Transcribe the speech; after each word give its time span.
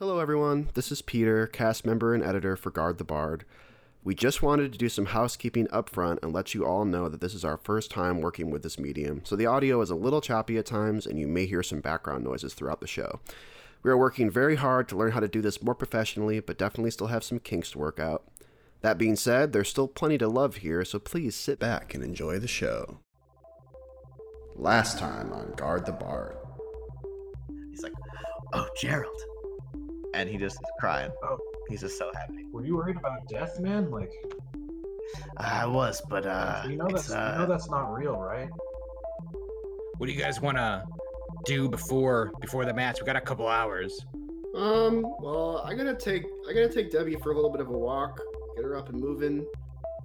Hello, 0.00 0.18
everyone. 0.18 0.70
This 0.72 0.90
is 0.90 1.02
Peter, 1.02 1.46
cast 1.46 1.84
member 1.84 2.14
and 2.14 2.24
editor 2.24 2.56
for 2.56 2.70
Guard 2.70 2.96
the 2.96 3.04
Bard. 3.04 3.44
We 4.02 4.14
just 4.14 4.42
wanted 4.42 4.72
to 4.72 4.78
do 4.78 4.88
some 4.88 5.04
housekeeping 5.04 5.68
up 5.70 5.90
front 5.90 6.20
and 6.22 6.32
let 6.32 6.54
you 6.54 6.64
all 6.64 6.86
know 6.86 7.10
that 7.10 7.20
this 7.20 7.34
is 7.34 7.44
our 7.44 7.58
first 7.58 7.90
time 7.90 8.22
working 8.22 8.50
with 8.50 8.62
this 8.62 8.78
medium, 8.78 9.20
so 9.26 9.36
the 9.36 9.44
audio 9.44 9.78
is 9.82 9.90
a 9.90 9.94
little 9.94 10.22
choppy 10.22 10.56
at 10.56 10.64
times 10.64 11.04
and 11.04 11.18
you 11.18 11.28
may 11.28 11.44
hear 11.44 11.62
some 11.62 11.80
background 11.80 12.24
noises 12.24 12.54
throughout 12.54 12.80
the 12.80 12.86
show. 12.86 13.20
We 13.82 13.90
are 13.90 13.98
working 13.98 14.30
very 14.30 14.56
hard 14.56 14.88
to 14.88 14.96
learn 14.96 15.12
how 15.12 15.20
to 15.20 15.28
do 15.28 15.42
this 15.42 15.62
more 15.62 15.74
professionally, 15.74 16.40
but 16.40 16.56
definitely 16.56 16.92
still 16.92 17.08
have 17.08 17.22
some 17.22 17.38
kinks 17.38 17.72
to 17.72 17.78
work 17.78 18.00
out. 18.00 18.24
That 18.80 18.96
being 18.96 19.16
said, 19.16 19.52
there's 19.52 19.68
still 19.68 19.86
plenty 19.86 20.16
to 20.16 20.28
love 20.28 20.56
here, 20.56 20.82
so 20.82 20.98
please 20.98 21.36
sit 21.36 21.58
back 21.58 21.94
and 21.94 22.02
enjoy 22.02 22.38
the 22.38 22.48
show. 22.48 23.00
Last 24.56 24.98
time 24.98 25.30
on 25.30 25.52
Guard 25.56 25.84
the 25.84 25.92
Bard. 25.92 26.38
He's 27.70 27.82
like, 27.82 27.92
"Oh, 28.54 28.66
Gerald," 28.80 29.20
and 30.14 30.28
he 30.28 30.36
just 30.36 30.56
is 30.56 30.70
crying. 30.78 31.10
Oh. 31.22 31.38
He's 31.68 31.80
just 31.80 31.98
so 31.98 32.10
happy. 32.14 32.44
Were 32.52 32.64
you 32.64 32.76
worried 32.76 32.96
about 32.96 33.28
death, 33.28 33.60
man? 33.60 33.90
Like, 33.90 34.12
I 35.36 35.66
was, 35.66 36.02
but 36.08 36.26
uh, 36.26 36.62
you 36.68 36.76
know 36.76 36.88
that's 36.88 37.10
uh, 37.10 37.34
you 37.34 37.42
know 37.42 37.46
that's 37.46 37.70
not 37.70 37.92
real, 37.92 38.18
right? 38.18 38.48
What 39.98 40.06
do 40.06 40.12
you 40.12 40.20
guys 40.20 40.40
want 40.40 40.56
to 40.56 40.84
do 41.44 41.68
before 41.68 42.32
before 42.40 42.64
the 42.64 42.74
match? 42.74 43.00
We 43.00 43.06
got 43.06 43.16
a 43.16 43.20
couple 43.20 43.46
hours. 43.46 43.98
Um, 44.54 45.06
well, 45.20 45.62
I'm 45.64 45.76
gonna 45.76 45.94
take 45.94 46.24
I'm 46.48 46.54
gonna 46.54 46.72
take 46.72 46.90
Debbie 46.90 47.16
for 47.22 47.32
a 47.32 47.34
little 47.34 47.50
bit 47.50 47.60
of 47.60 47.68
a 47.68 47.78
walk, 47.78 48.20
get 48.56 48.64
her 48.64 48.76
up 48.76 48.88
and 48.88 49.00
moving. 49.00 49.46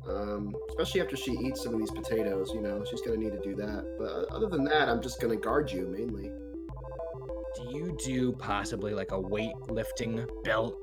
Um, 0.07 0.55
especially 0.69 1.01
after 1.01 1.15
she 1.15 1.31
eats 1.31 1.63
some 1.63 1.73
of 1.73 1.79
these 1.79 1.89
potatoes, 1.89 2.51
you 2.53 2.61
know, 2.61 2.85
she's 2.87 3.01
gonna 3.01 3.17
need 3.17 3.31
to 3.31 3.41
do 3.41 3.55
that. 3.55 3.95
But 3.97 4.05
uh, 4.05 4.35
other 4.35 4.47
than 4.47 4.63
that, 4.65 4.87
I'm 4.87 5.01
just 5.01 5.19
gonna 5.19 5.35
guard 5.35 5.71
you 5.71 5.87
mainly. 5.87 6.29
Do 7.55 7.63
you 7.69 7.97
do 8.03 8.33
possibly 8.33 8.93
like 8.93 9.11
a 9.11 9.17
weightlifting 9.17 10.27
belt? 10.43 10.77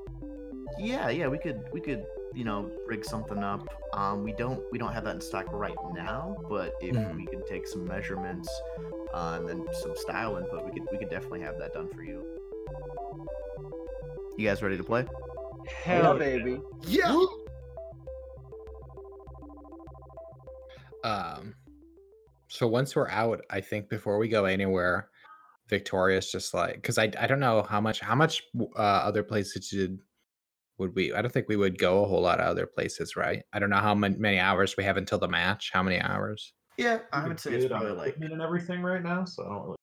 yeah, 0.79 1.09
yeah, 1.09 1.27
we 1.27 1.37
could, 1.37 1.61
we 1.71 1.79
could, 1.79 2.03
you 2.33 2.43
know, 2.43 2.71
rig 2.87 3.05
something 3.05 3.43
up. 3.43 3.67
Um, 3.93 4.23
we 4.23 4.33
don't, 4.33 4.59
we 4.71 4.79
don't 4.79 4.91
have 4.91 5.03
that 5.03 5.13
in 5.15 5.21
stock 5.21 5.45
right 5.51 5.75
now, 5.93 6.35
but 6.49 6.73
if 6.81 6.95
Mhm. 6.95 7.15
we 7.15 7.25
could 7.27 7.45
take 7.45 7.67
some 7.67 7.85
measurements 7.87 8.49
uh, 9.13 9.35
and 9.39 9.47
then 9.47 9.67
some 9.73 9.95
style 9.95 10.37
input, 10.37 10.65
we 10.65 10.71
could, 10.71 10.89
we 10.91 10.97
could 10.97 11.11
definitely 11.11 11.41
have 11.41 11.59
that 11.59 11.73
done 11.73 11.89
for 11.89 12.01
you. 12.01 12.23
You 14.35 14.47
guys 14.49 14.63
ready 14.63 14.77
to 14.77 14.83
play? 14.83 15.05
Hell 15.67 16.17
baby. 16.17 16.59
Yeah. 16.87 17.23
Um, 21.03 21.53
so 22.47 22.67
once 22.67 22.95
we're 22.95 23.09
out, 23.09 23.41
I 23.49 23.61
think 23.61 23.89
before 23.89 24.17
we 24.17 24.27
go 24.27 24.45
anywhere, 24.45 25.09
Victoria's 25.73 26.31
just 26.31 26.53
like 26.53 26.75
because 26.75 26.97
I 26.99 27.11
I 27.19 27.25
don't 27.27 27.39
know 27.39 27.63
how 27.63 27.81
much 27.81 27.99
how 27.99 28.13
much 28.15 28.43
uh, 28.75 28.79
other 29.09 29.23
places 29.23 29.69
did 29.69 29.99
would 30.77 30.93
we? 30.95 31.13
I 31.13 31.21
don't 31.21 31.31
think 31.31 31.47
we 31.49 31.55
would 31.55 31.77
go 31.79 32.03
a 32.03 32.07
whole 32.07 32.21
lot 32.21 32.39
of 32.39 32.45
other 32.47 32.67
places, 32.67 33.15
right? 33.15 33.41
I 33.53 33.59
don't 33.59 33.69
know 33.71 33.77
how 33.77 33.95
mon- 33.95 34.19
many 34.19 34.39
hours 34.39 34.75
we 34.77 34.83
have 34.83 34.97
until 34.97 35.17
the 35.19 35.27
match. 35.27 35.71
How 35.73 35.81
many 35.83 35.99
hours? 35.99 36.53
Yeah, 36.77 36.99
I 37.11 37.21
could 37.21 37.29
would 37.29 37.39
say 37.39 37.49
do 37.51 37.55
it's 37.57 37.65
it 37.65 37.71
probably 37.71 37.91
like 37.91 38.07
equipment 38.09 38.33
and 38.33 38.41
everything 38.41 38.81
right 38.81 39.01
now, 39.03 39.25
so 39.25 39.43
I 39.43 39.49
don't 39.49 39.63
really. 39.63 39.75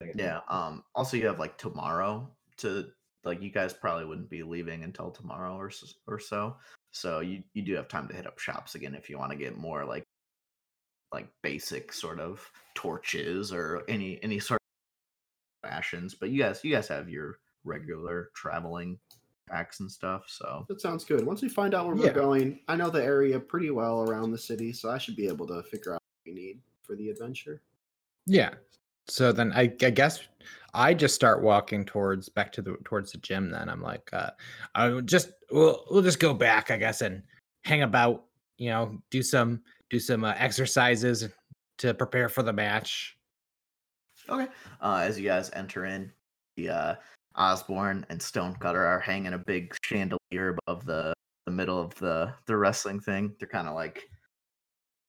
Think 0.00 0.10
it's- 0.14 0.24
Yeah. 0.26 0.40
Um. 0.48 0.82
Also, 0.94 1.16
you 1.18 1.26
have 1.26 1.38
like 1.38 1.58
tomorrow 1.58 2.30
to 2.58 2.86
like 3.24 3.42
you 3.42 3.50
guys 3.50 3.72
probably 3.74 4.04
wouldn't 4.06 4.30
be 4.30 4.42
leaving 4.42 4.84
until 4.84 5.10
tomorrow 5.10 5.54
or 5.56 5.70
or 6.06 6.18
so. 6.18 6.56
So 6.92 7.20
you 7.20 7.42
you 7.52 7.62
do 7.62 7.74
have 7.74 7.88
time 7.88 8.08
to 8.08 8.14
hit 8.14 8.26
up 8.26 8.38
shops 8.38 8.74
again 8.74 8.94
if 8.94 9.10
you 9.10 9.18
want 9.18 9.32
to 9.32 9.36
get 9.38 9.58
more 9.58 9.84
like 9.84 10.04
like 11.12 11.28
basic 11.42 11.92
sort 11.92 12.20
of 12.20 12.48
torches 12.74 13.52
or 13.52 13.82
any 13.88 14.18
any 14.22 14.38
sort 14.38 14.58
of 14.60 14.65
fashions. 15.66 16.14
But 16.14 16.30
you 16.30 16.42
guys 16.42 16.62
you 16.64 16.72
guys 16.74 16.88
have 16.88 17.08
your 17.08 17.38
regular 17.64 18.30
traveling 18.34 18.98
packs 19.48 19.80
and 19.80 19.90
stuff. 19.90 20.24
So 20.28 20.64
That 20.68 20.80
sounds 20.80 21.04
good. 21.04 21.24
Once 21.24 21.42
we 21.42 21.48
find 21.48 21.74
out 21.74 21.86
where 21.86 21.96
Yeah. 21.96 22.06
we're 22.06 22.12
going, 22.12 22.60
I 22.68 22.76
know 22.76 22.90
the 22.90 23.02
area 23.04 23.38
pretty 23.38 23.70
well 23.70 24.02
around 24.02 24.32
the 24.32 24.38
city, 24.38 24.72
so 24.72 24.90
I 24.90 24.98
should 24.98 25.16
be 25.16 25.28
able 25.28 25.46
to 25.48 25.62
figure 25.64 25.92
out 25.94 26.02
what 26.02 26.32
we 26.32 26.34
need 26.34 26.60
for 26.82 26.96
the 26.96 27.10
adventure. 27.10 27.62
Yeah. 28.26 28.54
So 29.08 29.30
then 29.32 29.52
I, 29.52 29.72
I 29.82 29.90
guess 29.90 30.20
I 30.74 30.92
just 30.94 31.14
start 31.14 31.42
walking 31.42 31.84
towards 31.84 32.28
back 32.28 32.50
to 32.52 32.62
the 32.62 32.76
towards 32.84 33.12
the 33.12 33.18
gym. 33.18 33.50
Then 33.50 33.68
I'm 33.68 33.80
like, 33.82 34.10
uh, 34.12 34.30
I 34.74 34.88
would 34.88 35.06
just 35.06 35.30
we'll 35.50 35.84
we'll 35.90 36.02
just 36.02 36.18
go 36.18 36.34
back, 36.34 36.70
I 36.70 36.76
guess, 36.76 37.00
and 37.02 37.22
hang 37.64 37.82
about. 37.82 38.24
You 38.58 38.70
know, 38.70 38.98
do 39.10 39.22
some 39.22 39.62
do 39.90 40.00
some 40.00 40.24
uh, 40.24 40.32
exercises 40.36 41.28
to 41.78 41.92
prepare 41.94 42.28
for 42.28 42.42
the 42.42 42.52
match. 42.54 43.15
Okay. 44.28 44.48
Uh, 44.80 45.00
as 45.02 45.18
you 45.18 45.24
guys 45.24 45.50
enter 45.54 45.84
in, 45.84 46.12
the 46.56 46.68
uh, 46.70 46.94
Osborne 47.36 48.04
and 48.08 48.20
Stonecutter 48.20 48.84
are 48.84 49.00
hanging 49.00 49.34
a 49.34 49.38
big 49.38 49.74
chandelier 49.84 50.56
above 50.66 50.84
the 50.86 51.12
the 51.46 51.52
middle 51.52 51.80
of 51.80 51.94
the 51.96 52.34
the 52.46 52.56
wrestling 52.56 52.98
thing. 53.00 53.34
They're 53.38 53.48
kind 53.48 53.68
of 53.68 53.74
like, 53.74 54.08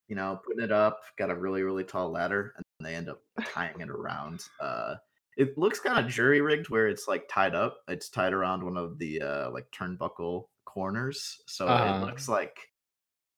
you 0.08 0.14
know, 0.16 0.40
putting 0.46 0.62
it 0.62 0.72
up. 0.72 1.00
Got 1.18 1.30
a 1.30 1.34
really 1.34 1.62
really 1.62 1.84
tall 1.84 2.10
ladder, 2.10 2.54
and 2.56 2.64
they 2.86 2.94
end 2.94 3.08
up 3.08 3.22
tying 3.44 3.80
it 3.80 3.90
around. 3.90 4.44
Uh, 4.60 4.96
it 5.36 5.56
looks 5.58 5.80
kind 5.80 5.98
of 6.04 6.10
jury 6.10 6.40
rigged, 6.40 6.68
where 6.68 6.88
it's 6.88 7.08
like 7.08 7.28
tied 7.28 7.54
up. 7.54 7.78
It's 7.88 8.08
tied 8.08 8.32
around 8.32 8.62
one 8.64 8.76
of 8.76 8.98
the 8.98 9.20
uh, 9.22 9.50
like 9.50 9.70
turnbuckle 9.72 10.46
corners, 10.64 11.40
so 11.46 11.66
Uh-huh. 11.66 11.96
it 11.96 12.06
looks 12.06 12.28
like 12.28 12.56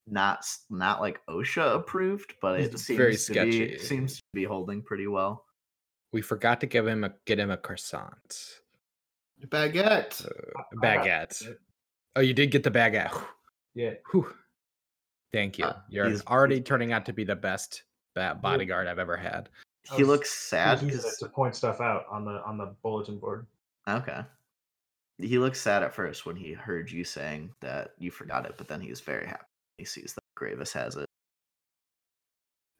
not 0.06 0.44
not 0.68 1.00
like 1.00 1.24
OSHA 1.28 1.76
approved, 1.76 2.34
but 2.42 2.60
it 2.60 2.78
seems 2.78 3.26
to 3.26 3.32
be 3.34 3.78
seems 3.78 4.16
to 4.16 4.22
be 4.34 4.44
holding 4.44 4.82
pretty 4.82 5.06
well. 5.06 5.46
We 6.12 6.22
forgot 6.22 6.60
to 6.60 6.66
give 6.66 6.86
him 6.86 7.04
a 7.04 7.12
get 7.24 7.38
him 7.38 7.50
a 7.50 7.56
croissant, 7.56 8.60
Baguette. 9.46 10.26
uh, 10.26 10.62
baguette. 10.82 11.56
Oh, 12.16 12.20
you 12.20 12.34
did 12.34 12.50
get 12.50 12.62
the 12.64 12.70
baguette. 12.70 13.16
Yeah. 13.74 13.94
Whew. 14.10 14.34
Thank 15.32 15.58
you. 15.58 15.64
Uh, 15.66 15.78
You're 15.88 16.06
he's- 16.08 16.26
already 16.26 16.56
he's- 16.56 16.66
turning 16.66 16.92
out 16.92 17.06
to 17.06 17.12
be 17.12 17.22
the 17.22 17.36
best 17.36 17.84
ba- 18.16 18.36
bodyguard 18.40 18.88
I've 18.88 18.98
ever 18.98 19.16
had. 19.16 19.48
He 19.94 20.02
was- 20.02 20.08
looks 20.08 20.30
sad 20.32 20.72
was 20.72 20.82
using 20.82 20.98
it 20.98 21.02
because 21.02 21.18
to 21.18 21.28
point 21.28 21.54
stuff 21.54 21.80
out 21.80 22.06
on 22.10 22.24
the 22.24 22.42
on 22.44 22.58
the 22.58 22.74
bulletin 22.82 23.18
board. 23.18 23.46
okay. 23.88 24.22
He 25.18 25.38
looks 25.38 25.60
sad 25.60 25.82
at 25.82 25.92
first 25.94 26.24
when 26.26 26.34
he 26.34 26.54
heard 26.54 26.90
you 26.90 27.04
saying 27.04 27.54
that 27.60 27.92
you 27.98 28.10
forgot 28.10 28.46
it, 28.46 28.54
but 28.56 28.66
then 28.68 28.80
he's 28.80 29.00
very 29.00 29.26
happy. 29.26 29.44
He 29.76 29.84
sees 29.84 30.14
that 30.14 30.24
Gravis 30.34 30.72
has 30.72 30.96
it. 30.96 31.06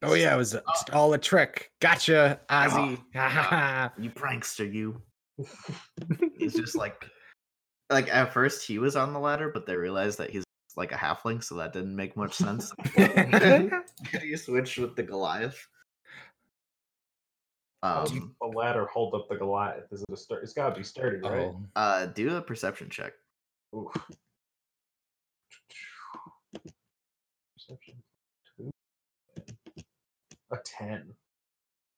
Oh 0.02 0.14
yeah, 0.14 0.34
it 0.34 0.38
was 0.38 0.52
just 0.52 0.90
all 0.90 1.12
a 1.12 1.18
trick. 1.18 1.70
Gotcha, 1.80 2.40
Ozzy. 2.48 2.98
Ha 3.14 3.28
ha 3.28 3.42
ha. 3.42 3.92
You 3.98 4.10
prankster, 4.10 4.72
you. 4.72 5.00
He's 6.38 6.54
just 6.54 6.74
like, 6.74 7.04
like 7.90 8.12
at 8.14 8.32
first 8.32 8.66
he 8.66 8.78
was 8.78 8.96
on 8.96 9.12
the 9.12 9.18
ladder, 9.18 9.50
but 9.52 9.66
they 9.66 9.76
realized 9.76 10.18
that 10.18 10.30
he's 10.30 10.44
like 10.76 10.92
a 10.92 10.96
halfling, 10.96 11.42
so 11.44 11.56
that 11.56 11.72
didn't 11.72 11.94
make 11.94 12.16
much 12.16 12.34
sense. 12.34 12.72
he 14.22 14.36
switched 14.36 14.78
with 14.78 14.96
the 14.96 15.02
Goliath. 15.02 15.66
How 17.82 18.04
Um, 18.04 18.34
a 18.42 18.46
ladder 18.46 18.86
hold 18.86 19.14
up 19.14 19.28
the 19.28 19.36
Goliath? 19.36 19.90
Is 19.90 20.02
it 20.02 20.12
a 20.12 20.16
start? 20.16 20.42
It's 20.42 20.52
got 20.52 20.70
to 20.70 20.76
be 20.76 20.84
sturdy, 20.84 21.16
right? 21.26 21.46
Oh, 21.46 21.62
uh, 21.76 22.06
do 22.06 22.36
a 22.36 22.42
perception 22.42 22.90
check. 22.90 23.12
Ooh. 23.74 23.90
Perception 27.54 28.02
two. 28.56 28.70
A 30.52 30.56
ten. 30.64 31.14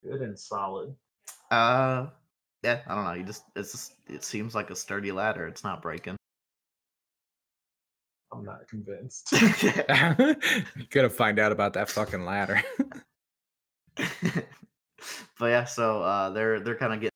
Good 0.02 0.20
and 0.20 0.38
solid. 0.38 0.94
Uh, 1.50 2.06
yeah, 2.62 2.80
I 2.86 2.94
don't 2.94 3.04
know. 3.04 3.12
You 3.12 3.24
just 3.24 3.44
it's 3.56 3.72
just 3.72 3.94
it 4.08 4.24
seems 4.24 4.54
like 4.54 4.70
a 4.70 4.76
sturdy 4.76 5.12
ladder. 5.12 5.46
It's 5.46 5.64
not 5.64 5.82
breaking. 5.82 6.16
I'm 8.32 8.44
not 8.44 8.66
convinced. 8.68 9.32
you 9.32 10.86
gotta 10.90 11.10
find 11.10 11.38
out 11.38 11.52
about 11.52 11.74
that 11.74 11.90
fucking 11.90 12.24
ladder. 12.24 12.62
but 13.96 14.46
yeah, 15.40 15.64
so 15.64 16.02
uh, 16.02 16.30
they're 16.30 16.60
they're 16.60 16.76
kind 16.76 16.92
of 16.92 17.00
getting 17.00 17.10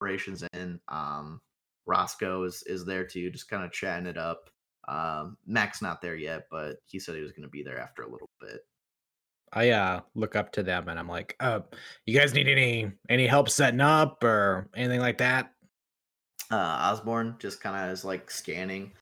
operations 0.00 0.44
in. 0.52 0.80
Um, 0.88 1.40
Roscoe 1.86 2.44
is 2.44 2.62
is 2.66 2.84
there 2.84 3.04
too, 3.04 3.30
just 3.30 3.48
kind 3.48 3.64
of 3.64 3.72
chatting 3.72 4.06
it 4.06 4.16
up. 4.16 4.50
Um, 4.88 5.36
Mac's 5.46 5.82
not 5.82 6.00
there 6.00 6.16
yet, 6.16 6.46
but 6.50 6.76
he 6.86 6.98
said 6.98 7.14
he 7.14 7.22
was 7.22 7.32
going 7.32 7.42
to 7.42 7.48
be 7.48 7.62
there 7.62 7.78
after 7.78 8.02
a 8.02 8.10
little 8.10 8.30
bit. 8.40 8.60
I 9.52 9.70
uh 9.70 10.00
look 10.14 10.36
up 10.36 10.52
to 10.52 10.62
them 10.62 10.88
and 10.88 10.98
I'm 10.98 11.08
like, 11.08 11.36
uh, 11.40 11.60
you 12.06 12.18
guys 12.18 12.34
need 12.34 12.48
any 12.48 12.92
any 13.08 13.26
help 13.26 13.48
setting 13.48 13.80
up 13.80 14.22
or 14.22 14.68
anything 14.74 15.00
like 15.00 15.18
that? 15.18 15.52
Uh, 16.50 16.56
Osborne 16.92 17.36
just 17.38 17.60
kind 17.60 17.76
of 17.76 17.92
is 17.92 18.04
like 18.04 18.30
scanning. 18.30 18.92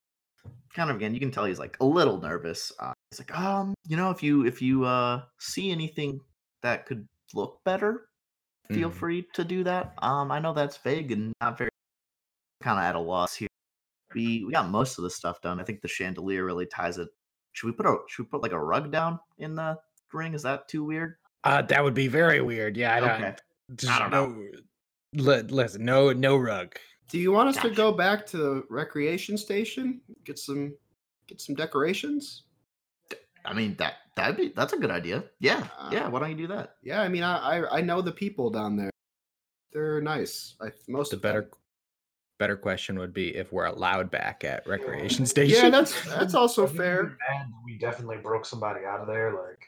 Kind 0.75 0.91
of 0.91 0.97
again, 0.97 1.15
you 1.15 1.21
can 1.21 1.31
tell 1.31 1.45
he's 1.45 1.59
like 1.59 1.77
a 1.81 1.85
little 1.85 2.21
nervous. 2.21 2.73
Uh, 2.79 2.93
he's 3.11 3.19
like, 3.21 3.37
um, 3.39 3.75
you 3.87 3.97
know, 3.97 4.11
if 4.11 4.23
you 4.23 4.47
if 4.47 4.61
you 4.63 4.85
uh 4.85 5.23
see 5.39 5.71
anything 5.71 6.21
that 6.63 6.87
could 6.87 7.07
look 7.35 7.61
better, 7.65 8.09
feel 8.71 8.91
Mhm. 8.91 8.95
free 8.95 9.27
to 9.35 9.45
do 9.45 9.65
that. 9.65 9.95
Um, 9.99 10.31
I 10.31 10.39
know 10.39 10.53
that's 10.53 10.77
vague 10.79 11.13
and 11.13 11.33
not 11.41 11.57
very 11.59 11.71
kind 12.63 12.79
of 12.79 12.85
at 12.85 12.97
a 12.97 13.01
loss 13.01 13.35
here. 13.35 13.49
We 14.15 14.45
we 14.45 14.53
got 14.53 14.69
most 14.71 14.99
of 14.99 15.05
the 15.05 15.11
stuff 15.11 15.41
done. 15.41 15.61
I 15.61 15.65
think 15.65 15.81
the 15.83 15.89
chandelier 15.89 16.45
really 16.45 16.67
ties 16.67 16.99
it. 16.99 17.09
Should 17.53 17.67
we 17.69 17.73
put 17.73 17.87
a 17.87 17.97
should 18.09 18.25
we 18.27 18.29
put 18.31 18.43
like 18.43 18.53
a 18.53 18.61
rug 18.63 18.91
down 18.93 19.21
in 19.39 19.55
the 19.55 19.79
ring? 20.13 20.35
Is 20.35 20.43
that 20.43 20.69
too 20.69 20.85
weird? 20.85 21.17
Uh, 21.45 21.63
that 21.63 21.83
would 21.83 21.95
be 21.95 22.09
very 22.09 22.41
weird. 22.41 22.77
Yeah, 22.77 22.95
I 22.95 23.01
don't. 23.01 23.11
Okay. 23.11 23.37
Just 23.77 23.93
I 23.93 23.99
don't 23.99 24.11
know. 24.11 24.27
no- 24.27 24.51
Li- 25.15 25.43
listen, 25.43 25.85
no, 25.87 26.13
no 26.13 26.37
rug. 26.37 26.77
Do 27.09 27.19
you 27.19 27.33
want 27.33 27.49
us 27.49 27.57
to 27.63 27.71
go 27.71 27.93
back 27.93 28.27
to 28.27 28.37
the 28.37 28.65
recreation 28.69 29.39
station? 29.39 30.03
Get 30.25 30.39
some 30.39 30.75
get 31.27 31.41
some 31.41 31.55
decorations? 31.55 32.43
I 33.47 33.55
mean 33.55 33.75
that 33.79 33.95
that'd 34.17 34.37
be 34.37 34.53
that's 34.55 34.75
a 34.75 34.79
good 34.79 34.91
idea. 34.91 35.25
Yeah, 35.41 35.67
yeah. 35.91 36.07
Uh, 36.07 36.11
Why 36.11 36.21
don't 36.21 36.31
you 36.31 36.37
do 36.37 36.47
that? 36.49 36.75
Yeah, 36.83 37.01
I 37.01 37.09
mean 37.09 37.23
I 37.23 37.39
I, 37.63 37.79
I 37.79 37.81
know 37.81 38.03
the 38.03 38.13
people 38.13 38.51
down 38.51 38.77
there. 38.77 38.91
They're 39.73 40.03
nice. 40.03 40.57
I 40.61 40.67
most 40.89 41.11
The 41.13 41.17
of 41.17 41.23
them. 41.23 41.29
better 41.33 41.51
better 42.39 42.57
question 42.57 42.99
would 42.99 43.15
be 43.15 43.35
if 43.35 43.51
we're 43.51 43.65
allowed 43.65 44.11
back 44.11 44.45
at 44.45 44.67
recreation 44.67 45.25
station. 45.25 45.57
Yeah, 45.65 45.71
that's 45.71 46.05
that's 46.11 46.35
also 46.43 46.67
fair. 46.67 47.17
mad 47.31 47.47
We 47.65 47.79
definitely 47.79 48.19
broke 48.19 48.45
somebody 48.45 48.85
out 48.85 49.01
of 49.01 49.07
there. 49.07 49.33
Like, 49.33 49.65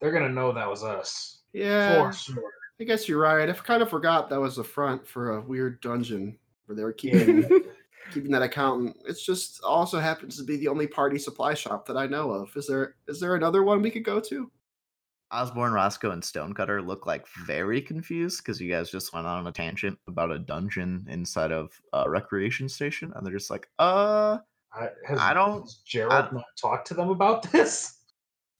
they're 0.00 0.12
gonna 0.12 0.28
know 0.28 0.52
that 0.52 0.68
was 0.68 0.82
us 0.84 1.38
Yeah, 1.52 2.10
for 2.10 2.12
sure. 2.12 2.42
I 2.80 2.84
guess 2.84 3.08
you're 3.08 3.20
right. 3.20 3.48
I 3.48 3.52
kind 3.52 3.82
of 3.82 3.90
forgot 3.90 4.28
that 4.30 4.40
was 4.40 4.56
the 4.56 4.64
front 4.64 5.06
for 5.06 5.32
a 5.36 5.40
weird 5.40 5.80
dungeon 5.80 6.38
where 6.66 6.76
they 6.76 6.84
were 6.84 6.92
keeping 6.92 7.44
keeping 8.14 8.30
that 8.30 8.42
accountant. 8.42 8.96
It's 9.06 9.24
just 9.24 9.60
also 9.64 9.98
happens 9.98 10.36
to 10.38 10.44
be 10.44 10.56
the 10.56 10.68
only 10.68 10.86
party 10.86 11.18
supply 11.18 11.54
shop 11.54 11.86
that 11.86 11.96
I 11.96 12.06
know 12.06 12.30
of. 12.30 12.56
Is 12.56 12.66
there 12.68 12.94
is 13.08 13.18
there 13.20 13.34
another 13.34 13.64
one 13.64 13.82
we 13.82 13.90
could 13.90 14.04
go 14.04 14.20
to? 14.20 14.50
Osborne, 15.30 15.72
Roscoe, 15.72 16.12
and 16.12 16.24
Stonecutter 16.24 16.80
look 16.80 17.04
like 17.04 17.26
very 17.46 17.82
confused 17.82 18.38
because 18.42 18.58
you 18.62 18.70
guys 18.70 18.90
just 18.90 19.12
went 19.12 19.26
on 19.26 19.46
a 19.46 19.52
tangent 19.52 19.98
about 20.08 20.30
a 20.30 20.38
dungeon 20.38 21.04
inside 21.10 21.52
of 21.52 21.70
a 21.92 22.08
recreation 22.08 22.66
station, 22.66 23.12
and 23.14 23.26
they're 23.26 23.34
just 23.34 23.50
like, 23.50 23.68
"Uh, 23.78 24.38
I, 24.72 24.88
has, 25.06 25.18
I 25.18 25.34
don't- 25.34 25.62
has 25.62 25.80
Gerald 25.84 26.32
not 26.32 26.44
talked 26.58 26.86
to 26.88 26.94
them 26.94 27.10
about 27.10 27.42
this? 27.52 27.97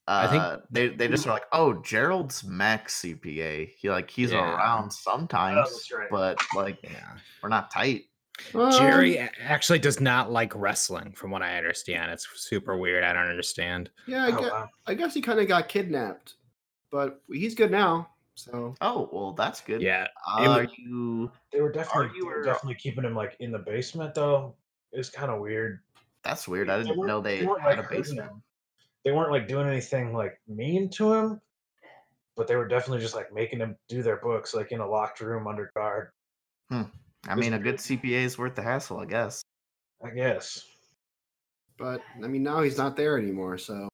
Uh 0.08 0.26
I 0.26 0.26
think- 0.28 0.62
they 0.70 0.88
they 0.88 1.06
just 1.08 1.26
are 1.26 1.30
like, 1.30 1.44
oh, 1.52 1.74
Gerald's 1.82 2.42
Mac's 2.42 3.02
CPA. 3.02 3.70
He 3.76 3.90
like 3.90 4.08
he's 4.10 4.32
Yeah. 4.32 4.54
around 4.56 4.90
sometimes, 4.90 5.70
that's 5.70 5.92
right. 5.92 6.08
but 6.10 6.38
like 6.56 6.78
yeah. 6.82 7.16
we're 7.42 7.50
not 7.50 7.70
tight." 7.70 8.04
Jerry 8.52 9.18
Um, 9.18 9.28
a- 9.28 9.42
actually 9.42 9.80
does 9.80 10.00
not 10.00 10.30
like 10.30 10.52
wrestling, 10.54 11.12
from 11.12 11.30
what 11.32 11.42
I 11.42 11.58
understand. 11.58 12.10
It's 12.12 12.26
super 12.36 12.76
weird. 12.78 13.02
I 13.04 13.12
don't 13.12 13.26
understand. 13.28 13.90
yeah, 14.06 14.24
I 14.24 14.28
Oh, 14.28 14.40
guess, 14.40 14.50
wow. 14.52 14.68
I 14.86 14.94
guess 14.94 15.12
he 15.12 15.20
kind 15.20 15.40
of 15.40 15.48
got 15.48 15.68
kidnapped, 15.68 16.34
but 16.92 17.20
he's 17.30 17.54
good 17.56 17.70
now. 17.72 18.08
So 18.36 18.76
Oh, 18.80 19.08
well, 19.12 19.32
that's 19.32 19.60
good. 19.60 19.82
Yeah, 19.82 20.04
it 20.04 20.10
Are 20.28 20.62
was- 20.62 20.68
you? 20.78 21.30
They 21.52 21.60
were 21.60 21.72
definitely, 21.72 22.16
you 22.16 22.22
they 22.22 22.28
were 22.28 22.44
definitely 22.44 22.76
keeping 22.76 23.02
him 23.04 23.14
like 23.16 23.36
in 23.40 23.50
the 23.50 23.58
basement 23.58 24.14
though. 24.14 24.54
It's 24.92 25.10
kind 25.10 25.30
of 25.32 25.40
weird. 25.40 25.80
That's 26.22 26.46
weird. 26.46 26.70
I 26.70 26.78
didn't 26.78 26.96
weren't- 26.96 27.08
know 27.08 27.20
they 27.20 27.40
they 27.40 27.44
had 27.46 27.50
a 27.50 27.52
like, 27.64 27.76
hurting 27.86 27.98
basement. 27.98 28.28
him. 28.30 28.42
They 29.04 29.12
weren't 29.12 29.30
like 29.30 29.48
doing 29.48 29.66
anything 29.68 30.12
like 30.12 30.38
mean 30.46 30.90
to 30.90 31.12
him, 31.12 31.40
but 32.36 32.46
they 32.46 32.56
were 32.56 32.68
definitely 32.68 33.00
just 33.00 33.14
like 33.14 33.32
making 33.32 33.60
him 33.60 33.76
do 33.88 34.02
their 34.02 34.16
books 34.18 34.54
like 34.54 34.72
in 34.72 34.80
a 34.80 34.86
locked 34.86 35.20
room 35.20 35.46
under 35.46 35.70
guard. 35.74 36.10
I 36.70 37.34
mean, 37.34 37.52
a 37.54 37.58
good 37.58 37.76
CPA 37.76 38.24
is 38.24 38.38
worth 38.38 38.54
the 38.54 38.62
hassle, 38.62 38.98
I 39.00 39.04
guess. 39.06 39.42
I 40.04 40.10
guess. 40.10 40.64
but 41.76 42.02
I 42.22 42.26
mean 42.28 42.42
now 42.42 42.62
he's 42.62 42.78
not 42.78 42.96
there 42.96 43.18
anymore. 43.18 43.58
So 43.58 43.88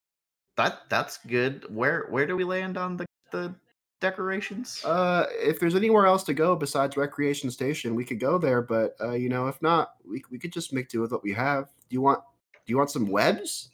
That 0.56 0.82
that's 0.88 1.18
good. 1.26 1.64
Where 1.74 2.06
where 2.10 2.26
do 2.26 2.36
we 2.36 2.44
land 2.44 2.76
on 2.76 2.96
the 2.96 3.06
the 3.30 3.54
decorations? 4.00 4.84
uh, 4.84 5.26
if 5.30 5.58
there's 5.60 5.74
anywhere 5.74 6.06
else 6.06 6.22
to 6.24 6.34
go 6.34 6.54
besides 6.56 6.96
recreation 6.96 7.50
station, 7.50 7.94
we 7.94 8.04
could 8.04 8.20
go 8.20 8.36
there. 8.38 8.60
But 8.62 8.96
uh, 9.00 9.12
you 9.12 9.28
know, 9.28 9.48
if 9.48 9.60
not, 9.62 9.94
we 10.08 10.22
we 10.30 10.38
could 10.38 10.52
just 10.52 10.72
make 10.72 10.88
do 10.88 11.00
with 11.00 11.12
what 11.12 11.22
we 11.22 11.32
have. 11.32 11.66
Do 11.88 11.94
you 11.94 12.00
want 12.02 12.20
do 12.66 12.70
you 12.72 12.76
want 12.78 12.90
some 12.90 13.08
webs? 13.08 13.70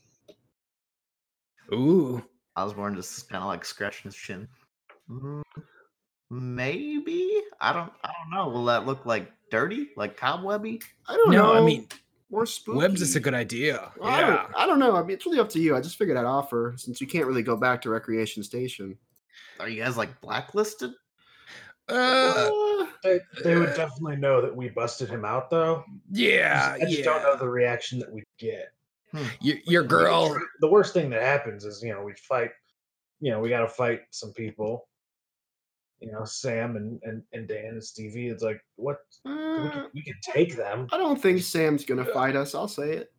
Ooh. 1.72 2.22
Osborne 2.56 2.96
just 2.96 3.28
kind 3.28 3.42
of 3.42 3.48
like 3.48 3.64
scratching 3.64 4.08
his 4.10 4.16
chin. 4.16 4.48
"Mm, 5.10 5.42
Maybe 6.30 7.42
I 7.60 7.72
don't. 7.72 7.92
I 8.04 8.12
don't 8.20 8.30
know. 8.30 8.48
Will 8.48 8.64
that 8.66 8.86
look 8.86 9.04
like 9.06 9.30
dirty, 9.50 9.88
like 9.96 10.16
cobwebby? 10.16 10.80
I 11.08 11.16
don't 11.16 11.30
No, 11.30 11.52
know. 11.54 11.54
I 11.54 11.60
mean 11.64 11.88
more 12.30 12.46
spooky. 12.46 12.78
webs 12.78 13.02
is 13.02 13.16
a 13.16 13.20
good 13.20 13.34
idea. 13.34 13.90
Well, 13.98 14.08
I, 14.08 14.20
yeah. 14.20 14.26
don't, 14.28 14.56
I 14.56 14.66
don't 14.66 14.78
know. 14.78 14.94
I 14.94 15.02
mean, 15.02 15.10
it's 15.12 15.26
really 15.26 15.40
up 15.40 15.48
to 15.50 15.58
you. 15.58 15.74
I 15.76 15.80
just 15.80 15.96
figured 15.96 16.16
I'd 16.16 16.24
offer 16.24 16.74
since 16.76 17.00
you 17.00 17.06
can't 17.08 17.26
really 17.26 17.42
go 17.42 17.56
back 17.56 17.82
to 17.82 17.90
recreation 17.90 18.44
station. 18.44 18.96
Are 19.58 19.68
you 19.68 19.82
guys 19.82 19.96
like 19.96 20.20
blacklisted? 20.20 20.92
Uh, 21.88 21.92
Uh, 22.48 22.86
They, 23.02 23.20
they 23.42 23.56
would 23.56 23.74
definitely 23.74 24.16
know 24.16 24.40
that 24.42 24.54
we 24.54 24.68
busted 24.68 25.08
him 25.08 25.24
out 25.24 25.50
though. 25.50 25.84
yeah, 26.12 26.76
I 26.76 26.80
just 26.84 26.98
yeah. 26.98 27.04
don't 27.04 27.22
know 27.22 27.36
the 27.36 27.48
reaction 27.48 27.98
that 27.98 28.12
we 28.12 28.22
get. 28.38 28.68
Your, 29.40 29.56
your 29.64 29.82
girl. 29.82 30.36
The 30.60 30.70
worst 30.70 30.94
thing 30.94 31.10
that 31.10 31.22
happens 31.22 31.64
is, 31.64 31.82
you 31.82 31.92
know, 31.92 32.02
we 32.02 32.12
fight, 32.14 32.50
you 33.20 33.30
know, 33.30 33.40
we 33.40 33.48
got 33.48 33.60
to 33.60 33.68
fight 33.68 34.00
some 34.10 34.32
people. 34.32 34.88
You 36.00 36.10
know, 36.12 36.24
Sam 36.24 36.76
and, 36.76 36.98
and, 37.02 37.22
and 37.34 37.46
Dan 37.46 37.66
and 37.72 37.84
Stevie. 37.84 38.28
It's 38.28 38.42
like, 38.42 38.60
what? 38.76 38.98
We 39.24 39.32
uh, 39.32 39.70
can, 39.70 39.86
we 39.94 40.02
can 40.02 40.14
take 40.22 40.56
them. 40.56 40.86
I 40.92 40.96
don't 40.96 41.20
think 41.20 41.42
Sam's 41.42 41.84
gonna 41.84 42.06
fight 42.06 42.36
us. 42.36 42.54
I'll 42.54 42.68
say 42.68 42.92
it. 42.92 43.12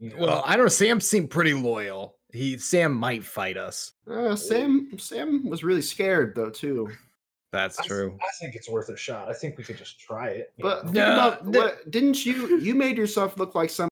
you 0.00 0.10
know. 0.10 0.16
Well, 0.18 0.42
I 0.44 0.56
don't 0.56 0.66
know. 0.66 0.68
Sam 0.70 1.00
seemed 1.00 1.30
pretty 1.30 1.54
loyal. 1.54 2.16
He 2.32 2.58
Sam 2.58 2.92
might 2.92 3.24
fight 3.24 3.56
us. 3.56 3.92
Uh, 4.08 4.36
Sam 4.36 4.90
Sam 4.98 5.48
was 5.48 5.64
really 5.64 5.80
scared 5.80 6.34
though 6.36 6.50
too. 6.50 6.90
That's 7.52 7.78
I 7.80 7.82
th- 7.84 7.88
true. 7.88 8.18
I 8.20 8.28
think 8.38 8.54
it's 8.54 8.68
worth 8.68 8.90
a 8.90 8.96
shot. 8.96 9.28
I 9.28 9.32
think 9.32 9.56
we 9.58 9.64
could 9.64 9.78
just 9.78 9.98
try 9.98 10.28
it. 10.28 10.52
But 10.60 10.92
No, 10.92 11.12
about 11.14 11.50
the- 11.50 11.58
what 11.58 11.90
didn't 11.90 12.24
you 12.26 12.58
you 12.58 12.74
made 12.74 12.98
yourself 12.98 13.38
look 13.38 13.54
like 13.54 13.70
some 13.70 13.88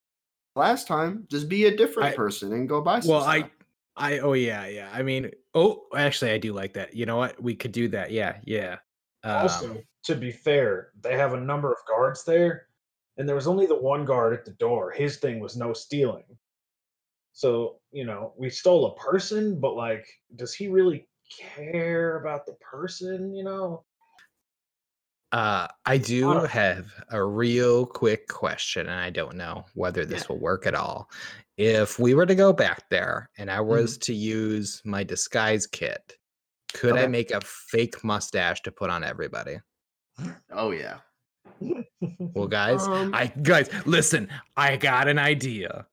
last 0.58 0.87
time? 0.87 1.26
Just 1.31 1.49
be 1.49 1.64
a 1.66 1.76
different 1.76 2.10
I- 2.10 2.16
person 2.16 2.52
and 2.52 2.69
go 2.69 2.81
buy 2.82 3.00
some 3.00 3.10
Well, 3.12 3.22
stuff. 3.22 3.34
I 3.34 3.50
I 4.14 4.19
oh 4.20 4.34
yeah, 4.34 4.66
yeah. 4.66 4.90
I 4.93 5.02
mean, 5.02 5.31
oh, 5.55 5.87
actually 5.96 6.31
I 6.32 6.38
do 6.38 6.52
like 6.52 6.75
that. 6.75 6.94
You 6.94 7.06
know 7.06 7.16
what? 7.16 7.43
We 7.43 7.55
could 7.56 7.72
do 7.72 7.88
that. 7.88 8.10
Yeah, 8.12 8.38
yeah. 8.44 8.76
also, 9.25 9.70
Um, 9.70 9.78
to 10.05 10.14
be 10.14 10.31
fair, 10.31 10.93
they 11.00 11.16
have 11.16 11.34
a 11.34 11.40
number 11.40 11.70
of 11.72 11.78
guards 11.88 12.25
there, 12.25 12.69
and 13.16 13.28
there 13.28 13.34
was 13.37 13.46
only 13.49 13.66
the 13.66 13.75
one 13.81 14.05
guard 14.05 14.32
at 14.34 14.44
the 14.44 14.52
door. 14.52 14.90
His 14.93 15.16
thing 15.19 15.40
was 15.40 15.56
no 15.56 15.72
stealing. 15.72 16.25
So, 17.32 17.81
you 17.93 18.04
know, 18.04 18.34
we 18.37 18.50
stole 18.50 18.87
a 18.87 18.94
person, 18.96 19.61
but 19.61 19.75
like, 19.75 20.06
does 20.37 20.54
he 20.54 20.69
really 20.69 21.08
care 21.31 22.19
about 22.20 22.46
the 22.46 22.54
person, 22.54 23.34
you 23.34 23.44
know? 23.44 23.84
Uh, 25.32 25.66
I 25.84 25.98
do 25.98 26.30
have 26.44 26.86
a 27.10 27.22
real 27.22 27.84
quick 27.84 28.28
question, 28.28 28.86
and 28.86 28.98
I 28.98 29.10
don't 29.10 29.36
know 29.36 29.66
whether 29.75 30.04
this 30.06 30.22
Yeah. 30.22 30.26
will 30.30 30.38
work 30.40 30.66
at 30.66 30.75
all. 30.75 31.10
If 31.58 31.98
we 31.98 32.14
were 32.14 32.25
to 32.26 32.34
go 32.34 32.52
back 32.52 32.88
there 32.88 33.28
and 33.36 33.50
I 33.50 33.60
was 33.60 33.98
to 33.98 34.14
use 34.14 34.80
my 34.84 35.02
disguise 35.04 35.66
kit, 35.66 36.16
could 36.72 36.96
I 36.96 37.06
make 37.08 37.30
a 37.30 37.40
fake 37.42 38.02
mustache 38.04 38.62
to 38.62 38.70
put 38.70 38.90
on 38.90 39.02
everybody? 39.04 39.58
Oh 40.52 40.70
yeah. 40.70 40.98
Well, 42.34 42.46
guys, 42.48 42.86
Um, 42.86 43.12
I 43.14 43.26
guys, 43.42 43.69
listen, 43.86 44.28
I 44.56 44.76
got 44.76 45.08
an 45.08 45.19
idea. 45.19 45.87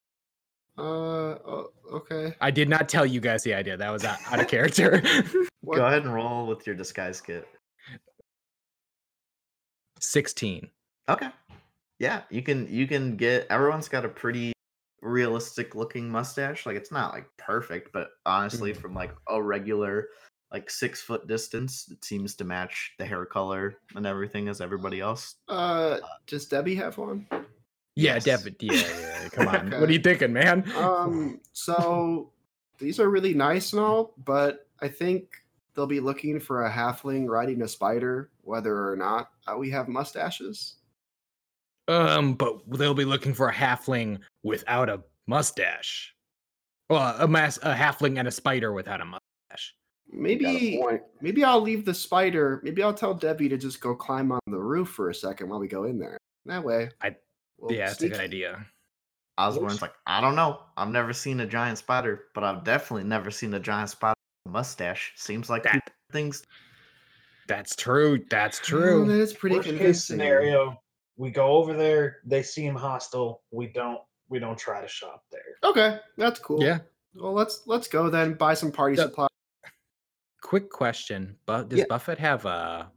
uh 0.78 0.82
oh, 0.82 1.72
okay. 1.92 2.36
I 2.42 2.52
did 2.52 2.70
not 2.70 2.88
tell 2.88 3.06
you 3.06 3.20
guys 3.20 3.44
the 3.44 3.54
idea. 3.54 3.76
That 3.76 3.90
was 3.92 4.06
out, 4.06 4.20
out 4.32 4.40
of 4.40 4.48
character. 4.48 5.02
Go 5.66 5.86
ahead 5.86 6.04
and 6.04 6.14
roll 6.14 6.46
with 6.48 6.68
your 6.68 6.76
disguise 6.76 7.20
kit. 7.22 7.48
16. 10.06 10.70
Okay. 11.10 11.30
Yeah, 12.00 12.22
you 12.30 12.42
can 12.42 12.68
you 12.70 12.88
can 12.88 13.16
get 13.16 13.48
everyone's 13.50 13.88
got 13.88 14.04
a 14.06 14.10
pretty 14.10 14.52
realistic 15.02 15.76
looking 15.76 16.10
mustache. 16.10 16.66
Like 16.66 16.76
it's 16.76 16.92
not 16.92 17.14
like 17.14 17.26
perfect, 17.38 17.92
but 17.94 18.10
honestly, 18.26 18.74
Mm. 18.74 18.78
from 18.78 18.94
like 18.94 19.12
a 19.30 19.42
regular 19.42 20.10
like 20.52 20.70
six 20.70 21.02
foot 21.02 21.28
distance, 21.28 21.88
it 21.92 22.04
seems 22.06 22.36
to 22.36 22.44
match 22.44 22.94
the 23.00 23.06
hair 23.06 23.26
color 23.26 23.78
and 23.96 24.06
everything 24.06 24.48
as 24.48 24.62
everybody 24.62 25.00
else. 25.02 25.36
Uh, 25.50 25.98
does 26.28 26.46
Debbie 26.46 26.76
have 26.76 26.98
one? 26.98 27.26
Yeah, 27.96 28.16
Yes. 28.16 28.24
David. 28.26 28.56
Yeah, 28.60 28.74
yeah. 28.74 29.00
yeah, 29.24 29.30
Come 29.30 29.48
on. 29.56 29.72
What 29.72 29.90
are 29.90 29.94
you 29.94 30.00
thinking, 30.00 30.34
man? 30.34 30.70
Um, 30.78 31.40
so 31.54 32.32
these 32.78 33.00
are 33.00 33.10
really 33.10 33.34
nice 33.34 33.74
and 33.74 33.82
all, 33.82 34.14
but 34.24 34.68
I 34.82 34.88
think 34.88 35.30
they'll 35.76 35.88
be 35.88 36.00
looking 36.00 36.40
for 36.40 36.66
a 36.66 36.72
halfling 36.72 37.28
riding 37.28 37.62
a 37.62 37.68
spider, 37.68 38.32
whether 38.42 38.90
or 38.90 38.96
not 38.96 39.32
uh, 39.48 39.58
we 39.58 39.70
have 39.72 39.88
mustaches. 39.88 40.76
Um, 41.88 42.34
but 42.34 42.60
they'll 42.68 42.94
be 42.94 43.06
looking 43.06 43.34
for 43.34 43.50
a 43.50 43.54
halfling 43.54 44.20
without 44.44 44.90
a 44.90 45.02
mustache. 45.28 46.16
Well, 46.90 47.16
a 47.20 47.28
mass, 47.28 47.58
a 47.62 47.74
halfling 47.74 48.18
and 48.20 48.28
a 48.28 48.32
spider 48.32 48.74
without 48.74 49.02
a 49.02 49.06
mustache. 49.06 49.76
Maybe, 50.12 50.82
maybe 51.20 51.44
I'll 51.44 51.62
leave 51.62 51.84
the 51.84 51.94
spider. 51.94 52.62
Maybe 52.64 52.82
I'll 52.84 52.94
tell 52.94 53.14
Debbie 53.14 53.50
to 53.50 53.58
just 53.58 53.82
go 53.82 53.96
climb 53.96 54.32
on 54.32 54.40
the 54.48 54.58
roof 54.60 54.90
for 54.90 55.10
a 55.10 55.16
second 55.16 55.50
while 55.50 55.60
we 55.60 55.68
go 55.68 55.84
in 55.86 56.00
there. 56.00 56.18
That 56.46 56.64
way, 56.64 56.90
I- 57.02 57.18
we'll 57.60 57.72
yeah, 57.76 57.88
that's 57.88 58.02
a 58.02 58.10
good 58.10 58.20
idea. 58.20 58.66
Osborne's 59.38 59.82
like, 59.82 59.94
I 60.08 60.22
don't 60.22 60.36
know. 60.36 60.62
I've 60.78 60.90
never 60.90 61.12
seen 61.12 61.42
a 61.42 61.46
giant 61.46 61.78
spider, 61.78 62.26
but 62.34 62.44
I've 62.44 62.64
definitely 62.64 63.04
never 63.04 63.30
seen 63.32 63.54
a 63.54 63.60
giant 63.60 63.90
spider 63.90 64.14
with 64.14 64.16
a 64.18 64.25
mustache. 64.46 65.14
Seems 65.16 65.50
like 65.50 65.64
That- 65.64 65.74
two 65.86 65.92
things. 66.12 66.44
That's 67.48 67.76
true. 67.76 68.24
That's 68.30 68.60
Oh, 68.60 68.64
true. 68.64 69.06
that 69.06 69.20
is 69.20 69.34
pretty 69.34 69.58
Worst 69.58 69.68
convincing. 69.68 69.88
case 69.94 70.04
scenario, 70.06 70.82
we 71.18 71.30
go 71.32 71.48
over 71.48 71.74
there, 71.74 72.18
they 72.26 72.42
seem 72.44 72.76
hostile. 72.76 73.44
We 73.52 73.68
don't 73.68 74.02
we 74.28 74.40
don't 74.40 74.58
try 74.58 74.82
to 74.82 74.88
shop 74.88 75.24
there. 75.32 75.42
Okay, 75.64 76.00
that's 76.18 76.40
cool. 76.40 76.62
Yeah. 76.64 76.80
Well, 77.14 77.34
let's 77.34 77.62
let's 77.68 77.88
go 77.88 78.10
then. 78.10 78.34
Buy 78.34 78.56
some 78.56 78.72
party 78.72 78.96
Yeah. 78.98 79.04
supplies. 79.04 79.30
Quick 80.42 80.70
question: 80.72 81.38
but 81.46 81.70
does 81.70 81.80
Yeah. 81.80 81.86
Buffett 81.88 82.18
have 82.20 82.46
a 82.46 82.92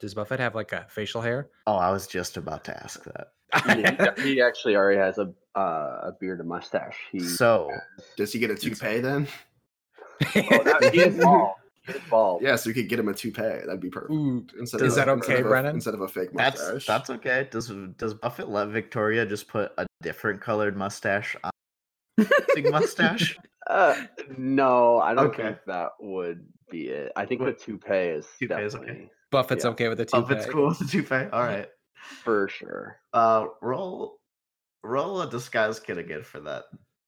Does 0.00 0.14
Buffett 0.14 0.40
have 0.40 0.54
like 0.54 0.72
a 0.72 0.86
facial 0.88 1.20
hair? 1.20 1.50
Oh, 1.66 1.76
I 1.76 1.90
was 1.90 2.06
just 2.06 2.38
about 2.38 2.64
to 2.64 2.82
ask 2.82 3.04
that. 3.04 3.32
he, 4.16 4.22
he 4.34 4.40
actually 4.40 4.74
already 4.74 4.98
has 4.98 5.18
a 5.18 5.30
uh, 5.54 6.08
a 6.08 6.12
beard 6.18 6.40
and 6.40 6.48
mustache. 6.48 6.96
He, 7.12 7.20
So, 7.20 7.70
Does 8.16 8.32
he 8.32 8.38
get 8.38 8.50
a 8.50 8.54
toupee 8.54 9.00
then? 9.00 9.28
Oh, 10.22 10.62
that, 10.64 10.90
he 10.92 11.00
is 11.00 11.16
bald. 11.22 11.52
Bald. 12.08 12.42
Yeah, 12.42 12.56
so 12.56 12.70
we 12.70 12.74
could 12.74 12.88
get 12.88 12.98
him 12.98 13.08
a 13.08 13.14
toupee. 13.14 13.40
That'd 13.42 13.80
be 13.80 13.88
perfect. 13.90 14.12
Ooh, 14.12 14.46
Instead 14.58 14.82
is 14.82 14.92
of, 14.92 15.06
that 15.06 15.08
a- 15.08 15.12
okay, 15.12 15.18
instead 15.18 15.40
of 15.40 15.46
a- 15.46 15.48
Brennan? 15.48 15.74
Instead 15.76 15.94
of 15.94 16.00
a 16.02 16.08
fake 16.08 16.28
that's 16.34 16.60
mustache. 16.60 16.86
that's 16.86 17.10
okay. 17.10 17.48
Does 17.50 17.72
does 17.96 18.14
Buffett 18.14 18.48
let 18.48 18.68
Victoria 18.68 19.26
just 19.26 19.48
put 19.48 19.72
a 19.78 19.86
different 20.02 20.40
colored 20.40 20.76
mustache 20.76 21.34
on 21.42 21.50
big 22.54 22.70
mustache? 22.70 23.36
Uh, 23.68 23.94
no, 24.36 24.98
I 25.00 25.14
don't 25.14 25.26
Okay. 25.28 25.42
think 25.42 25.58
that 25.66 25.90
would 26.00 26.46
be 26.70 26.88
it. 26.88 27.12
I 27.16 27.24
think 27.26 27.40
What- 27.40 27.58
the 27.58 27.64
toupee 27.64 27.94
is 27.94 28.26
Toupee 28.38 28.62
is 28.62 28.74
okay. 28.76 29.10
Buffett's 29.32 29.64
Yeah. 29.64 29.70
okay 29.70 29.88
with 29.88 29.98
the 29.98 30.04
toupee. 30.04 30.34
it's 30.34 30.46
cool 30.46 30.68
with 30.68 30.78
the 30.80 30.84
toupee. 30.86 31.28
All 31.32 31.42
right. 31.42 31.68
for 32.22 32.48
sure. 32.48 33.00
Uh, 33.12 33.46
roll, 33.62 34.18
roll 34.84 35.22
a 35.22 35.30
disguise 35.30 35.78
kit 35.80 35.98
again 35.98 36.22
for 36.24 36.40
that. 36.40 36.64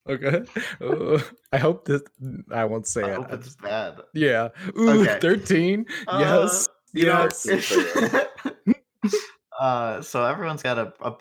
Okay. 0.08 0.42
Ooh, 0.82 1.20
I 1.52 1.58
hope 1.58 1.84
this. 1.84 2.02
I 2.50 2.64
won't 2.64 2.86
say 2.86 3.02
I 3.04 3.10
it. 3.12 3.16
hope 3.16 3.32
it's 3.32 3.54
bad. 3.56 4.00
yeah. 4.14 4.48
Ooh, 4.78 5.02
Okay. 5.02 5.18
thirteen. 5.20 5.86
yes. 6.12 6.68
Uh, 6.68 6.72
you 6.94 7.06
know, 7.06 7.28
yes. 7.44 7.46
uh, 9.60 10.02
so 10.02 10.24
everyone's 10.24 10.62
got 10.62 10.78
a, 10.78 10.92
a 11.02 11.14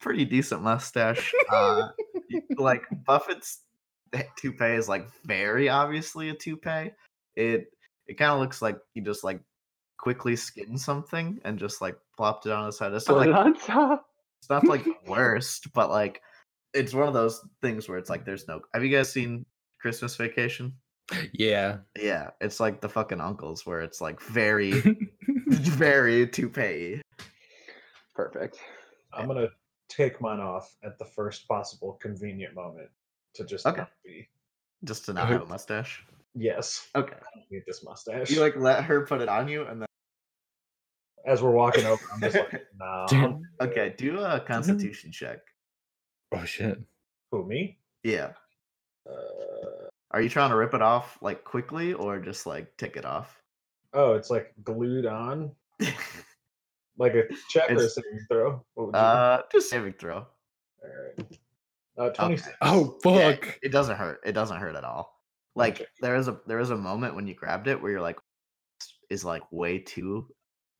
pretty 0.00 0.24
decent 0.24 0.62
mustache. 0.62 1.32
Uh, 1.50 1.88
y- 2.30 2.42
like 2.56 2.82
Buffett's 3.04 3.60
toupee 4.36 4.74
is 4.74 4.88
like 4.88 5.06
very 5.24 5.68
obviously 5.68 6.30
a 6.30 6.34
toupee. 6.34 6.92
It 7.36 7.66
it 8.06 8.14
kind 8.18 8.32
of 8.32 8.40
looks 8.40 8.60
like 8.62 8.78
he 8.94 9.00
just 9.00 9.24
like 9.24 9.40
quickly 9.98 10.34
skinned 10.36 10.80
something 10.80 11.38
and 11.44 11.58
just 11.58 11.80
like 11.80 11.96
plopped 12.16 12.46
it 12.46 12.52
on 12.52 12.66
his 12.66 12.78
head. 12.78 12.92
It's 12.92 13.08
not 13.08 13.18
Put 13.18 13.28
it 13.28 13.32
like 13.32 13.44
on 13.46 13.54
top. 13.58 14.06
it's 14.40 14.50
not 14.50 14.66
like 14.66 14.84
the 14.84 14.94
worst, 15.06 15.72
but 15.74 15.90
like 15.90 16.22
it's 16.74 16.94
one 16.94 17.08
of 17.08 17.14
those 17.14 17.40
things 17.62 17.88
where 17.88 17.98
it's 17.98 18.10
like 18.10 18.24
there's 18.24 18.46
no. 18.48 18.60
Have 18.74 18.84
you 18.84 18.94
guys 18.96 19.10
seen 19.12 19.44
Christmas 19.80 20.16
Vacation? 20.16 20.74
yeah. 21.32 21.78
Yeah, 21.98 22.30
it's 22.40 22.60
like 22.60 22.80
the 22.80 22.88
fucking 22.88 23.20
uncles 23.20 23.66
where 23.66 23.80
it's 23.80 24.00
like 24.00 24.20
very, 24.30 24.72
very 25.48 26.26
toupee. 26.28 27.02
Perfect. 28.14 28.58
I'm 29.12 29.26
gonna 29.26 29.48
take 29.88 30.20
mine 30.20 30.40
off 30.40 30.72
at 30.84 30.98
the 30.98 31.04
first 31.04 31.48
possible 31.48 31.98
convenient 32.00 32.54
moment 32.54 32.90
to 33.34 33.44
just 33.44 33.66
Okay. 33.66 33.78
not 33.80 33.90
be. 34.04 34.28
just 34.84 35.04
to 35.06 35.12
not 35.12 35.28
have 35.28 35.42
a 35.42 35.46
mustache. 35.46 36.04
Yes, 36.34 36.86
Okay. 36.94 37.14
I 37.14 37.38
don't 37.38 37.50
need 37.50 37.62
this 37.66 37.82
mustache. 37.84 38.30
You 38.30 38.40
like 38.40 38.54
let 38.56 38.84
her 38.84 39.04
put 39.04 39.20
it 39.20 39.28
on 39.28 39.48
you 39.48 39.64
and 39.64 39.80
then 39.82 39.88
As 41.26 41.42
we're 41.42 41.50
walking 41.50 41.84
over, 41.86 42.00
I'm 42.14 42.20
just 42.20 42.36
like, 42.36 42.62
nah. 42.78 43.06
Okay, 43.60 43.94
do 43.98 44.20
a 44.20 44.38
constitution 44.38 45.10
check. 45.10 45.38
Oh 46.32 46.44
shit. 46.44 46.78
Who 47.30 47.44
me? 47.46 47.78
Yeah. 48.02 48.32
Uh, 49.08 49.88
Are 50.10 50.20
you 50.20 50.28
trying 50.28 50.50
to 50.50 50.56
rip 50.56 50.74
it 50.74 50.82
off 50.82 51.18
like 51.22 51.44
quickly 51.44 51.92
or 51.92 52.18
just 52.18 52.46
like 52.46 52.76
take 52.76 52.96
it 52.96 53.04
off? 53.04 53.36
oh, 53.92 54.12
it's 54.14 54.30
like 54.30 54.52
glued 54.62 55.04
on, 55.04 55.50
like 56.98 57.14
a 57.14 57.24
check 57.48 57.70
or 57.70 57.74
a 57.76 57.88
saving 57.88 58.20
throw. 58.30 58.64
What 58.74 58.86
would 58.86 58.94
you? 58.94 59.00
uh 59.00 59.42
just 59.50 59.68
saving 59.70 59.94
throw. 59.94 60.18
All 60.82 60.90
right. 61.18 61.38
Uh, 61.98 62.10
26. 62.10 62.56
Oh 62.62 62.98
Yeah, 63.04 63.32
fuck. 63.32 63.58
it 63.62 63.70
doesn't 63.72 63.96
hurt. 63.96 64.20
It 64.24 64.32
doesn't 64.32 64.58
hurt 64.58 64.76
at 64.76 64.84
all. 64.84 65.20
Like 65.56 65.74
Okay. 65.80 65.86
there 66.00 66.14
is 66.14 66.28
a 66.28 66.40
there 66.46 66.60
is 66.60 66.70
a 66.70 66.76
moment 66.76 67.14
when 67.16 67.26
you 67.26 67.34
grabbed 67.34 67.66
it 67.66 67.82
where 67.82 67.90
you're 67.90 68.00
like 68.00 68.18
is 69.10 69.24
like 69.24 69.42
way 69.50 69.78
too 69.80 70.28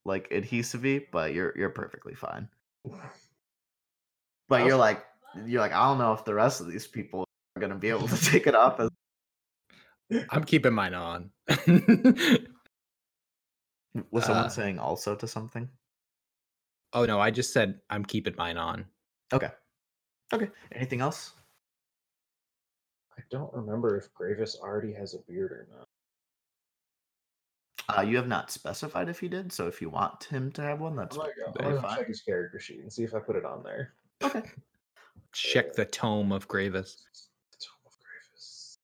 like 0.05 0.31
adhesive 0.31 1.03
but 1.11 1.33
you're 1.33 1.53
you're 1.57 1.69
perfectly 1.69 2.15
fine. 2.15 2.47
But 4.47 4.65
you're 4.65 4.77
like 4.77 5.03
you're 5.45 5.61
like 5.61 5.71
I 5.73 5.85
don't 5.87 5.97
know 5.97 6.13
if 6.13 6.25
the 6.25 6.33
rest 6.33 6.61
of 6.61 6.67
these 6.67 6.87
people 6.87 7.25
are 7.55 7.59
gonna 7.61 7.75
be 7.75 7.89
able 7.89 8.07
to 8.07 8.17
take 8.31 8.47
it 8.47 8.55
off 8.55 8.79
as 8.79 8.89
I'm 10.29 10.43
keeping 10.43 10.73
mine 10.73 10.93
on. 10.93 11.31
was 14.11 14.25
someone 14.25 14.45
Uh, 14.45 14.49
saying 14.49 14.79
also 14.79 15.15
to 15.15 15.27
something? 15.27 15.69
oh 16.93 17.05
no, 17.05 17.19
I 17.19 17.31
just 17.31 17.53
said 17.53 17.79
I'm 17.89 18.03
keeping 18.05 18.35
mine 18.37 18.57
on. 18.57 18.85
Okay. 19.33 19.49
Okay. 20.33 20.49
Anything 20.73 21.01
else? 21.01 21.31
I 23.17 23.21
don't 23.29 23.53
remember 23.53 23.97
if 23.97 24.13
Gravis 24.13 24.57
already 24.61 24.93
has 24.93 25.13
a 25.13 25.19
beard 25.19 25.51
or 25.51 25.67
not. 25.77 25.87
Uh, 27.97 28.01
you 28.01 28.15
have 28.15 28.27
not 28.27 28.51
specified 28.51 29.09
if 29.09 29.19
he 29.19 29.27
did, 29.27 29.51
so 29.51 29.67
if 29.67 29.81
you 29.81 29.89
want 29.89 30.23
him 30.25 30.51
to 30.53 30.61
have 30.61 30.79
one, 30.79 30.95
that's 30.95 31.17
I'm 31.17 31.23
gonna, 31.23 31.53
go- 31.57 31.65
I'm 31.77 31.81
gonna 31.81 31.95
check 31.97 32.07
his 32.07 32.21
character 32.21 32.59
sheet 32.59 32.79
and 32.79 32.91
see 32.91 33.03
if 33.03 33.13
I 33.13 33.19
put 33.19 33.35
it 33.35 33.43
on 33.45 33.63
there. 33.63 33.93
Okay. 34.23 34.41
Check 35.33 35.73
the 35.73 35.85
tome 35.85 36.31
of 36.31 36.47
Gravis. 36.47 37.03
Tome 37.59 37.85
of 37.85 37.93
Gravis. 37.99 38.77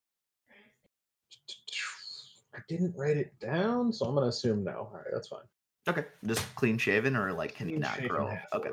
I 2.56 2.60
didn't 2.70 2.96
write 2.98 3.18
it 3.18 3.38
down, 3.40 3.92
so 3.94 4.06
I'm 4.06 4.16
gonna 4.16 4.28
assume 4.28 4.64
no. 4.64 4.72
All 4.72 4.92
right, 4.94 5.06
that's 5.12 5.28
fine. 5.28 5.42
Okay. 5.88 6.06
Just 6.26 6.44
clean 6.56 6.78
shaven, 6.78 7.16
or 7.16 7.32
like 7.34 7.56
can 7.56 7.70
you 7.70 7.80
not 7.80 8.02
grow? 8.08 8.38
Okay. 8.54 8.70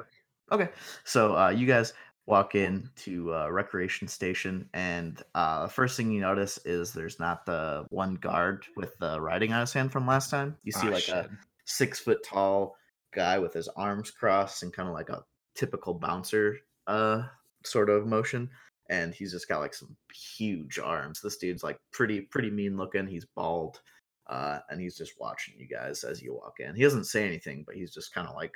Okay. 0.52 0.68
So 1.04 1.36
uh, 1.36 1.50
you 1.50 1.66
guys 1.66 1.92
walk 2.26 2.54
in 2.54 2.88
to 2.96 3.34
uh, 3.34 3.48
recreation 3.50 4.08
station, 4.08 4.68
and 4.72 5.22
uh, 5.34 5.64
the 5.64 5.68
first 5.68 5.96
thing 5.96 6.10
you 6.10 6.20
notice 6.20 6.58
is 6.64 6.92
there's 6.92 7.20
not 7.20 7.44
the 7.46 7.86
one 7.90 8.14
guard 8.14 8.64
with 8.76 8.96
the 8.98 9.20
writing 9.20 9.52
on 9.52 9.60
his 9.60 9.72
hand 9.72 9.92
from 9.92 10.06
last 10.06 10.30
time. 10.30 10.56
You 10.64 10.72
see 10.72 10.88
Ah, 10.88 10.90
like 10.90 11.08
a 11.08 11.28
six 11.66 12.00
foot 12.00 12.24
tall 12.24 12.76
guy 13.12 13.38
with 13.38 13.52
his 13.52 13.68
arms 13.68 14.10
crossed 14.10 14.62
and 14.62 14.72
kind 14.72 14.88
of 14.88 14.94
like 14.94 15.08
a 15.08 15.24
typical 15.54 15.94
bouncer 15.94 16.56
uh 16.88 17.22
sort 17.66 17.90
of 17.90 18.06
motion 18.06 18.48
and 18.90 19.14
he's 19.14 19.32
just 19.32 19.48
got 19.48 19.60
like 19.60 19.74
some 19.74 19.96
huge 20.36 20.78
arms. 20.78 21.20
This 21.22 21.38
dude's 21.38 21.62
like 21.62 21.78
pretty 21.92 22.22
pretty 22.22 22.50
mean 22.50 22.76
looking. 22.76 23.06
He's 23.06 23.26
bald 23.34 23.80
uh 24.28 24.58
and 24.70 24.80
he's 24.80 24.96
just 24.96 25.12
watching 25.18 25.54
you 25.58 25.66
guys 25.68 26.04
as 26.04 26.22
you 26.22 26.34
walk 26.34 26.54
in. 26.60 26.74
He 26.74 26.82
doesn't 26.82 27.04
say 27.04 27.26
anything 27.26 27.64
but 27.66 27.76
he's 27.76 27.92
just 27.92 28.14
kind 28.14 28.28
of 28.28 28.34
like 28.34 28.54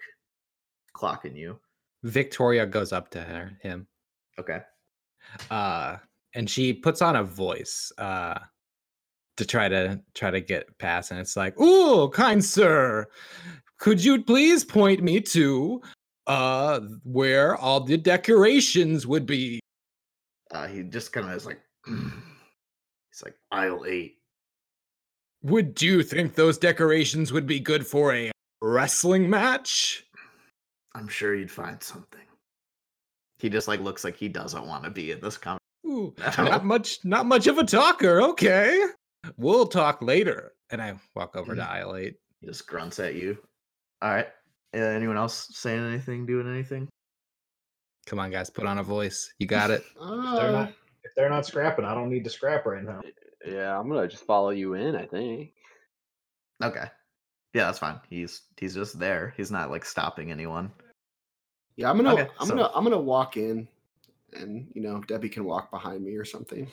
clocking 0.96 1.36
you. 1.36 1.58
Victoria 2.04 2.66
goes 2.66 2.92
up 2.92 3.10
to 3.10 3.20
her 3.20 3.52
him. 3.62 3.86
okay. 4.38 4.60
Uh 5.50 5.96
and 6.34 6.48
she 6.48 6.72
puts 6.72 7.02
on 7.02 7.16
a 7.16 7.24
voice 7.24 7.92
uh 7.98 8.38
to 9.36 9.46
try 9.46 9.68
to 9.68 10.00
try 10.14 10.30
to 10.30 10.40
get 10.40 10.76
past 10.78 11.10
and 11.10 11.20
it's 11.20 11.36
like 11.36 11.54
oh 11.58 12.10
kind 12.12 12.44
sir 12.44 13.06
could 13.78 14.02
you 14.02 14.22
please 14.24 14.64
point 14.64 15.02
me 15.02 15.20
to 15.20 15.80
uh 16.28 16.80
where 17.04 17.56
all 17.56 17.80
the 17.80 17.96
decorations 17.96 19.06
would 19.06 19.26
be. 19.26 19.60
Uh 20.50 20.66
he 20.68 20.82
just 20.84 21.12
kind 21.12 21.26
of 21.28 21.32
is 21.34 21.46
like 21.46 21.60
he's 21.86 23.22
like 23.24 23.34
aisle 23.50 23.84
eight. 23.86 24.16
Would 25.42 25.80
you 25.80 26.02
think 26.02 26.34
those 26.34 26.58
decorations 26.58 27.32
would 27.32 27.46
be 27.46 27.60
good 27.60 27.86
for 27.86 28.14
a 28.14 28.30
wrestling 28.60 29.30
match? 29.30 30.04
I'm 30.94 31.08
sure 31.08 31.34
you'd 31.34 31.50
find 31.50 31.82
something. 31.82 32.20
He 33.38 33.48
just 33.48 33.68
like 33.68 33.80
looks 33.80 34.02
like 34.04 34.16
he 34.16 34.28
doesn't 34.28 34.66
want 34.66 34.84
to 34.84 34.90
be 34.90 35.12
in 35.12 35.20
this 35.20 35.38
conversation 35.38 35.58
Ooh, 35.86 36.12
not 36.38 36.64
much 36.64 36.98
not 37.04 37.24
much 37.26 37.46
of 37.46 37.58
a 37.58 37.64
talker 37.64 38.20
okay. 38.22 38.84
We'll 39.36 39.66
talk 39.66 40.02
later. 40.02 40.52
And 40.70 40.82
i 40.82 40.94
walk 41.14 41.36
over 41.36 41.54
to 41.54 41.62
Mm. 41.62 41.68
aisle 41.68 41.96
8 41.96 42.14
He 42.40 42.46
just 42.46 42.66
grunts 42.66 42.98
at 42.98 43.14
you. 43.14 43.38
All 44.02 44.10
right. 44.10 44.26
Uh, 44.74 44.78
anyone 44.80 45.16
else 45.16 45.48
saying 45.52 45.84
anything, 45.86 46.26
doing 46.26 46.46
anything? 46.48 46.88
come 48.06 48.18
on 48.20 48.30
guys 48.30 48.48
put 48.48 48.64
on 48.64 48.78
a 48.78 48.82
voice 48.82 49.34
you 49.38 49.46
got 49.46 49.70
it 49.70 49.82
If 50.00 50.00
they're 50.00 50.48
Uh, 50.48 50.52
not 50.52 50.68
if 51.04 51.14
they're 51.14 51.28
not 51.28 51.44
scrapping, 51.46 51.84
I 51.84 51.94
don't 51.94 52.08
need 52.08 52.24
to 52.24 52.30
scrap 52.30 52.64
right 52.66 52.82
now. 52.82 53.02
Yeah, 53.46 53.78
I'm 53.78 53.86
gonna 53.88 54.08
just 54.08 54.24
follow 54.24 54.50
you 54.50 54.74
in. 54.74 54.96
I 54.96 55.04
think. 55.06 55.52
Okay. 56.62 56.84
Yeah, 57.54 57.64
that's 57.66 57.78
fine. 57.78 58.00
He's 58.10 58.42
he's 58.58 58.74
just 58.74 58.98
there. 58.98 59.32
He's 59.36 59.50
not 59.50 59.70
like 59.70 59.84
stopping 59.84 60.30
anyone. 60.30 60.70
yeah, 61.76 61.88
I'm 61.90 61.96
gonna 61.96 62.12
Okay, 62.14 62.28
I'm 62.40 62.46
so- 62.48 62.56
gonna 62.56 62.70
I'm 62.74 62.82
gonna 62.84 62.98
walk 63.00 63.36
in, 63.36 63.68
and 64.34 64.70
you 64.74 64.82
know 64.82 65.00
Debbie 65.06 65.28
can 65.30 65.44
walk 65.44 65.70
behind 65.70 66.02
me 66.04 66.16
or 66.16 66.24
something. 66.24 66.70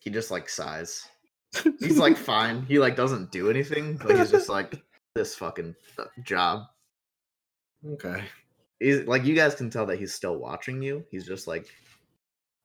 He 0.00 0.10
just 0.10 0.30
like 0.30 0.48
sighs. 0.48 1.08
He's 1.80 1.98
like 1.98 2.16
fine. 2.16 2.62
He 2.66 2.78
like 2.78 2.96
doesn't 2.96 3.30
do 3.32 3.50
anything, 3.50 3.96
but 3.96 4.16
he's 4.16 4.30
just 4.30 4.48
like 4.48 4.80
this 5.18 5.34
fucking 5.34 5.74
job. 6.22 6.62
Okay. 7.86 8.24
He's 8.80 9.06
like 9.06 9.24
you 9.24 9.34
guys 9.34 9.54
can 9.54 9.70
tell 9.70 9.86
that 9.86 9.98
he's 9.98 10.14
still 10.14 10.36
watching 10.36 10.80
you. 10.82 11.04
He's 11.10 11.26
just 11.26 11.46
like 11.46 11.66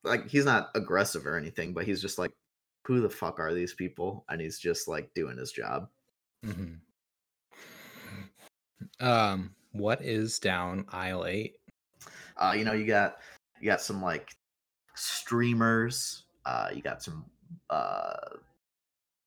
like 0.03 0.29
he's 0.29 0.45
not 0.45 0.69
aggressive 0.75 1.25
or 1.25 1.37
anything, 1.37 1.73
but 1.73 1.85
he's 1.85 2.01
just 2.01 2.19
like 2.19 2.31
who 2.85 3.01
the 3.01 3.09
fuck 3.09 3.39
are 3.39 3.53
these 3.53 3.73
people? 3.73 4.25
And 4.29 4.39
he's 4.39 4.59
just 4.59 4.87
like 4.87 5.09
doing 5.15 5.37
his 5.37 5.51
job. 5.51 5.87
Mm-hmm. 6.45 6.73
Um, 8.99 9.55
what 9.71 10.01
is 10.03 10.39
down 10.39 10.85
aisle 10.91 11.25
eight? 11.25 11.55
Uh, 12.37 12.53
you 12.57 12.65
know, 12.65 12.73
you 12.73 12.85
got 12.85 13.17
you 13.59 13.65
got 13.65 13.81
some 13.81 14.01
like 14.01 14.35
streamers. 14.95 16.25
Uh, 16.45 16.69
you 16.73 16.81
got 16.81 17.01
some 17.01 17.25
uh 17.69 18.13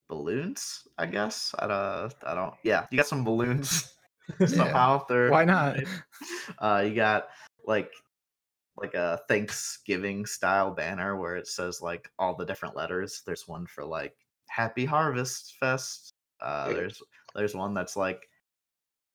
balloons. 0.09 0.87
I 0.99 1.07
guess. 1.07 1.55
I 1.59 1.67
don't. 1.67 2.15
I 2.27 2.35
don't. 2.35 2.55
Yeah, 2.63 2.87
you 2.91 2.97
got 2.97 3.07
some 3.07 3.25
balloons. 3.25 3.93
Somehow 4.47 5.05
they're 5.09 5.31
Why 5.31 5.45
not? 5.45 5.79
Uh, 6.59 6.85
you 6.87 6.95
got 6.95 7.29
like 7.67 7.91
like 8.77 8.95
a 8.95 9.21
Thanksgiving 9.29 10.25
style 10.25 10.71
banner 10.71 11.17
where 11.17 11.37
it 11.37 11.47
says 11.47 11.83
like 11.83 12.11
all 12.19 12.35
the 12.35 12.45
different 12.45 12.77
letters. 12.77 13.23
There's 13.27 13.49
one 13.49 13.67
for 13.67 13.85
like 13.85 14.15
Happy 14.49 14.85
Harvest 14.85 15.55
Fest. 15.61 16.15
Uh, 16.41 16.73
there's 16.73 17.03
there's 17.35 17.55
one 17.55 17.75
that's 17.75 17.97
like 17.97 18.29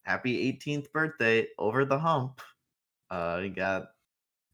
Happy 0.04 0.52
18th 0.54 0.92
birthday 0.92 1.48
over 1.58 1.86
the 1.86 2.00
hump. 2.00 2.42
Uh, 3.10 3.40
you 3.44 3.50
got 3.50 3.88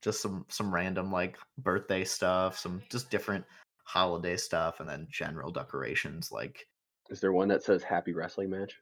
just 0.01 0.21
some 0.21 0.45
some 0.49 0.73
random 0.73 1.11
like 1.11 1.37
birthday 1.57 2.03
stuff, 2.03 2.57
some 2.57 2.81
just 2.89 3.09
different 3.09 3.43
holiday 3.91 4.35
stuff, 4.35 4.79
and 4.81 4.89
then 4.89 5.07
general 5.09 5.49
decorations 5.51 6.29
like 6.31 6.67
Is 7.09 7.21
there 7.21 7.31
one 7.31 7.47
that 7.47 7.63
says 7.63 7.81
happy 7.83 8.11
wrestling 8.13 8.49
match? 8.49 8.75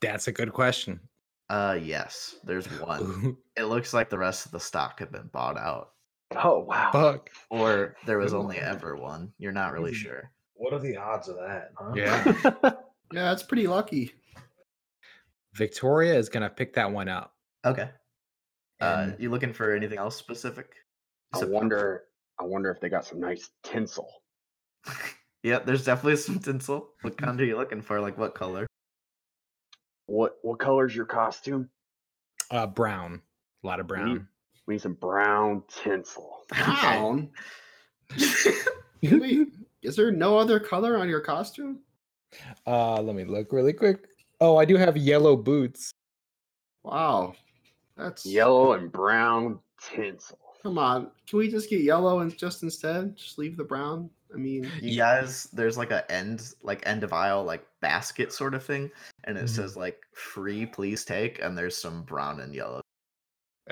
That's 0.00 0.28
a 0.28 0.32
good 0.32 0.52
question. 0.52 1.00
uh 1.50 1.78
yes, 1.82 2.36
there's 2.44 2.66
one. 2.80 3.36
It 3.56 3.64
looks 3.64 3.92
like 3.92 4.08
the 4.08 4.18
rest 4.18 4.46
of 4.46 4.52
the 4.52 4.60
stock 4.60 4.98
had 5.00 5.10
been 5.12 5.28
bought 5.32 5.58
out. 5.58 5.90
Oh 6.36 6.60
wow. 6.60 6.90
Fuck. 6.92 7.28
or 7.50 7.96
there 8.06 8.18
was 8.18 8.32
only 8.34 8.58
ever 8.58 8.96
one. 8.96 9.32
You're 9.38 9.52
not 9.52 9.72
really 9.72 9.92
Mhm. 9.92 9.96
sure. 9.96 10.30
What 10.54 10.72
are 10.72 10.78
the 10.78 10.96
odds 10.96 11.28
of 11.28 11.36
that? 11.36 11.72
Huh? 11.76 11.92
Yeah. 11.94 12.72
Yeah, 13.14 13.24
that's 13.24 13.42
pretty 13.42 13.66
lucky. 13.66 14.10
Victoria 15.54 16.14
is 16.14 16.30
gonna 16.30 16.48
pick 16.48 16.72
that 16.74 16.90
one 16.90 17.08
up. 17.10 17.34
Okay. 17.64 17.90
Uh, 18.80 19.10
you 19.18 19.28
looking 19.30 19.52
for 19.52 19.74
anything 19.74 19.98
else 19.98 20.16
specific? 20.16 20.70
I 21.34 21.44
wonder. 21.44 22.04
I 22.40 22.44
wonder 22.44 22.70
if 22.70 22.80
they 22.80 22.88
got 22.88 23.04
some 23.04 23.20
nice 23.20 23.50
tinsel. 23.62 24.08
Yeah, 25.42 25.58
there's 25.60 25.84
definitely 25.84 26.16
some 26.16 26.38
tinsel. 26.38 26.90
What 27.02 27.16
kind 27.16 27.40
are 27.40 27.44
you 27.44 27.56
looking 27.56 27.82
for? 27.82 28.00
Like 28.00 28.18
what 28.18 28.34
color? 28.34 28.66
What 30.06 30.36
what 30.42 30.58
color's 30.58 30.94
your 30.94 31.06
costume? 31.06 31.68
Uh, 32.50 32.66
brown. 32.66 33.22
A 33.62 33.66
lot 33.66 33.80
of 33.80 33.88
We 33.90 33.96
need- 33.96 34.02
brown. 34.02 34.28
We 34.66 34.74
need 34.74 34.80
some 34.82 34.94
brown 34.94 35.62
tinsel. 35.82 36.44
Brown. 36.48 37.30
Wait, 39.02 39.48
is 39.82 39.96
there 39.96 40.12
no 40.12 40.38
other 40.38 40.60
color 40.60 40.96
on 40.98 41.08
your 41.08 41.20
costume? 41.20 41.80
Uh, 42.66 43.00
let 43.02 43.16
me 43.16 43.24
look 43.24 43.52
really 43.52 43.72
quick. 43.72 44.06
Oh, 44.40 44.56
I 44.56 44.64
do 44.64 44.76
have 44.76 44.96
yellow 44.96 45.36
boots. 45.36 45.90
Wow, 46.84 47.34
that's 47.96 48.24
Yellow 48.24 48.72
and 48.74 48.90
brown 48.92 49.58
tinsel. 49.80 50.38
Come 50.62 50.78
on, 50.78 51.10
can 51.28 51.38
we 51.40 51.50
just 51.50 51.68
get 51.70 51.80
yellow 51.80 52.20
and 52.20 52.36
just 52.36 52.62
instead 52.62 53.16
just 53.16 53.38
leave 53.38 53.56
the 53.56 53.64
brown? 53.64 54.08
I 54.34 54.38
mean, 54.38 54.70
You 54.80 54.96
guys, 54.96 55.44
there's 55.52 55.76
like 55.76 55.90
a 55.90 56.10
end, 56.10 56.52
like 56.62 56.82
end 56.86 57.04
of 57.04 57.12
aisle, 57.12 57.44
like 57.44 57.66
basket 57.80 58.32
sort 58.32 58.54
of 58.54 58.64
thing, 58.64 58.90
and 59.24 59.36
it 59.36 59.44
Mhm. 59.44 59.48
says 59.48 59.76
like 59.76 60.02
free, 60.14 60.66
please 60.66 61.04
take, 61.04 61.42
and 61.42 61.56
there's 61.56 61.76
some 61.76 62.02
brown 62.02 62.40
and 62.40 62.54
yellow. 62.54 62.80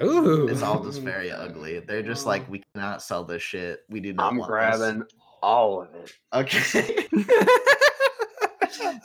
Ooh. 0.02 0.49
It's 0.49 0.62
all 0.62 0.83
just 0.85 1.02
very 1.02 1.31
ugly. 1.31 1.81
They're 1.81 2.02
just 2.02 2.25
like, 2.26 2.49
we 2.49 2.62
cannot 2.75 3.02
sell 3.02 3.25
this 3.25 3.43
shit. 3.43 3.81
We 3.88 4.00
do 4.00 4.12
not 4.12 4.33
I'm 4.33 4.38
want 4.38 4.50
this." 4.50 4.79
grabbing 4.79 5.05
all 5.43 5.83
of 5.83 5.95
it. 5.95 6.12
Okay. 6.33 7.07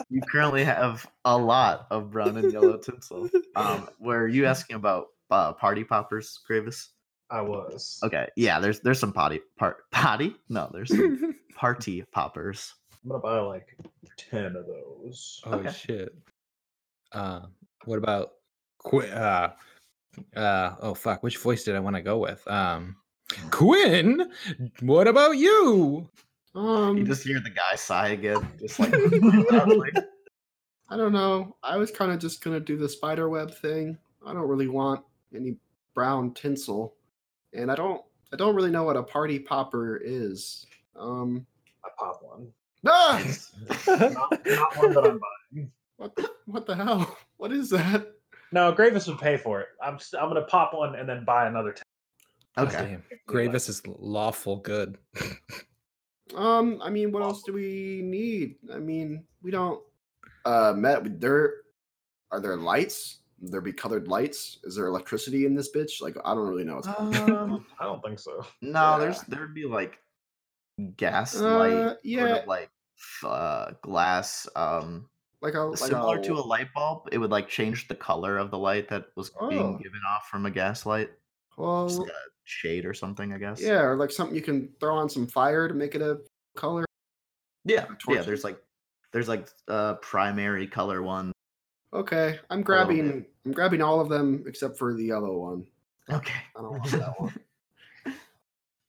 you 0.09 0.21
currently 0.31 0.63
have 0.63 1.05
a 1.25 1.37
lot 1.37 1.87
of 1.89 2.11
brown 2.11 2.37
and 2.37 2.51
yellow 2.51 2.77
tinsel. 2.77 3.29
Um, 3.55 3.89
were 3.99 4.27
you 4.27 4.45
asking 4.53 4.75
about 4.75 5.07
uh, 5.31 5.53
party 5.53 5.83
poppers, 5.83 6.39
Gravis? 6.45 6.89
I 7.29 7.41
was. 7.41 7.99
Okay, 8.03 8.27
yeah. 8.35 8.59
There's 8.59 8.79
there's 8.81 8.99
some 8.99 9.11
potty 9.13 9.41
part 9.57 9.77
potty. 9.91 10.35
No, 10.49 10.69
there's 10.73 10.89
some 10.89 11.35
party 11.55 12.03
poppers. 12.11 12.73
I'm 13.03 13.09
gonna 13.11 13.21
buy 13.21 13.39
like 13.39 13.75
ten 14.17 14.55
of 14.55 14.65
those. 14.67 15.41
oh 15.45 15.53
Okay. 15.59 15.71
shit. 15.71 16.15
Uh, 17.11 17.41
what 17.85 17.97
about 17.97 18.31
Qu- 18.83 19.01
uh, 19.01 19.51
uh, 20.35 20.75
oh 20.81 20.93
fuck, 20.93 21.23
which 21.23 21.37
voice 21.37 21.63
did 21.63 21.75
I 21.75 21.79
want 21.79 21.95
to 21.95 22.01
go 22.01 22.17
with? 22.17 22.45
Um, 22.47 22.95
Quinn, 23.51 24.31
what 24.81 25.07
about 25.07 25.37
you? 25.37 26.07
um, 26.53 26.97
You 26.97 27.03
just 27.03 27.23
hear 27.23 27.39
the 27.39 27.49
guy 27.49 27.75
sigh 27.75 28.09
again, 28.09 28.47
just 28.59 28.79
like. 28.79 28.93
I 30.89 30.97
don't 30.97 31.13
know. 31.13 31.55
I 31.63 31.77
was 31.77 31.89
kind 31.89 32.11
of 32.11 32.19
just 32.19 32.43
gonna 32.43 32.59
do 32.59 32.77
the 32.77 32.87
spider 32.89 33.29
web 33.29 33.51
thing. 33.53 33.97
I 34.25 34.33
don't 34.33 34.47
really 34.47 34.67
want 34.67 35.03
any 35.35 35.57
brown 35.95 36.33
tinsel, 36.33 36.93
and 37.55 37.71
I 37.71 37.75
don't. 37.75 38.01
I 38.33 38.37
don't 38.37 38.55
really 38.55 38.71
know 38.71 38.83
what 38.83 38.97
a 38.97 39.03
party 39.03 39.39
popper 39.39 39.97
is. 40.03 40.65
Um, 40.99 41.45
I 41.85 41.89
pop 41.97 42.19
one. 42.21 42.51
ah! 42.87 43.23
Not, 43.87 44.45
not 44.45 44.77
one 44.77 44.93
that 44.93 45.03
I'm 45.05 45.19
buying. 45.19 45.71
what 45.97 46.15
the, 46.15 46.29
what 46.45 46.65
the 46.65 46.75
hell? 46.75 47.17
What 47.37 47.51
is 47.51 47.69
that? 47.69 48.07
No, 48.51 48.71
Gravis 48.71 49.07
would 49.07 49.19
pay 49.19 49.37
for 49.37 49.61
it. 49.61 49.67
I'm 49.81 49.95
s- 49.95 50.13
I'm 50.19 50.27
gonna 50.29 50.43
pop 50.43 50.73
one 50.73 50.95
and 50.95 51.07
then 51.07 51.23
buy 51.25 51.47
another 51.47 51.73
ten. 51.73 52.65
okay. 52.65 52.91
Damn, 52.91 53.03
Gravis 53.27 53.69
is 53.69 53.81
lawful 53.87 54.57
good. 54.57 54.97
Um, 56.35 56.81
I 56.83 56.89
mean, 56.89 57.11
what 57.11 57.21
else 57.21 57.43
do 57.43 57.53
we 57.53 58.01
need? 58.03 58.55
I 58.73 58.79
mean, 58.79 59.23
we 59.43 59.51
don't. 59.51 59.79
Uh, 60.43 60.73
met 60.75 61.21
there. 61.21 61.53
Are 62.31 62.39
there 62.41 62.57
lights? 62.57 63.19
There 63.51 63.61
be 63.61 63.73
colored 63.73 64.07
lights? 64.07 64.59
Is 64.63 64.75
there 64.75 64.87
electricity 64.87 65.45
in 65.45 65.53
this 65.55 65.71
bitch? 65.75 66.01
Like, 66.01 66.15
I 66.25 66.33
don't 66.33 66.47
really 66.47 66.63
know. 66.63 66.75
What's 66.75 66.87
Um, 66.87 67.65
I 67.79 67.83
don't 67.85 68.03
think 68.03 68.19
so. 68.19 68.45
no, 68.61 68.99
there's 68.99 69.21
there'd 69.23 69.53
be 69.53 69.65
like 69.65 69.99
gas 70.97 71.35
Uh, 71.39 71.57
light, 71.57 71.71
sort 71.87 71.99
yeah. 72.03 72.25
of 72.37 72.47
like 72.47 72.69
uh, 73.23 73.71
glass. 73.81 74.47
Um, 74.55 75.07
like 75.41 75.53
a 75.53 75.59
like 75.61 75.77
similar 75.77 76.21
to 76.23 76.33
a, 76.35 76.41
a 76.41 76.45
light 76.45 76.67
bulb. 76.73 77.07
It 77.11 77.17
would 77.17 77.31
like 77.31 77.47
change 77.47 77.87
the 77.87 77.95
color 77.95 78.37
of 78.37 78.51
the 78.51 78.57
light 78.57 78.87
that 78.89 79.05
was 79.15 79.29
being 79.49 79.61
Oh. 79.61 79.77
given 79.77 79.99
off 80.09 80.27
from 80.27 80.45
a 80.45 80.51
gas 80.51 80.85
light. 80.85 81.11
well, 81.57 81.87
Just 81.87 81.99
like 81.99 82.09
a 82.09 82.13
shade 82.45 82.85
or 82.85 82.93
something, 82.93 83.31
I 83.33 83.37
guess. 83.37 83.61
yeah, 83.61 83.81
or 83.81 83.95
like 83.95 84.11
something 84.11 84.35
you 84.35 84.41
can 84.41 84.69
throw 84.79 84.95
on 84.95 85.09
some 85.09 85.27
fire 85.27 85.67
to 85.67 85.73
make 85.73 85.93
it 85.95 86.01
a 86.01 86.19
color. 86.55 86.85
Yeah. 87.63 87.85
Yeah. 88.07 88.21
There's 88.23 88.43
like 88.43 88.59
there's 89.11 89.27
like 89.27 89.49
uh 89.67 89.95
primary 89.95 90.67
color 90.67 91.01
one. 91.03 91.31
Okay, 91.95 92.39
I'm 92.49 92.61
grabbing. 92.61 93.25
I'm 93.45 93.51
grabbing 93.53 93.81
all 93.81 94.01
of 94.01 94.09
them 94.09 94.43
except 94.47 94.77
for 94.77 94.93
the 94.93 95.03
yellow 95.05 95.37
one. 95.37 95.65
Okay. 96.11 96.33
I 96.55 96.61
don't 96.61 96.71
want 96.71 96.91
that 96.91 97.19
one. 97.19 97.33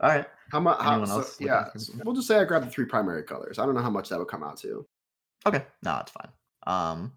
All 0.00 0.10
right. 0.10 0.26
How 0.50 0.60
much? 0.60 0.78
How, 0.80 0.90
Anyone 0.90 1.06
so- 1.08 1.14
else 1.18 1.40
looking 1.40 1.46
yeah, 1.46 1.68
so 1.76 1.92
we'll 2.04 2.14
just 2.14 2.26
say 2.28 2.38
I 2.38 2.44
grabbed 2.44 2.66
the 2.66 2.70
three 2.70 2.84
primary 2.84 3.22
colors. 3.22 3.58
I 3.58 3.64
don't 3.64 3.74
know 3.74 3.80
how 3.80 3.90
much 3.90 4.08
that 4.10 4.18
would 4.18 4.28
come 4.28 4.42
out 4.42 4.58
to. 4.58 4.84
Okay. 5.46 5.64
No, 5.82 5.98
it's 6.00 6.10
fine. 6.10 6.28
Um 6.66 7.12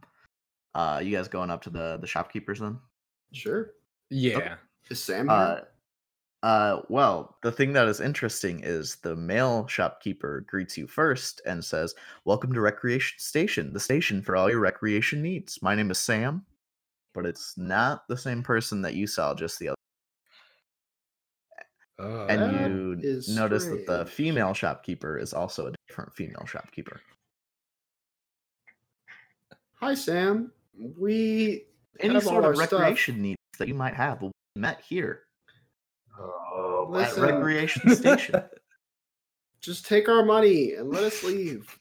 uh 0.76 1.02
you 1.04 1.16
guys 1.16 1.28
going 1.28 1.50
up 1.50 1.62
to 1.64 1.70
the 1.70 1.98
the 2.00 2.08
shopkeepers 2.08 2.60
then? 2.60 2.80
Sure. 3.34 3.72
Yeah. 4.10 4.56
Is 4.90 5.04
Sam 5.04 5.28
here? 5.28 5.36
Uh 5.36 5.60
uh 6.42 6.82
well, 6.88 7.38
the 7.44 7.52
thing 7.52 7.74
that 7.74 7.88
is 7.88 8.00
interesting 8.00 8.62
is 8.64 8.96
the 8.98 9.16
male 9.16 9.68
shopkeeper 9.68 10.46
greets 10.48 10.78
you 10.78 10.88
first 10.88 11.42
and 11.46 11.64
says, 11.64 11.96
"Welcome 12.24 12.54
to 12.54 12.62
Recreation 12.62 13.20
Station, 13.20 13.74
the 13.74 13.80
station 13.80 14.22
for 14.22 14.36
all 14.38 14.50
your 14.50 14.60
recreation 14.60 15.22
needs. 15.22 15.62
My 15.62 15.76
name 15.76 15.92
is 15.92 15.98
Sam." 16.00 16.46
But 17.14 17.26
it's 17.26 17.58
not 17.58 18.08
the 18.08 18.16
same 18.16 18.44
person 18.44 18.82
that 18.84 18.94
you 18.94 19.08
saw 19.08 19.34
just 19.34 19.60
the 19.60 19.70
other. 19.70 19.76
Oh, 21.98 22.28
And 22.28 22.62
you 22.62 22.98
is 23.02 23.28
notice 23.28 23.66
that 23.66 23.86
the 23.86 24.06
female 24.06 24.54
shopkeeper 24.54 25.18
is 25.18 25.34
also 25.34 25.68
a 25.68 25.74
different 25.88 26.14
female 26.14 26.46
shopkeeper. 26.46 27.02
Hi, 29.82 29.94
Sam. 29.96 30.54
We 30.78 31.66
Any 32.00 32.22
sort 32.22 32.38
of 32.38 32.46
our 32.46 32.56
stuff. 32.56 32.72
recreation 32.72 33.22
needs 33.22 33.40
that 33.58 33.68
you 33.68 33.74
might 33.74 33.96
have 33.96 34.22
will 34.22 34.32
be 34.56 34.62
met 34.62 34.80
here 34.88 35.24
Oh, 36.20 36.86
at 36.86 36.92
Listen. 36.92 37.24
Recreation 37.24 37.90
Station. 37.96 38.44
just 39.62 39.86
take 39.86 40.10
our 40.10 40.24
money 40.26 40.74
and 40.74 40.90
let 40.90 41.04
us 41.04 41.24
leave. 41.24 41.78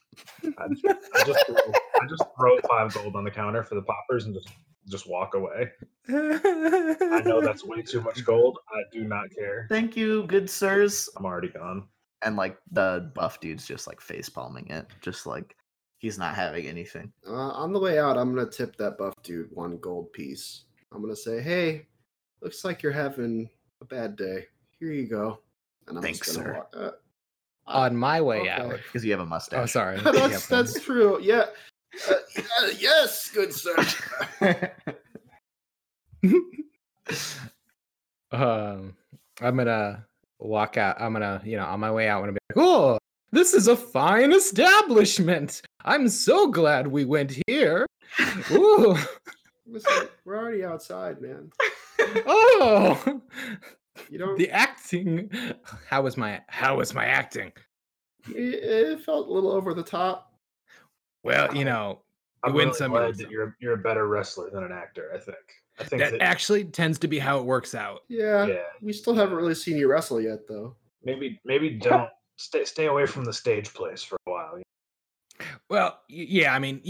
I 0.57 0.67
just, 0.69 0.85
I 1.15 1.23
just 1.25 1.45
throw, 1.45 1.55
I 2.01 2.07
just 2.07 2.23
throw 2.37 2.57
five 2.67 2.93
gold 2.93 3.15
on 3.15 3.23
the 3.23 3.31
counter 3.31 3.63
for 3.63 3.75
the 3.75 3.81
poppers 3.83 4.25
and 4.25 4.33
just 4.33 4.49
just 4.87 5.07
walk 5.07 5.35
away. 5.35 5.69
I 6.09 7.21
know 7.25 7.41
that's 7.43 7.63
way 7.63 7.81
too 7.81 8.01
much 8.01 8.23
gold. 8.25 8.57
I 8.69 8.81
do 8.91 9.03
not 9.03 9.25
care. 9.37 9.67
Thank 9.69 9.95
you, 9.95 10.23
good 10.27 10.49
sirs. 10.49 11.09
I'm 11.15 11.25
already 11.25 11.49
gone. 11.49 11.87
And 12.21 12.35
like 12.35 12.57
the 12.71 13.11
buff 13.15 13.39
dude's 13.39 13.65
just 13.65 13.87
like 13.87 14.01
face 14.01 14.29
palming 14.29 14.67
it, 14.69 14.87
just 15.01 15.25
like 15.25 15.55
he's 15.99 16.17
not 16.17 16.35
having 16.35 16.65
anything. 16.65 17.11
Uh, 17.27 17.33
on 17.33 17.71
the 17.71 17.79
way 17.79 17.99
out, 17.99 18.17
I'm 18.17 18.33
gonna 18.33 18.49
tip 18.49 18.75
that 18.77 18.97
buff 18.97 19.13
dude 19.23 19.49
one 19.51 19.77
gold 19.77 20.11
piece. 20.11 20.63
I'm 20.91 21.01
gonna 21.01 21.15
say, 21.15 21.39
"Hey, 21.41 21.87
looks 22.41 22.65
like 22.65 22.81
you're 22.81 22.91
having 22.91 23.49
a 23.81 23.85
bad 23.85 24.15
day. 24.15 24.45
Here 24.79 24.91
you 24.91 25.07
go." 25.07 25.39
And 25.87 25.97
I'm 25.97 26.03
Thanks, 26.03 26.19
just 26.19 26.37
gonna 26.37 26.49
sir. 26.49 26.55
walk. 26.55 26.73
Uh, 26.75 26.91
On 27.67 27.95
my 27.95 28.21
way 28.21 28.41
okay. 28.41 28.49
out. 28.49 28.77
Because 28.77 29.05
you 29.05 29.11
have 29.11 29.19
a 29.21 29.25
mustache. 29.25 29.59
Oh, 29.59 29.65
sorry. 29.65 29.99
That's 30.03 30.47
that's 30.47 30.79
true. 30.81 31.19
Yeah. 31.21 31.45
Uh, 32.09 32.13
yeah, 32.35 32.69
yes, 32.77 33.29
good 33.31 33.53
sir. 33.53 33.75
um, 38.31 38.95
I'm 39.41 39.57
gonna 39.57 40.05
walk 40.39 40.77
out. 40.77 41.01
I'm 41.01 41.13
gonna, 41.13 41.41
you 41.43 41.57
know, 41.57 41.65
on 41.65 41.79
my 41.79 41.91
way 41.91 42.07
out, 42.07 42.17
I'm 42.17 42.21
gonna 42.23 42.33
be 42.33 42.39
like, 42.55 42.65
"Oh, 42.65 42.97
This 43.31 43.53
is 43.53 43.67
a 43.67 43.75
fine 43.75 44.33
establishment. 44.33 45.61
I'm 45.85 46.09
so 46.09 46.47
glad 46.47 46.87
we 46.87 47.05
went 47.05 47.39
here. 47.47 47.85
Ooh. 48.51 48.97
Listen, 49.69 50.09
we're 50.25 50.37
already 50.37 50.63
outside, 50.63 51.21
man. 51.21 51.51
Oh. 52.25 53.21
You 54.09 54.17
don't. 54.17 54.37
The 54.37 54.49
acting. 54.49 55.29
How 55.87 56.01
was 56.01 56.17
my 56.17 56.41
how 56.47 56.77
was 56.77 56.93
my 56.93 57.05
acting? 57.05 57.51
it, 58.27 58.35
it 58.35 59.01
felt 59.01 59.27
a 59.27 59.31
little 59.31 59.51
over 59.51 59.73
the 59.73 59.83
top. 59.83 60.33
Well, 61.23 61.53
you 61.55 61.65
know, 61.65 61.99
I'm 62.43 62.53
win 62.53 62.67
really 62.67 62.77
some, 62.77 62.91
glad 62.91 63.17
that 63.17 63.29
you're 63.29 63.55
you're 63.59 63.73
a 63.73 63.77
better 63.77 64.07
wrestler 64.07 64.49
than 64.49 64.63
an 64.63 64.71
actor. 64.71 65.11
I 65.13 65.17
think. 65.17 65.37
I 65.79 65.83
think 65.85 66.01
that 66.01 66.11
that, 66.11 66.21
actually 66.21 66.65
tends 66.65 66.99
to 66.99 67.07
be 67.07 67.19
how 67.19 67.39
it 67.39 67.45
works 67.45 67.73
out. 67.73 68.01
Yeah, 68.09 68.45
yeah. 68.45 68.63
we 68.81 68.91
still 68.91 69.15
haven't 69.15 69.37
really 69.37 69.55
seen 69.55 69.77
you 69.77 69.89
wrestle 69.89 70.19
yet, 70.19 70.39
though. 70.47 70.75
Maybe 71.05 71.39
maybe 71.45 71.69
don't 71.69 72.09
stay 72.35 72.65
stay 72.65 72.87
away 72.87 73.05
from 73.05 73.23
the 73.23 73.31
stage 73.31 73.73
place 73.73 74.03
for 74.03 74.17
a 74.27 74.28
while. 74.28 74.28
Well, 75.69 75.99
yeah, 76.09 76.53
I 76.53 76.59
mean, 76.59 76.81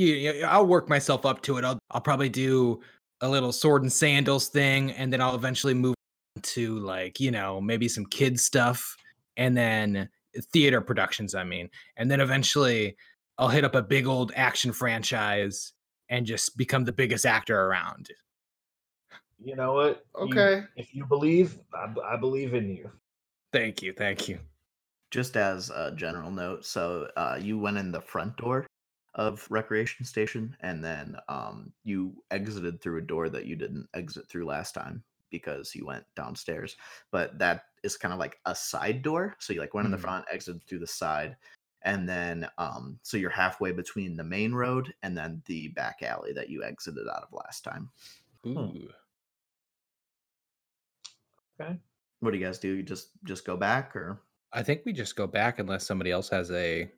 I'll 0.45 0.65
work 0.65 0.87
myself 0.87 1.25
up 1.25 1.41
to 1.43 1.57
it. 1.57 1.65
I'll 1.65 1.79
I'll 1.91 2.01
probably 2.01 2.29
do 2.29 2.81
a 3.21 3.27
little 3.27 3.51
sword 3.51 3.81
and 3.81 3.91
sandals 3.91 4.47
thing, 4.47 4.91
and 4.91 5.11
then 5.11 5.19
I'll 5.21 5.35
eventually 5.35 5.73
move 5.73 5.95
to 6.41 6.79
like 6.79 7.19
you 7.19 7.31
know 7.31 7.59
maybe 7.59 7.89
some 7.89 8.05
kids 8.05 8.43
stuff, 8.45 8.95
and 9.35 9.55
then 9.57 10.09
theater 10.53 10.79
productions. 10.79 11.35
I 11.35 11.43
mean, 11.43 11.69
and 11.97 12.09
then 12.09 12.21
eventually 12.21 12.95
I'll 13.37 13.49
hit 13.49 13.65
up 13.65 13.75
a 13.75 13.81
big 13.81 14.07
old 14.07 14.31
action 14.35 14.71
franchise 14.71 15.73
and 16.07 16.25
just 16.25 16.55
become 16.57 16.85
the 16.85 16.93
biggest 16.93 17.25
actor 17.25 17.59
around. 17.65 18.09
You 19.43 19.55
know 19.55 19.73
what? 19.73 20.05
You- 20.15 20.23
Okay. 20.25 20.63
if 20.75 20.93
you 20.93 21.05
believe, 21.05 21.59
I 21.73 22.15
believe 22.17 22.53
in 22.53 22.69
you. 22.69 22.91
Thank 23.51 23.81
you, 23.81 23.93
thank 23.93 24.27
you. 24.27 24.39
Just 25.11 25.35
as 25.35 25.71
a 25.71 25.91
general 25.95 26.29
note, 26.29 26.65
so 26.65 27.09
uh, 27.17 27.39
you 27.41 27.57
went 27.57 27.77
in 27.77 27.91
the 27.91 28.01
front 28.01 28.37
door 28.37 28.67
of 29.15 29.47
Recreation 29.49 30.05
Station, 30.05 30.55
and 30.59 30.83
then 30.83 31.17
um, 31.27 31.73
you 31.83 32.23
exited 32.29 32.79
through 32.79 32.97
a 32.99 33.01
door 33.01 33.27
that 33.29 33.47
you 33.47 33.55
didn't 33.55 33.89
exit 33.95 34.29
through 34.29 34.45
last 34.45 34.73
time 34.73 35.03
because 35.31 35.73
you 35.73 35.83
went 35.85 36.05
downstairs. 36.15 36.77
But 37.09 37.39
that 37.39 37.65
is 37.83 37.97
kind 37.97 38.13
of 38.13 38.19
like 38.19 38.39
a 38.45 38.53
side 38.55 39.01
door, 39.01 39.35
so 39.39 39.51
you 39.51 39.59
like 39.61 39.73
went 39.73 39.85
in 39.85 39.91
the 39.91 39.97
Mhm. 39.97 39.97
front, 39.97 40.25
exited 40.29 40.63
through 40.63 40.79
the 40.79 40.87
side, 40.87 41.37
and 41.81 42.07
then 42.07 42.47
um, 42.59 42.99
so 43.01 43.17
you're 43.17 43.31
halfway 43.31 43.71
between 43.71 44.15
the 44.15 44.23
main 44.23 44.53
road 44.53 44.93
and 45.01 45.17
then 45.17 45.41
the 45.47 45.69
back 45.69 46.03
alley 46.03 46.33
that 46.33 46.49
you 46.49 46.63
exited 46.63 47.07
out 47.07 47.23
of 47.23 47.33
last 47.33 47.63
time. 47.63 47.89
Ooh. 48.45 48.89
Okay. 51.59 51.79
What 52.19 52.31
do 52.31 52.37
you 52.37 52.45
guys 52.45 52.59
do? 52.59 52.69
You 52.73 52.83
just 52.83 53.11
just 53.23 53.45
go 53.45 53.55
back, 53.57 53.95
or 53.95 54.21
I 54.53 54.63
think 54.63 54.81
we 54.85 54.93
just 54.93 55.15
go 55.15 55.27
back 55.27 55.59
unless 55.59 55.85
somebody 55.85 56.11
else 56.11 56.29
has 56.29 56.51
a 56.51 56.89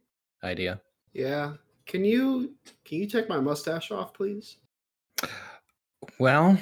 idea. 0.43 0.81
Yeah. 1.13 1.53
Can 1.85 2.05
you 2.05 2.53
can 2.85 2.99
you 2.99 3.07
take 3.07 3.27
my 3.27 3.39
mustache 3.39 3.91
off, 3.91 4.13
please? 4.13 4.57
Well, 6.19 6.57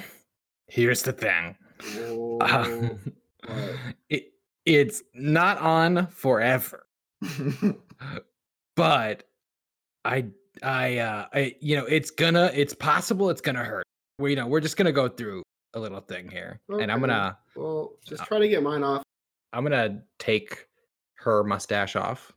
here's 0.66 1.02
the 1.02 1.12
thing. 1.12 1.56
Oh, 1.96 2.98
Uh, 3.48 3.68
it 4.10 4.34
it's 4.66 5.02
not 5.14 5.56
on 5.58 6.06
forever, 6.08 6.86
but 8.76 9.22
I 10.04 10.26
I 10.62 10.98
uh 10.98 11.26
I 11.32 11.56
you 11.60 11.76
know 11.76 11.86
it's 11.86 12.10
gonna 12.10 12.50
it's 12.52 12.74
possible 12.74 13.30
it's 13.30 13.40
gonna 13.40 13.64
hurt. 13.64 13.86
We 14.18 14.30
you 14.30 14.36
know 14.36 14.46
we're 14.46 14.60
just 14.60 14.76
gonna 14.76 14.92
go 14.92 15.08
through 15.08 15.42
a 15.72 15.80
little 15.80 16.00
thing 16.00 16.30
here, 16.30 16.60
and 16.68 16.92
I'm 16.92 17.00
gonna 17.00 17.38
well, 17.56 17.92
just 18.06 18.24
try 18.24 18.38
to 18.38 18.48
get 18.48 18.62
mine 18.62 18.82
off. 18.82 19.02
I'm 19.54 19.64
gonna 19.64 20.02
take 20.18 20.66
her 21.20 21.44
mustache 21.44 21.96
off. 21.96 22.32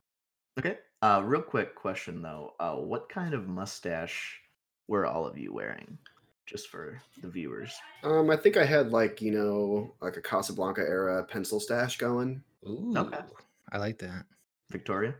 Okay. 0.58 0.78
Uh, 1.02 1.22
real 1.24 1.42
quick 1.42 1.74
question 1.74 2.22
though. 2.22 2.54
Uh, 2.60 2.74
what 2.76 3.08
kind 3.08 3.34
of 3.34 3.48
mustache 3.48 4.40
were 4.88 5.06
all 5.06 5.26
of 5.26 5.36
you 5.38 5.52
wearing? 5.52 5.98
Just 6.46 6.68
for 6.68 7.00
the 7.22 7.28
viewers. 7.28 7.74
Um, 8.02 8.30
I 8.30 8.36
think 8.36 8.56
I 8.56 8.64
had 8.64 8.90
like 8.90 9.20
you 9.22 9.32
know 9.32 9.94
like 10.00 10.16
a 10.16 10.22
Casablanca 10.22 10.82
era 10.82 11.24
pencil 11.24 11.60
stash 11.60 11.98
going. 11.98 12.42
Ooh, 12.66 12.94
Okay. 12.96 13.18
I 13.72 13.78
like 13.78 13.98
that. 13.98 14.26
Victoria. 14.70 15.14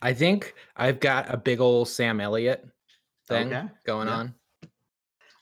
I 0.00 0.12
think 0.14 0.54
I've 0.76 0.98
got 1.00 1.32
a 1.32 1.36
big 1.36 1.60
old 1.60 1.88
Sam 1.88 2.20
Elliott 2.20 2.66
thing 3.28 3.52
Okay, 3.52 3.68
going 3.84 4.08
yeah. 4.08 4.14
on. 4.14 4.34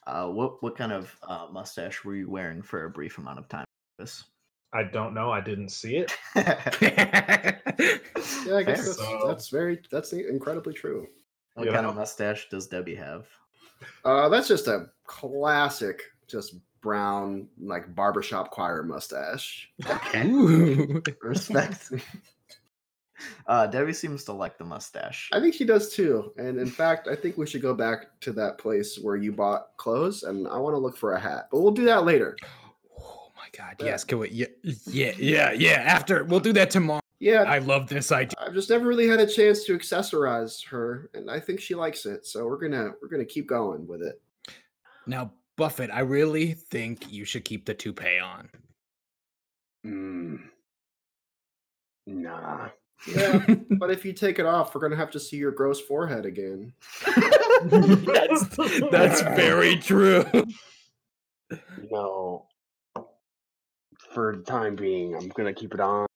Uh, 0.06 0.26
what 0.26 0.62
what 0.62 0.76
kind 0.76 0.92
of 0.92 1.14
uh, 1.22 1.46
mustache 1.52 2.04
were 2.04 2.16
you 2.16 2.28
wearing 2.30 2.62
for 2.62 2.84
a 2.84 2.90
brief 2.90 3.18
amount 3.18 3.38
of 3.38 3.48
time? 3.48 3.64
This. 3.98 4.24
I 4.72 4.84
don't 4.84 5.14
know. 5.14 5.30
I 5.30 5.40
didn't 5.40 5.70
see 5.70 5.96
it. 5.96 6.12
Yeah, 8.46 8.56
I 8.56 8.62
guess 8.62 8.84
that's, 8.84 8.96
So- 8.98 9.24
that's 9.26 9.48
very 9.48 9.80
that's 9.90 10.12
incredibly 10.12 10.74
true. 10.74 11.06
What 11.54 11.66
You 11.66 11.72
kind 11.72 11.86
of 11.86 11.94
mustache 11.94 12.48
does 12.50 12.66
Debbie 12.66 12.94
have? 12.94 13.26
Uh, 14.04 14.28
that's 14.28 14.48
just 14.48 14.66
a 14.68 14.86
classic, 15.04 16.02
just 16.28 16.54
brown 16.80 17.48
like 17.60 17.94
barbershop 17.94 18.50
choir 18.50 18.82
mustache. 18.82 19.70
Ooh. 20.16 21.02
Respect. 21.22 21.92
uh, 23.46 23.66
Debbie 23.66 23.92
seems 23.92 24.24
to 24.24 24.32
like 24.32 24.58
the 24.58 24.64
mustache. 24.64 25.28
I 25.32 25.40
think 25.40 25.54
she 25.54 25.64
does 25.64 25.92
too. 25.94 26.32
And 26.36 26.58
in 26.58 26.66
fact, 26.68 27.08
I 27.08 27.16
think 27.16 27.36
we 27.38 27.46
should 27.46 27.62
go 27.62 27.74
back 27.74 28.18
to 28.20 28.32
that 28.32 28.58
place 28.58 28.98
where 28.98 29.16
you 29.16 29.32
bought 29.32 29.76
clothes, 29.76 30.22
and 30.22 30.46
I 30.48 30.56
want 30.58 30.74
to 30.74 30.78
look 30.78 30.96
for 30.96 31.14
a 31.14 31.20
hat. 31.20 31.48
But 31.50 31.60
we'll 31.60 31.72
do 31.72 31.84
that 31.84 32.04
later. 32.04 32.36
My 33.52 33.64
god, 33.64 33.76
Yeah. 33.80 33.86
yes. 33.86 34.04
Can 34.04 34.18
we 34.18 34.28
yeah, 34.30 34.46
yeah, 34.86 35.12
yeah, 35.18 35.52
yeah. 35.52 35.82
After 35.86 36.24
we'll 36.24 36.40
do 36.40 36.52
that 36.54 36.70
tomorrow. 36.70 37.00
Yeah, 37.18 37.42
I 37.42 37.58
love 37.58 37.88
this 37.88 38.12
idea. 38.12 38.34
I've 38.38 38.54
just 38.54 38.70
never 38.70 38.86
really 38.86 39.06
had 39.06 39.20
a 39.20 39.26
chance 39.26 39.64
to 39.64 39.76
accessorize 39.76 40.64
her, 40.68 41.10
and 41.12 41.30
I 41.30 41.38
think 41.38 41.60
she 41.60 41.74
likes 41.74 42.06
it. 42.06 42.26
So 42.26 42.46
we're 42.46 42.58
gonna 42.58 42.92
we're 43.02 43.08
gonna 43.08 43.24
keep 43.26 43.46
going 43.46 43.86
with 43.86 44.02
it. 44.02 44.20
Now, 45.06 45.32
Buffett, 45.56 45.90
I 45.90 46.00
really 46.00 46.52
think 46.54 47.12
you 47.12 47.24
should 47.24 47.44
keep 47.44 47.66
the 47.66 47.74
toupee 47.74 48.18
on. 48.18 48.48
Mm. 49.86 50.40
Nah. 52.06 52.68
Yeah, 53.06 53.44
but 53.70 53.90
if 53.90 54.04
you 54.04 54.12
take 54.12 54.38
it 54.38 54.46
off, 54.46 54.74
we're 54.74 54.80
gonna 54.80 54.96
have 54.96 55.10
to 55.10 55.20
see 55.20 55.36
your 55.36 55.52
gross 55.52 55.80
forehead 55.80 56.24
again. 56.24 56.72
that's 57.64 58.56
that's 58.90 59.20
very 59.22 59.76
true. 59.76 60.24
You 61.50 61.88
know, 61.90 62.46
for 64.10 64.36
the 64.36 64.42
time 64.42 64.76
being, 64.76 65.14
I'm 65.14 65.28
gonna 65.28 65.54
keep 65.54 65.72
it 65.74 65.80
on, 65.80 66.06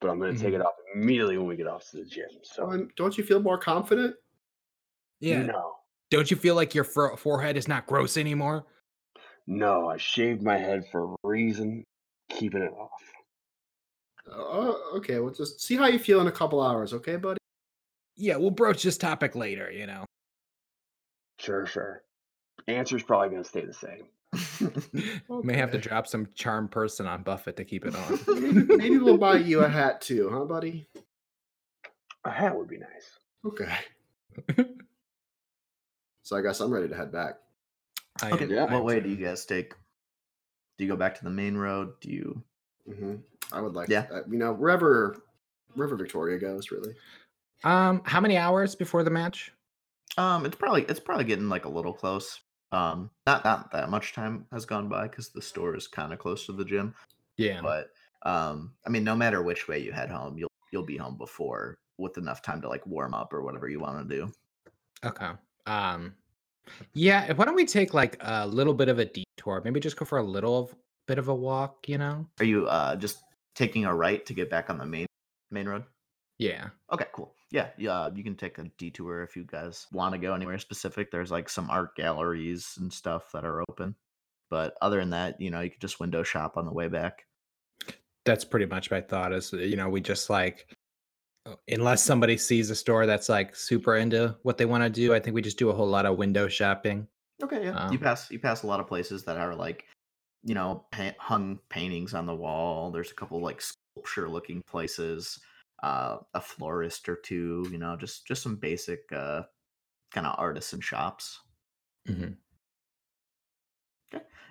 but 0.00 0.10
I'm 0.10 0.18
gonna 0.20 0.36
take 0.36 0.54
it 0.54 0.60
off 0.60 0.74
immediately 0.94 1.38
when 1.38 1.46
we 1.46 1.56
get 1.56 1.66
off 1.66 1.88
to 1.90 1.98
the 1.98 2.04
gym. 2.04 2.28
So 2.42 2.70
Um, 2.70 2.88
don't 2.96 3.16
you 3.16 3.24
feel 3.24 3.40
more 3.40 3.58
confident? 3.58 4.16
Yeah. 5.20 5.42
no, 5.42 5.76
Don't 6.10 6.30
you 6.30 6.36
feel 6.36 6.54
like 6.54 6.74
your 6.74 6.84
fro- 6.84 7.16
forehead 7.16 7.56
is 7.56 7.68
not 7.68 7.86
gross 7.86 8.16
anymore? 8.16 8.66
no, 9.46 9.88
I 9.88 9.96
shaved 9.96 10.42
my 10.42 10.56
head 10.56 10.84
for 10.92 11.12
a 11.12 11.16
reason. 11.24 11.82
Keeping 12.30 12.62
it 12.62 12.72
off. 12.72 13.02
Oh, 14.30 14.92
okay. 14.98 15.18
Well, 15.18 15.32
just 15.34 15.60
see 15.60 15.74
how 15.76 15.86
you 15.86 15.98
feel 15.98 16.20
in 16.20 16.28
a 16.28 16.32
couple 16.32 16.62
hours, 16.62 16.94
okay, 16.94 17.16
buddy? 17.16 17.38
Yeah, 18.16 18.36
we'll 18.36 18.50
broach 18.50 18.82
this 18.84 18.96
topic 18.96 19.34
later, 19.34 19.70
you 19.70 19.86
know. 19.86 20.04
Sure, 21.40 21.66
sure. 21.66 22.02
Answer's 22.68 23.02
probably 23.02 23.30
gonna 23.30 23.42
stay 23.44 23.64
the 23.66 23.72
same. 23.74 24.06
May 25.42 25.56
have 25.56 25.70
to 25.72 25.78
drop 25.78 26.06
some 26.06 26.28
charm 26.34 26.68
person 26.68 27.06
on 27.06 27.22
Buffett 27.22 27.56
to 27.56 27.64
keep 27.64 27.84
it 27.84 27.94
on. 27.94 28.18
Maybe, 28.28 28.76
maybe 28.76 28.98
we'll 28.98 29.18
buy 29.18 29.36
you 29.36 29.60
a 29.60 29.68
hat 29.68 30.00
too, 30.00 30.30
huh, 30.32 30.44
buddy? 30.44 30.88
A 32.24 32.30
hat 32.30 32.56
would 32.56 32.68
be 32.68 32.78
nice. 32.78 33.18
Okay. 33.46 33.76
So 36.24 36.36
I 36.36 36.40
guess 36.40 36.60
I'm 36.60 36.72
ready 36.72 36.88
to 36.88 36.94
head 36.94 37.10
back. 37.12 37.34
I 38.22 38.30
Okay. 38.30 38.44
am- 38.44 38.50
Yeah. 38.50 38.72
What 38.72 38.84
way 38.84 39.00
do 39.00 39.08
you 39.08 39.16
guys 39.16 39.44
take? 39.44 39.74
Do 40.78 40.84
you 40.84 40.88
go 40.90 40.96
back 40.96 41.16
to 41.18 41.24
the 41.24 41.30
main 41.30 41.56
road? 41.56 41.94
Do 42.00 42.10
you? 42.10 42.42
hmm 42.86 43.16
I 43.52 43.60
would 43.60 43.74
like, 43.74 43.88
Yeah. 43.88 44.06
uh, 44.10 44.20
you 44.30 44.38
know, 44.38 44.52
wherever 44.52 45.16
River 45.74 45.96
Victoria 45.96 46.38
goes, 46.38 46.70
really. 46.70 46.94
Um, 47.64 48.02
how 48.04 48.20
many 48.20 48.36
hours 48.36 48.74
before 48.76 49.02
the 49.02 49.10
match? 49.10 49.52
Um, 50.16 50.46
it's 50.46 50.56
probably 50.56 50.82
it's 50.84 51.00
probably 51.00 51.24
getting 51.24 51.48
like 51.48 51.64
a 51.64 51.68
little 51.68 51.92
close. 51.92 52.40
Um, 52.72 53.10
not 53.26 53.44
not 53.44 53.70
that 53.72 53.90
much 53.90 54.14
time 54.14 54.46
has 54.50 54.64
gone 54.64 54.88
by 54.88 55.06
because 55.06 55.28
the 55.28 55.42
store 55.42 55.76
is 55.76 55.86
kind 55.86 56.12
of 56.12 56.18
close 56.18 56.46
to 56.46 56.52
the 56.52 56.64
gym. 56.64 56.94
Yeah. 57.36 57.60
But 57.62 57.90
um, 58.22 58.72
I 58.86 58.90
mean, 58.90 59.04
no 59.04 59.14
matter 59.14 59.42
which 59.42 59.68
way 59.68 59.78
you 59.78 59.92
head 59.92 60.10
home, 60.10 60.38
you'll 60.38 60.50
you'll 60.72 60.84
be 60.84 60.96
home 60.96 61.16
before 61.16 61.76
with 61.98 62.18
enough 62.18 62.42
time 62.42 62.60
to 62.62 62.68
like 62.68 62.86
warm 62.86 63.14
up 63.14 63.32
or 63.32 63.42
whatever 63.42 63.68
you 63.68 63.80
want 63.80 64.08
to 64.08 64.16
do. 64.16 64.32
Okay. 65.04 65.30
Um 65.66 66.14
yeah, 66.94 67.32
why 67.32 67.44
don't 67.44 67.54
we 67.54 67.66
take 67.66 67.92
like 67.92 68.16
a 68.20 68.46
little 68.46 68.74
bit 68.74 68.88
of 68.88 68.98
a 68.98 69.04
detour? 69.04 69.60
Maybe 69.64 69.80
just 69.80 69.96
go 69.96 70.04
for 70.04 70.18
a 70.18 70.22
little 70.22 70.58
of, 70.58 70.74
bit 71.06 71.18
of 71.18 71.28
a 71.28 71.34
walk, 71.34 71.88
you 71.88 71.98
know? 71.98 72.26
Are 72.40 72.44
you 72.44 72.66
uh 72.66 72.96
just 72.96 73.18
taking 73.54 73.84
a 73.84 73.94
right 73.94 74.24
to 74.26 74.34
get 74.34 74.50
back 74.50 74.70
on 74.70 74.78
the 74.78 74.86
main 74.86 75.06
main 75.50 75.68
road? 75.68 75.84
Yeah. 76.38 76.68
Okay, 76.92 77.06
cool. 77.12 77.34
Yeah, 77.50 77.68
yeah, 77.76 78.08
you 78.14 78.24
can 78.24 78.34
take 78.34 78.58
a 78.58 78.64
detour 78.78 79.22
if 79.22 79.36
you 79.36 79.44
guys 79.44 79.86
want 79.92 80.12
to 80.14 80.18
go 80.18 80.34
anywhere 80.34 80.58
specific. 80.58 81.10
There's 81.10 81.30
like 81.30 81.48
some 81.48 81.68
art 81.70 81.94
galleries 81.96 82.76
and 82.80 82.92
stuff 82.92 83.30
that 83.32 83.44
are 83.44 83.62
open. 83.68 83.94
But 84.50 84.74
other 84.82 84.98
than 85.00 85.10
that, 85.10 85.40
you 85.40 85.50
know, 85.50 85.60
you 85.60 85.70
could 85.70 85.80
just 85.80 86.00
window 86.00 86.22
shop 86.22 86.56
on 86.56 86.64
the 86.64 86.72
way 86.72 86.88
back. 86.88 87.26
That's 88.24 88.44
pretty 88.44 88.66
much 88.66 88.90
my 88.90 89.00
thought 89.00 89.32
is 89.32 89.52
you 89.52 89.76
know, 89.76 89.88
we 89.88 90.00
just 90.00 90.30
like 90.30 90.66
Unless 91.68 92.04
somebody 92.04 92.36
sees 92.36 92.70
a 92.70 92.76
store 92.76 93.04
that's 93.04 93.28
like 93.28 93.56
super 93.56 93.96
into 93.96 94.36
what 94.42 94.58
they 94.58 94.64
want 94.64 94.84
to 94.84 94.90
do, 94.90 95.12
I 95.12 95.18
think 95.18 95.34
we 95.34 95.42
just 95.42 95.58
do 95.58 95.70
a 95.70 95.74
whole 95.74 95.88
lot 95.88 96.06
of 96.06 96.16
window 96.16 96.46
shopping. 96.46 97.08
Okay, 97.42 97.64
yeah. 97.64 97.90
you 97.90 97.96
Um, 97.96 97.98
pass 97.98 98.30
you 98.30 98.38
pass 98.38 98.62
a 98.62 98.68
lot 98.68 98.78
of 98.78 98.86
places 98.86 99.24
that 99.24 99.36
are 99.36 99.54
like, 99.54 99.84
you 100.44 100.54
know, 100.54 100.84
pa- 100.92 101.16
hung 101.18 101.58
paintings 101.68 102.14
on 102.14 102.26
the 102.26 102.34
wall. 102.34 102.92
There's 102.92 103.10
a 103.10 103.14
couple 103.14 103.40
like 103.40 103.60
sculpture 103.60 104.28
looking 104.28 104.62
places, 104.62 105.40
uh, 105.82 106.18
a 106.34 106.40
florist 106.40 107.08
or 107.08 107.16
two. 107.16 107.66
You 107.72 107.78
know, 107.78 107.96
just 107.96 108.26
just 108.26 108.42
some 108.42 108.56
basic 108.56 109.10
uh, 109.12 109.44
kind 110.12 110.26
of 110.26 110.38
artisan 110.38 110.80
shops. 110.80 111.40
Mhm. 112.06 112.42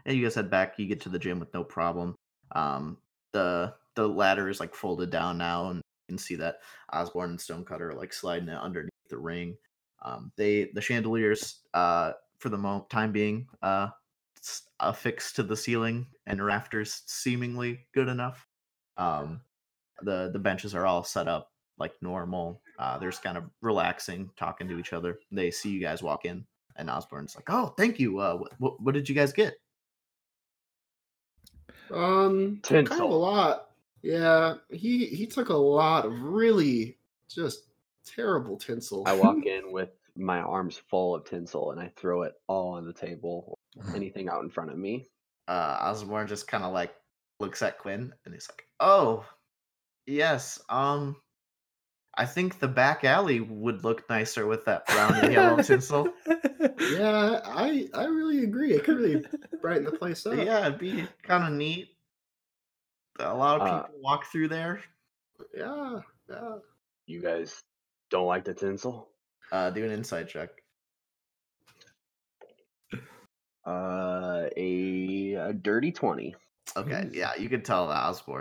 And 0.05 0.17
you 0.17 0.23
guys 0.23 0.35
head 0.35 0.49
back. 0.49 0.79
You 0.79 0.87
get 0.87 1.01
to 1.01 1.09
the 1.09 1.19
gym 1.19 1.39
with 1.39 1.53
no 1.53 1.63
problem. 1.63 2.15
Um, 2.55 2.97
the 3.33 3.75
the 3.95 4.07
ladder 4.07 4.49
is 4.49 4.59
like 4.59 4.73
folded 4.75 5.09
down 5.09 5.37
now, 5.37 5.69
and 5.69 5.77
you 5.77 6.13
can 6.13 6.17
see 6.17 6.35
that 6.35 6.57
Osborne 6.91 7.31
and 7.31 7.41
Stonecutter 7.41 7.89
are 7.89 7.95
like 7.95 8.13
sliding 8.13 8.49
it 8.49 8.57
underneath 8.57 8.91
the 9.09 9.17
ring. 9.17 9.57
Um, 10.01 10.31
they 10.37 10.71
the 10.73 10.81
chandeliers, 10.81 11.61
uh, 11.73 12.13
for 12.39 12.49
the 12.49 12.57
mo- 12.57 12.87
time 12.89 13.11
being, 13.11 13.47
uh, 13.61 13.89
affixed 14.79 15.35
to 15.35 15.43
the 15.43 15.55
ceiling 15.57 16.07
and 16.25 16.43
rafters, 16.43 17.03
seemingly 17.05 17.87
good 17.93 18.07
enough. 18.07 18.47
Um, 18.97 19.41
the 20.03 20.29
the 20.31 20.39
benches 20.39 20.75
are 20.75 20.85
all 20.85 21.03
set 21.03 21.27
up 21.27 21.51
like 21.77 21.93
normal. 22.01 22.61
Uh, 22.79 22.97
they're 22.97 23.09
just 23.09 23.23
kind 23.23 23.37
of 23.37 23.45
relaxing, 23.61 24.29
talking 24.37 24.67
to 24.67 24.79
each 24.79 24.93
other. 24.93 25.19
They 25.31 25.51
see 25.51 25.69
you 25.69 25.81
guys 25.81 26.03
walk 26.03 26.25
in, 26.25 26.45
and 26.75 26.89
Osborne's 26.89 27.35
like, 27.35 27.49
"Oh, 27.49 27.73
thank 27.77 27.99
you. 27.99 28.19
Uh, 28.19 28.35
what 28.37 28.51
what, 28.59 28.81
what 28.81 28.93
did 28.93 29.09
you 29.09 29.15
guys 29.15 29.33
get?" 29.33 29.55
Um, 31.91 32.59
kind 32.63 32.87
of 32.87 32.99
a 32.99 33.05
lot. 33.05 33.71
Yeah, 34.01 34.55
he 34.69 35.05
he 35.07 35.27
took 35.27 35.49
a 35.49 35.55
lot 35.55 36.05
of 36.05 36.21
really 36.21 36.97
just 37.27 37.67
terrible 38.05 38.57
tinsel. 38.57 39.03
I 39.05 39.13
walk 39.13 39.45
in 39.45 39.71
with 39.71 39.89
my 40.15 40.39
arms 40.39 40.77
full 40.89 41.15
of 41.15 41.23
tinsel 41.25 41.71
and 41.71 41.79
I 41.79 41.91
throw 41.95 42.23
it 42.23 42.33
all 42.47 42.73
on 42.73 42.85
the 42.85 42.93
table, 42.93 43.57
anything 43.95 44.29
out 44.29 44.43
in 44.43 44.49
front 44.49 44.71
of 44.71 44.77
me. 44.77 45.07
uh 45.47 45.77
Osborne 45.81 46.27
just 46.27 46.47
kind 46.47 46.63
of 46.63 46.73
like 46.73 46.93
looks 47.39 47.61
at 47.61 47.79
Quinn 47.79 48.13
and 48.25 48.33
he's 48.33 48.49
like, 48.49 48.65
"Oh, 48.79 49.25
yes. 50.05 50.59
Um, 50.69 51.15
I 52.15 52.25
think 52.25 52.59
the 52.59 52.67
back 52.67 53.03
alley 53.03 53.39
would 53.39 53.83
look 53.83 54.09
nicer 54.09 54.45
with 54.45 54.65
that 54.65 54.85
brown 54.87 55.15
and 55.15 55.33
yellow 55.33 55.61
tinsel. 55.63 56.09
yeah, 56.27 57.39
I 57.45 57.87
I 57.93 58.05
really 58.05 58.43
agree. 58.43 58.73
It 58.73 58.83
could 58.83 58.97
really 58.97 59.25
brighten 59.61 59.85
the 59.85 59.91
place 59.93 60.25
up. 60.25 60.35
Yeah, 60.35 60.65
it'd 60.67 60.77
be 60.79 61.07
kind 61.23 61.43
of 61.45 61.53
neat. 61.53 61.89
A 63.19 63.33
lot 63.33 63.61
of 63.61 63.67
Uh, 63.67 63.83
people 63.83 64.01
walk 64.01 64.25
through 64.25 64.49
there. 64.49 64.81
yeah, 65.55 65.99
yeah. 66.29 66.55
You 67.05 67.21
guys 67.21 67.63
don't 68.09 68.27
like 68.27 68.43
the 68.43 68.53
tinsel? 68.53 69.09
Uh, 69.51 69.69
do 69.69 69.83
an 69.85 69.91
insight 69.91 70.27
check. 70.29 70.49
Uh, 73.65 74.47
a, 74.57 75.33
a 75.33 75.53
dirty 75.53 75.91
20. 75.91 76.35
Okay, 76.75 77.09
yeah, 77.13 77.31
you 77.37 77.47
can 77.49 77.61
tell 77.61 77.87
that 77.87 78.03
Osborne 78.03 78.40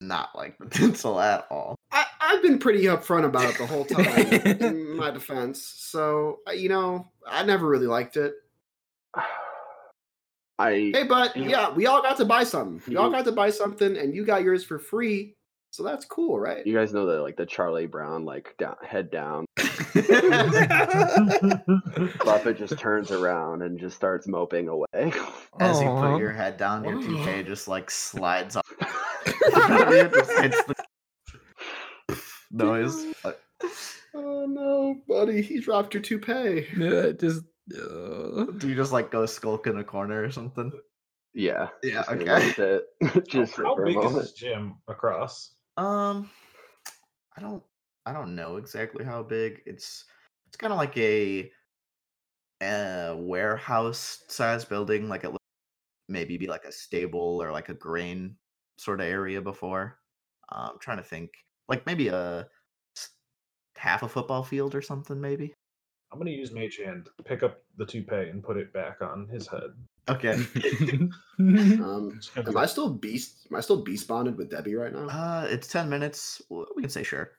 not 0.00 0.30
like 0.36 0.56
the 0.58 0.66
tinsel 0.70 1.20
at 1.20 1.46
all. 1.50 1.76
I, 1.92 2.04
I've 2.20 2.42
been 2.42 2.58
pretty 2.58 2.84
upfront 2.84 3.24
about 3.24 3.50
it 3.50 3.58
the 3.58 3.66
whole 3.66 3.84
time 3.84 4.26
in 4.60 4.96
my 4.96 5.10
defense. 5.10 5.62
So, 5.62 6.38
uh, 6.48 6.52
you 6.52 6.68
know, 6.68 7.08
I 7.26 7.42
never 7.44 7.66
really 7.66 7.86
liked 7.86 8.16
it. 8.16 8.34
I 10.58 10.90
Hey, 10.94 11.04
but 11.08 11.36
Yeah. 11.36 11.48
yeah, 11.48 11.70
we 11.72 11.86
all 11.86 12.02
got 12.02 12.16
to 12.18 12.24
buy 12.24 12.44
something. 12.44 12.82
We 12.86 12.96
all 12.96 13.08
Mhm. 13.08 13.12
got 13.12 13.24
to 13.24 13.32
buy 13.32 13.50
something, 13.50 13.96
and 13.96 14.14
you 14.14 14.24
got 14.26 14.42
yours 14.42 14.62
for 14.64 14.78
free. 14.78 15.34
So 15.72 15.82
that's 15.84 16.04
cool, 16.04 16.38
right? 16.38 16.66
you 16.66 16.74
guys 16.74 16.92
know 16.92 17.06
that 17.06 17.22
like 17.22 17.36
the 17.36 17.46
Charlie 17.46 17.86
Brown 17.86 18.24
like 18.24 18.56
down, 18.58 18.74
head 18.84 19.08
down. 19.10 19.46
Buffett 22.24 22.58
just 22.58 22.76
turns 22.78 23.10
around 23.12 23.62
and 23.62 23.78
just 23.78 23.94
starts 23.96 24.26
moping 24.26 24.68
away. 24.68 25.12
As 25.60 25.80
you 25.80 25.88
put 25.90 26.18
your 26.18 26.32
head 26.32 26.56
down, 26.56 26.84
your 26.84 26.96
Aw. 26.98 27.02
toupee 27.02 27.42
just 27.44 27.68
like 27.68 27.88
slides 27.90 28.56
off. 28.56 28.64
It 29.26 30.12
just 30.12 30.38
hits 30.38 30.62
the 32.08 32.16
noise. 32.50 33.06
Uh, 33.24 33.32
Oh 34.12 34.44
no, 34.46 34.96
buddy, 35.06 35.40
he 35.40 35.60
dropped 35.60 35.94
your 35.94 36.02
toupee. 36.02 36.66
Yeah, 36.76 37.12
just 37.12 37.44
uh, 37.72 38.44
Do 38.58 38.68
you 38.68 38.74
just 38.74 38.90
like 38.92 39.10
go 39.12 39.24
skulk 39.26 39.66
in 39.68 39.78
a 39.78 39.84
corner 39.84 40.24
or 40.24 40.30
something? 40.32 40.72
yeah. 41.32 41.68
Yeah, 41.84 42.02
just 42.02 42.08
gonna 42.08 42.32
okay. 42.34 42.80
it- 43.00 43.28
just 43.28 43.54
How 43.54 43.76
for 43.76 43.84
a 43.84 43.86
big 43.86 43.98
is 44.04 44.14
this 44.14 44.32
gym 44.32 44.78
across? 44.88 45.52
Um, 45.76 46.28
I 47.36 47.40
don't, 47.40 47.62
I 48.04 48.12
don't 48.12 48.34
know 48.34 48.56
exactly 48.56 49.04
how 49.04 49.22
big. 49.22 49.62
It's, 49.64 50.04
it's 50.48 50.56
kind 50.56 50.72
of 50.72 50.78
like 50.78 50.96
a, 50.96 51.50
uh 52.62 53.14
warehouse 53.16 54.24
size 54.28 54.64
building. 54.64 55.08
Like 55.08 55.24
it 55.24 55.30
look 55.30 55.40
maybe 56.08 56.36
be 56.36 56.48
like 56.48 56.64
a 56.64 56.72
stable 56.72 57.40
or 57.42 57.52
like 57.52 57.68
a 57.68 57.74
grain 57.74 58.36
sort 58.80 59.00
of 59.00 59.06
area 59.06 59.40
before. 59.42 59.98
Uh, 60.50 60.70
I'm 60.72 60.78
trying 60.78 60.96
to 60.96 61.02
think, 61.04 61.30
like 61.68 61.84
maybe 61.86 62.08
a 62.08 62.48
half 63.76 64.02
a 64.02 64.08
football 64.08 64.42
field 64.42 64.74
or 64.74 64.82
something, 64.82 65.20
maybe. 65.20 65.54
I'm 66.12 66.18
gonna 66.18 66.30
use 66.32 66.50
Mage 66.50 66.78
Hand, 66.84 67.08
pick 67.24 67.42
up 67.42 67.62
the 67.76 67.86
toupee, 67.86 68.30
and 68.30 68.42
put 68.42 68.56
it 68.56 68.72
back 68.72 69.00
on 69.00 69.28
his 69.28 69.46
head. 69.46 69.70
Okay. 70.08 70.36
Um, 71.38 72.20
am 72.36 72.56
I 72.58 72.66
still 72.66 72.90
beast? 72.90 73.46
Am 73.50 73.56
I 73.56 73.60
still 73.60 73.80
beast 73.82 74.06
bonded 74.06 74.36
with 74.36 74.50
Debbie 74.50 74.74
right 74.74 74.92
now? 74.92 75.08
Uh, 75.08 75.46
it's 75.48 75.68
ten 75.68 75.88
minutes. 75.88 76.42
We 76.50 76.82
can 76.82 76.90
say 76.90 77.02
sure. 77.02 77.30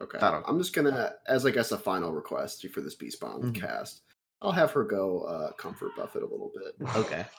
Okay, 0.00 0.18
I'm 0.20 0.58
just 0.58 0.74
gonna, 0.74 1.12
as 1.28 1.46
I 1.46 1.52
guess, 1.52 1.70
a 1.70 1.78
final 1.78 2.10
request 2.12 2.66
for 2.70 2.80
this 2.80 2.96
beast 2.96 3.20
bond 3.20 3.44
Mhm. 3.44 3.60
cast. 3.60 4.02
I'll 4.42 4.50
have 4.52 4.72
her 4.72 4.82
go 4.84 5.20
uh, 5.22 5.52
comfort 5.52 5.92
Buffett 5.96 6.22
a 6.22 6.26
little 6.26 6.50
bit. 6.54 6.88
Okay. 6.96 7.24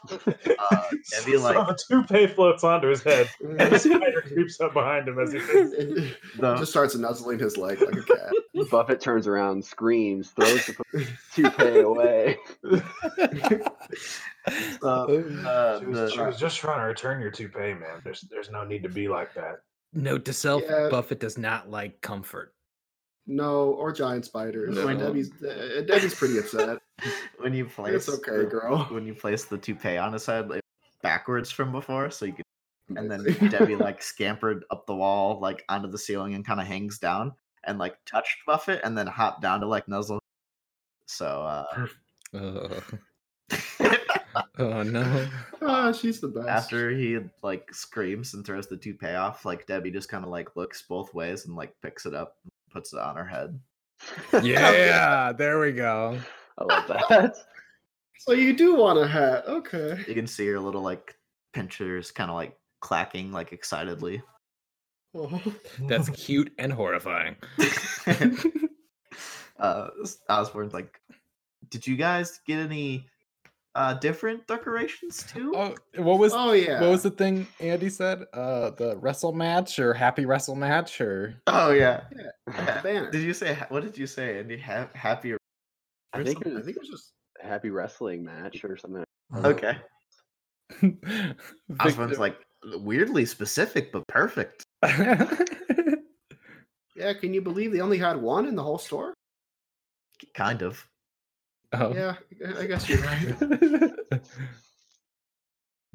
Uh, 0.71 0.83
Debbie 1.11 1.37
like 1.37 1.55
so 1.57 1.63
the 1.65 1.77
toupee 2.07 2.27
floats 2.27 2.63
onto 2.63 2.87
his 2.87 3.03
head, 3.03 3.29
and 3.41 3.59
the 3.71 3.77
spider 3.77 4.21
creeps 4.25 4.59
up 4.61 4.73
behind 4.73 5.07
him 5.07 5.19
as 5.19 5.33
he 5.33 5.39
the 5.39 6.55
just 6.57 6.71
starts 6.71 6.95
nuzzling 6.95 7.37
his 7.37 7.57
leg 7.57 7.81
like 7.81 7.95
a 7.95 8.03
cat. 8.03 8.31
Buffett 8.71 9.01
turns 9.01 9.27
around, 9.27 9.63
screams, 9.65 10.29
throws 10.31 10.65
the 10.67 11.07
toupee 11.33 11.79
away. 11.81 12.37
uh, 14.81 14.87
uh, 14.87 15.79
She 15.79 15.85
was, 15.85 15.99
the- 15.99 16.09
she 16.11 16.19
was 16.21 16.37
just 16.39 16.57
trying 16.57 16.79
to 16.79 16.85
return 16.85 17.21
your 17.21 17.31
toupee, 17.31 17.73
man. 17.73 18.01
There's 18.03 18.21
there's 18.31 18.49
no 18.51 18.63
need 18.63 18.83
to 18.83 18.89
be 18.89 19.07
like 19.07 19.33
that. 19.33 19.57
Note 19.93 20.25
to 20.25 20.33
self: 20.33 20.63
Yeah. 20.65 20.87
Buffett 20.89 21.19
does 21.19 21.37
not 21.37 21.69
like 21.69 22.01
comfort. 22.01 22.53
No, 23.25 23.71
or 23.71 23.91
giant 23.91 24.25
spiders. 24.25 24.75
No. 24.75 24.93
Debbie's 24.93 25.31
uh, 25.43 25.81
Debbie's 25.87 26.15
pretty 26.15 26.37
upset. 26.39 26.79
When 27.39 27.53
you 27.53 27.65
place 27.65 28.07
It's 28.07 28.09
okay, 28.09 28.37
the- 28.37 28.45
girl. 28.45 28.83
when 28.91 29.05
you 29.05 29.13
place 29.13 29.45
the 29.45 29.57
toupee 29.57 29.97
on 29.97 30.13
his 30.13 30.25
head 30.25 30.49
like, 30.49 30.61
backwards 31.01 31.51
from 31.51 31.71
before 31.71 32.09
so 32.09 32.25
you 32.25 32.33
can 32.33 32.43
and 32.97 33.09
then 33.09 33.23
debbie 33.49 33.75
like 33.87 34.01
scampered 34.01 34.63
up 34.71 34.85
the 34.85 34.95
wall 34.95 35.39
like 35.39 35.63
onto 35.69 35.89
the 35.89 35.97
ceiling 35.97 36.33
and 36.35 36.45
kind 36.45 36.59
of 36.61 36.67
hangs 36.67 36.97
down 36.99 37.31
and 37.65 37.79
like 37.79 37.95
touched 38.05 38.37
buffett 38.45 38.79
and 38.83 38.97
then 38.97 39.07
hopped 39.07 39.41
down 39.41 39.59
to 39.59 39.65
like 39.67 39.87
nuzzle 39.87 40.19
so 41.07 41.41
uh 41.43 41.87
Ugh. 42.33 42.99
Uh, 44.35 44.41
oh 44.57 44.81
no! 44.81 45.27
Oh, 45.61 45.91
she's 45.93 46.19
the 46.19 46.27
best. 46.27 46.47
after 46.49 46.89
he 46.89 47.19
like 47.43 47.71
screams 47.71 48.33
and 48.33 48.43
throws 48.43 48.65
the 48.65 48.75
toupee 48.77 49.13
off 49.13 49.45
like 49.45 49.67
debbie 49.67 49.91
just 49.91 50.09
kind 50.09 50.23
of 50.23 50.31
like 50.31 50.55
looks 50.55 50.81
both 50.81 51.13
ways 51.13 51.45
and 51.45 51.55
like 51.55 51.71
picks 51.83 52.07
it 52.07 52.15
up 52.15 52.37
and 52.43 52.51
puts 52.71 52.93
it 52.93 52.99
on 52.99 53.15
her 53.15 53.25
head 53.25 53.59
Yeah, 54.41 55.31
there 55.33 55.59
we 55.59 55.71
go. 55.71 56.17
I 56.57 56.63
love 56.65 56.87
that. 56.87 57.35
so 58.19 58.33
you 58.33 58.53
do 58.53 58.75
want 58.75 58.99
a 58.99 59.07
hat, 59.07 59.45
okay? 59.47 59.97
you 60.07 60.13
can 60.13 60.27
see 60.27 60.45
her 60.47 60.59
little 60.59 60.81
like 60.81 61.15
pinchers 61.53 62.11
kind 62.11 62.29
of 62.29 62.35
like 62.35 62.57
clacking 62.81 63.31
like 63.31 63.53
excitedly 63.53 64.21
Oh. 65.15 65.41
That's 65.87 66.09
cute 66.09 66.51
and 66.57 66.73
horrifying. 66.73 67.35
uh 69.59 69.87
Osborne's 70.29 70.73
like, 70.73 70.99
did 71.69 71.85
you 71.85 71.95
guys 71.95 72.39
get 72.47 72.59
any 72.59 73.05
uh 73.75 73.93
different 73.95 74.45
decorations 74.47 75.23
too? 75.31 75.53
Oh, 75.55 75.75
what 76.01 76.17
was 76.19 76.33
Oh 76.35 76.51
yeah. 76.53 76.81
what 76.81 76.89
was 76.89 77.03
the 77.03 77.11
thing 77.11 77.47
Andy 77.59 77.89
said? 77.89 78.23
Uh, 78.33 78.71
the 78.71 78.97
wrestle 78.97 79.33
match 79.33 79.77
or 79.79 79.93
happy 79.93 80.25
wrestle 80.25 80.55
match 80.55 80.99
or 80.99 81.35
Oh 81.47 81.71
yeah. 81.71 82.01
the 82.47 82.79
banner? 82.83 83.11
Did 83.11 83.21
you 83.23 83.33
say 83.35 83.55
what 83.69 83.83
did 83.83 83.95
you 83.97 84.07
say? 84.07 84.39
Andy 84.39 84.57
ha- 84.57 84.89
happy 84.95 85.33
or 85.33 85.37
I 86.13 86.23
think 86.23 86.41
it 86.41 86.43
something? 86.43 86.53
I 86.53 86.55
was 86.57 86.65
think 86.65 86.77
it 86.77 86.81
was 86.81 86.89
just 86.89 87.11
a 87.43 87.47
happy 87.47 87.69
wrestling 87.69 88.23
match 88.23 88.63
or 88.63 88.77
something. 88.77 89.03
okay. 89.35 89.77
Osborne's 91.79 92.17
Victor- 92.17 92.19
like 92.19 92.37
weirdly 92.77 93.25
specific 93.25 93.91
but 93.91 94.07
perfect. 94.07 94.63
yeah. 94.83 95.27
Can 97.19 97.33
you 97.33 97.41
believe 97.41 97.71
they 97.71 97.81
only 97.81 97.97
had 97.97 98.21
one 98.21 98.47
in 98.47 98.55
the 98.55 98.63
whole 98.63 98.77
store? 98.77 99.13
Kind 100.33 100.61
of. 100.61 100.85
oh. 101.73 101.93
Yeah, 101.93 102.15
I- 102.47 102.61
I 102.61 102.65
guess 102.67 102.87
you're 102.87 102.99
right. 102.99 103.91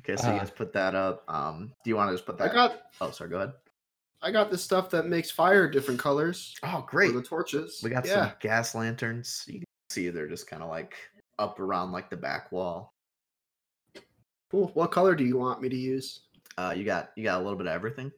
Okay, 0.04 0.16
so 0.16 0.28
you 0.28 0.36
Uh, 0.36 0.38
guys 0.38 0.50
put 0.50 0.72
that 0.72 0.94
up. 0.94 1.22
Um, 1.28 1.72
do 1.84 1.90
you 1.90 1.96
want 1.96 2.08
to 2.10 2.14
just 2.14 2.24
put 2.24 2.40
I 2.40 2.46
that? 2.46 2.54
got 2.54 2.80
Oh, 3.00 3.10
sorry. 3.10 3.28
Go 3.28 3.36
ahead. 3.36 3.52
I 4.22 4.30
got 4.30 4.50
the 4.50 4.56
stuff 4.56 4.88
that 4.90 5.06
makes 5.06 5.30
fire 5.30 5.68
different 5.68 6.00
colors 6.00 6.54
Oh, 6.62 6.80
for 6.80 6.86
great. 6.90 7.12
the 7.14 7.22
torches. 7.22 7.80
We 7.84 7.90
got 7.90 8.06
yeah. 8.06 8.28
some 8.28 8.32
gas 8.40 8.74
lanterns. 8.74 9.44
You 9.46 9.60
can 9.60 9.64
see 9.98 10.10
they're 10.10 10.28
just 10.28 10.46
kind 10.46 10.62
of 10.62 10.68
like 10.68 10.94
up 11.38 11.58
around 11.58 11.92
like 11.92 12.10
the 12.10 12.16
back 12.16 12.52
wall. 12.52 12.94
Cool. 14.50 14.70
What 14.74 14.92
color 14.92 15.14
do 15.14 15.24
you 15.24 15.36
want 15.36 15.60
me 15.60 15.68
to 15.68 15.76
use? 15.76 16.20
Uh, 16.56 16.72
you 16.76 16.84
got 16.84 17.10
you 17.16 17.24
got 17.24 17.40
a 17.40 17.42
little 17.42 17.58
bit 17.58 17.66
of 17.66 17.72
everything. 17.72 18.10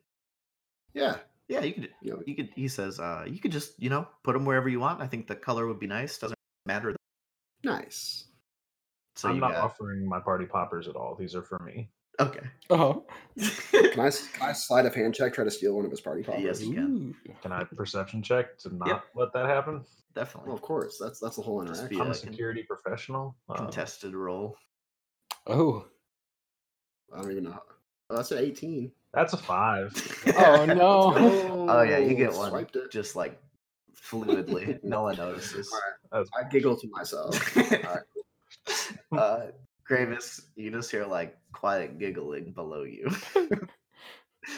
Yeah. 0.95 1.16
Yeah, 1.49 1.62
you 1.62 1.73
could. 1.75 1.88
You 2.01 2.23
You 2.27 2.37
could. 2.37 2.51
He 2.55 2.69
says, 2.69 3.01
uh, 3.01 3.25
you 3.27 3.40
could 3.40 3.51
just 3.51 3.75
you 3.83 3.90
know 3.90 4.07
put 4.23 4.35
them 4.35 4.45
wherever 4.45 4.69
you 4.69 4.79
want. 4.79 5.01
I 5.03 5.07
think 5.07 5.27
the 5.27 5.35
color 5.35 5.66
would 5.66 5.81
be 5.81 5.87
nice. 5.87 6.19
Doesn't 6.19 6.38
matter. 6.66 6.95
nice. 7.64 8.27
So 9.21 9.29
I'm 9.29 9.39
not 9.39 9.53
got 9.53 9.65
offering 9.65 10.09
my 10.09 10.19
party 10.19 10.47
poppers 10.47 10.89
at 10.89 10.97
all. 10.97 11.15
These 11.15 11.35
are 11.35 11.43
for 11.43 11.59
me. 11.59 11.91
okay. 12.19 12.41
Oh, 12.71 13.05
Can 13.71 14.01
I, 14.01 14.07
s- 14.07 14.29
can 14.29 14.43
I 14.49 14.53
slide 14.53 14.87
a 14.87 14.91
hand 14.91 15.15
check, 15.15 15.35
try 15.35 15.45
to 15.45 15.51
steal 15.51 15.75
one 15.75 15.85
of 15.85 15.91
his 15.91 16.01
party 16.01 16.23
poppers? 16.23 16.43
Yes, 16.43 16.63
you 16.63 16.73
can. 16.75 17.15
Can 17.43 17.53
I 17.53 17.65
perception 17.65 18.23
check 18.23 18.57
to 18.61 18.75
not 18.75 19.05
let 19.15 19.33
that 19.35 19.47
happen? 19.47 19.85
Definitely. 20.15 20.49
Well, 20.49 20.57
of 20.57 20.63
course. 20.63 20.97
That's 20.99 21.21
that's 21.21 21.37
the 21.37 21.43
whole 21.43 21.63
Just 21.67 21.81
interaction. 21.83 22.01
I'm 22.01 22.07
a 22.07 22.11
like 22.15 22.23
an 22.23 22.31
security 22.33 22.63
professional. 22.63 23.37
Uh, 23.49 23.55
Contested 23.57 24.15
role. 24.15 24.57
Oh. 25.47 25.85
I 27.15 27.21
don't 27.21 27.31
even 27.33 27.45
know. 27.45 27.59
Oh, 28.09 28.17
that's 28.17 28.31
an 28.33 28.39
18. 28.39 28.91
that's 29.13 29.35
a 29.35 29.37
five. 29.37 29.93
Oh 30.37 30.65
no. 30.65 31.67
Oh 31.71 31.83
yeah, 31.83 31.99
you 31.99 32.15
get 32.15 32.33
one. 32.33 32.55
It. 32.57 32.91
Just 32.91 33.15
like 33.17 33.39
fluidly. 33.95 34.79
no 34.85 35.03
one 35.03 35.17
notices. 35.17 35.71
All 36.13 36.21
right. 36.23 36.27
I 36.39 36.49
giggle 36.49 36.77
to 36.77 36.89
myself. 36.91 37.57
All 37.57 37.63
right. 37.95 38.03
uh, 39.16 39.46
Gravis, 39.85 40.42
you 40.57 40.70
just 40.70 40.90
hear 40.90 41.05
like 41.05 41.37
quiet 41.53 41.99
giggling 41.99 42.53
below 42.53 42.85
you. 42.85 43.11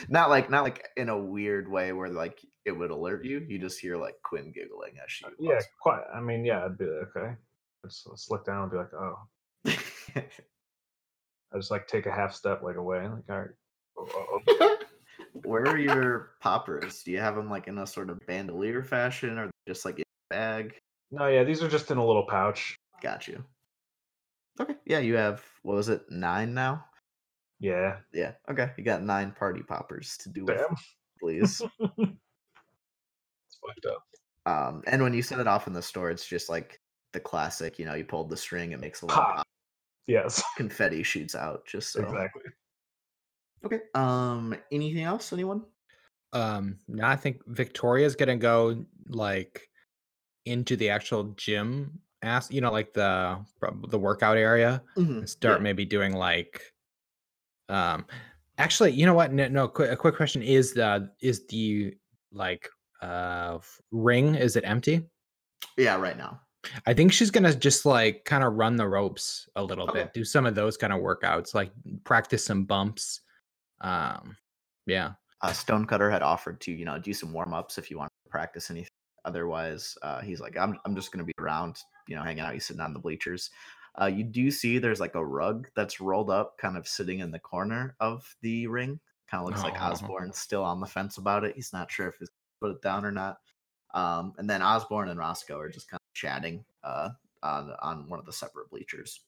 not 0.09 0.31
like 0.31 0.51
not 0.51 0.65
like 0.65 0.89
in 0.97 1.09
a 1.09 1.19
weird 1.19 1.71
way 1.71 1.93
where 1.93 2.09
like 2.09 2.39
it 2.65 2.73
would 2.73 2.91
alert 2.91 3.25
you. 3.25 3.45
You 3.49 3.59
just 3.59 3.81
hear 3.81 3.97
like 3.97 4.15
Quinn 4.23 4.53
giggling 4.53 4.93
as 5.03 5.11
she. 5.11 5.25
yeah, 5.39 5.55
walks 5.55 5.67
quite. 5.81 6.03
I 6.15 6.21
mean, 6.21 6.45
yeah, 6.45 6.65
I'd 6.65 6.79
be 6.79 6.85
like, 6.85 7.17
okay. 7.17 7.29
I'd 7.29 7.89
just 7.89 8.07
let's 8.09 8.31
look 8.31 8.45
down 8.45 8.63
and 8.63 8.71
be 8.71 8.79
like, 8.79 8.93
oh. 8.95 9.19
I 11.53 11.57
just 11.57 11.71
like 11.71 11.87
take 11.87 12.07
a 12.07 12.13
half 12.13 12.35
step 12.35 12.63
like 12.63 12.77
away. 12.77 13.09
Like, 13.09 13.25
all 13.29 13.41
right. 13.41 13.51
Oh, 13.99 14.09
oh, 14.15 14.41
oh. 14.49 14.79
Where 15.45 15.67
are 15.67 15.79
your 15.79 16.33
poppers? 16.41 17.03
Do 17.03 17.11
you 17.11 17.19
have 17.19 17.37
them 17.37 17.51
like 17.51 17.69
in 17.69 17.79
a 17.79 17.87
sort 17.87 18.11
of 18.11 18.19
bandolier 18.27 18.83
fashion, 18.83 19.39
or 19.39 19.51
just 19.67 19.85
like 19.85 19.97
in 19.97 20.03
a 20.03 20.35
bag? 20.35 20.75
No, 21.11 21.27
yeah, 21.27 21.45
these 21.45 21.63
are 21.63 21.69
just 21.69 21.91
in 21.91 21.99
a 21.99 22.07
little 22.07 22.27
pouch. 22.27 22.77
Got 23.03 23.29
you. 23.29 23.45
Okay. 24.61 24.75
Yeah, 24.85 24.99
you 24.99 25.15
have 25.17 25.43
what 25.63 25.75
was 25.77 25.89
it? 25.89 26.03
Nine 26.11 26.55
now. 26.55 26.85
Yeah. 27.61 27.99
Yeah. 28.13 28.33
Okay. 28.51 28.71
You 28.77 28.85
got 28.85 29.03
nine 29.03 29.33
party 29.33 29.63
poppers 29.63 30.17
to 30.19 30.29
do 30.29 30.45
with, 30.45 30.61
please. 31.21 31.63
It's 33.47 33.59
fucked 33.61 33.87
up. 33.87 34.03
Um, 34.47 34.83
and 34.87 35.03
when 35.03 35.13
you 35.15 35.23
set 35.23 35.39
it 35.39 35.47
off 35.47 35.67
in 35.67 35.73
the 35.73 35.83
store, 35.83 36.11
it's 36.11 36.27
just 36.27 36.49
like 36.49 36.81
the 37.13 37.21
classic. 37.21 37.79
You 37.79 37.85
know, 37.87 37.95
you 37.95 38.05
pulled 38.05 38.31
the 38.31 38.37
string, 38.37 38.73
it 38.73 38.81
makes 38.81 39.03
a 39.03 39.07
little 39.07 39.23
Pop. 39.23 39.37
pop, 39.37 39.47
Yes. 40.07 40.43
confetti 40.57 41.03
shoots 41.03 41.35
out. 41.35 41.67
Just 41.67 41.93
so. 41.93 42.03
Exactly. 42.03 42.43
Okay. 43.65 43.81
Um. 43.95 44.57
Anything 44.73 45.05
else? 45.05 45.33
Anyone? 45.33 45.63
Um, 46.33 46.79
now 46.89 47.09
I 47.11 47.17
think 47.17 47.43
Victoria's 47.47 48.17
gonna 48.17 48.37
go 48.39 48.85
like 49.09 49.69
into 50.47 50.77
the 50.77 50.89
actual 50.89 51.25
gym 51.37 52.01
ass, 52.23 52.51
you 52.51 52.61
know, 52.61 52.71
like 52.71 52.93
the 52.93 53.45
the 53.89 53.99
workout 53.99 54.37
area 54.37 54.83
Mhm, 54.97 55.19
and 55.19 55.29
start 55.29 55.59
yeah. 55.61 55.63
maybe 55.63 55.85
doing 55.85 56.13
like 56.15 56.73
um 57.69 58.07
actually 58.59 58.91
you 58.93 59.07
know 59.07 59.15
what 59.15 59.33
no, 59.33 59.49
no 59.49 59.69
quick, 59.69 59.91
a 59.91 59.97
quick 59.97 60.17
question 60.17 60.43
is 60.43 60.75
the 60.75 61.11
is 61.21 61.47
the 61.47 61.95
like 62.33 62.69
uh 63.01 63.59
ring 63.91 64.35
is 64.35 64.57
it 64.57 64.65
empty 64.67 65.09
Yeah. 65.77 65.97
Right 65.97 66.17
now. 66.17 66.41
i 66.87 66.93
think 66.95 67.13
she's 67.13 67.31
gonna 67.31 67.55
just 67.55 67.87
like 67.87 68.25
kind 68.25 68.45
of 68.45 68.55
run 68.55 68.77
the 68.77 68.87
ropes 68.89 69.49
a 69.57 69.63
little 69.63 69.89
Okay. 69.89 70.03
bit 70.05 70.13
do 70.15 70.25
some 70.25 70.47
of 70.47 70.55
those 70.55 70.77
kind 70.77 70.93
of 70.93 71.01
workouts 71.01 71.55
like 71.55 71.73
practice 72.05 72.45
some 72.45 72.65
bumps 72.65 73.21
um 73.81 74.37
yeah 74.87 75.13
Uh, 75.41 75.53
Stonecutter 75.53 76.11
had 76.11 76.23
offered 76.23 76.61
to 76.63 76.73
you 76.73 76.85
know 76.85 76.99
do 76.99 77.13
some 77.15 77.33
warm 77.33 77.53
ups 77.55 77.79
if 77.79 77.91
you 77.91 77.99
want 77.99 78.11
to 78.25 78.31
practice 78.31 78.71
anything. 78.71 78.89
Otherwise, 79.25 79.97
uh, 80.03 80.21
he's 80.21 80.41
like, 80.41 80.57
I'm 80.57 80.79
I'm 80.85 80.95
just 80.97 81.11
gonna 81.13 81.25
be 81.25 81.33
around, 81.41 81.77
you 82.07 82.17
know, 82.17 82.23
hanging 82.23 82.41
out. 82.41 82.53
He's 82.55 82.67
sitting 82.67 82.81
on 82.83 82.93
the 82.93 82.99
bleachers. 82.99 83.51
Uh, 84.01 84.07
you 84.07 84.25
do 84.25 84.51
see 84.51 84.79
there's 84.79 85.01
like 85.01 85.15
a 85.15 85.25
rug 85.25 85.69
that's 85.77 86.01
rolled 86.01 86.31
up, 86.31 86.57
kind 86.59 86.77
of 86.77 86.89
sitting 86.89 87.19
in 87.21 87.31
the 87.31 87.39
corner 87.39 87.95
of 88.01 88.35
the 88.41 88.67
ring. 88.67 88.99
Kind 89.31 89.43
of 89.43 89.49
looks 89.49 89.63
like 89.63 89.75
Oh. 89.81 89.87
Osborne's 89.91 90.39
still 90.39 90.65
on 90.65 90.81
the 90.81 90.87
fence 90.87 91.19
about 91.19 91.45
it. 91.45 91.55
He's 91.55 91.73
not 91.73 91.91
sure 91.91 92.09
if 92.09 92.17
he's 92.19 92.31
put 92.61 92.71
it 92.71 92.83
down 92.83 93.05
or 93.05 93.13
not. 93.13 93.39
Um, 93.95 94.33
and 94.39 94.49
then 94.49 94.63
Osborne 94.63 95.09
and 95.11 95.19
Roscoe 95.19 95.59
are 95.59 95.69
just 95.69 95.91
kind 95.91 95.99
of 95.99 96.15
chatting 96.15 96.65
uh, 96.83 97.11
on 97.43 97.73
on 97.83 98.09
one 98.09 98.19
of 98.19 98.25
the 98.25 98.33
separate 98.33 98.71
bleachers. 98.71 99.21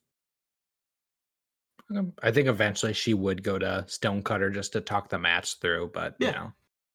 Um, 1.94 2.14
i 2.22 2.30
think 2.30 2.48
eventually 2.48 2.94
she 2.94 3.12
would 3.12 3.42
go 3.42 3.58
to 3.58 3.84
stonecutter 3.86 4.48
just 4.48 4.72
to 4.72 4.80
talk 4.80 5.10
the 5.10 5.18
match 5.18 5.58
through 5.60 5.90
but 5.92 6.16
Yeah. 6.18 6.28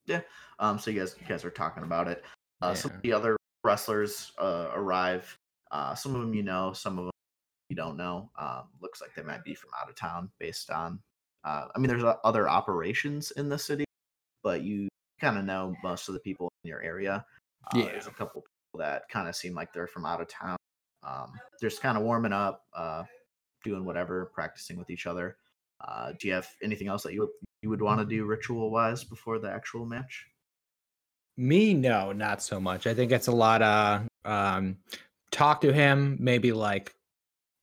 you 0.07 0.13
know 0.15 0.21
Um, 0.57 0.79
so 0.79 0.89
you 0.89 0.99
guys, 0.99 1.15
you 1.21 1.27
guys 1.27 1.45
are 1.45 1.51
talking 1.51 1.83
about 1.83 2.07
it. 2.07 2.25
Uh, 2.61 2.73
Some 2.73 2.91
of 2.91 3.01
the 3.03 3.13
other 3.13 3.37
wrestlers 3.63 4.31
uh, 4.39 4.71
arrive. 4.73 5.37
Uh, 5.71 5.95
some 5.95 6.15
of 6.15 6.21
them 6.21 6.34
you 6.34 6.43
know, 6.43 6.73
some 6.73 6.97
of 6.97 7.05
them 7.05 7.12
you 7.69 7.75
don't 7.75 7.97
know. 7.97 8.29
Um, 8.38 8.63
looks 8.82 9.01
like 9.01 9.13
they 9.15 9.23
might 9.23 9.43
be 9.43 9.53
from 9.53 9.69
out 9.79 9.89
of 9.89 9.95
town, 9.95 10.32
based 10.39 10.71
on. 10.71 10.99
Uh, 11.43 11.67
I 11.73 11.79
mean, 11.79 11.88
there's 11.88 12.03
other 12.23 12.49
operations 12.49 13.32
in 13.32 13.47
the 13.47 13.58
city, 13.58 13.86
but 14.43 14.62
you 14.62 14.89
kind 15.21 15.38
of 15.38 15.45
know 15.45 15.75
most 15.84 16.08
of 16.08 16.13
the 16.13 16.19
people 16.19 16.49
in 16.63 16.69
your 16.69 16.82
area. 16.82 17.25
Uh, 17.73 17.84
There's 17.84 18.08
a 18.08 18.12
couple 18.12 18.41
people 18.41 18.79
that 18.79 19.03
kind 19.10 19.27
of 19.27 19.36
seem 19.36 19.53
like 19.53 19.71
they're 19.73 19.88
from 19.88 20.05
out 20.05 20.21
of 20.21 20.27
town. 20.27 20.58
Um, 21.03 21.34
they're 21.60 21.69
just 21.69 21.82
kind 21.82 21.97
of 21.97 22.03
warming 22.03 22.34
up, 22.34 22.63
uh, 22.75 23.03
doing 23.63 23.86
whatever, 23.86 24.32
practicing 24.34 24.77
with 24.77 24.89
each 24.89 25.05
other. 25.05 25.38
Uh, 25.86 26.13
do 26.19 26.27
you 26.27 26.34
have 26.34 26.47
anything 26.62 26.88
else 26.88 27.03
that 27.03 27.13
you 27.13 27.21
would, 27.21 27.29
you 27.62 27.69
would 27.69 27.82
want 27.82 27.99
to 27.99 28.05
do 28.05 28.25
ritual 28.25 28.69
wise 28.69 29.03
before 29.03 29.39
the 29.39 29.49
actual 29.49 29.86
match? 29.86 30.25
Me, 31.38 31.73
no, 31.73 32.12
not 32.12 32.41
so 32.41 32.60
much. 32.60 32.86
I 32.86 32.93
think 32.93 33.12
it's 33.12 33.27
a 33.27 33.32
lot 33.32 33.62
of 33.62 34.08
um 34.25 34.77
talk 35.31 35.61
to 35.61 35.73
him, 35.73 36.17
maybe 36.19 36.51
like 36.51 36.93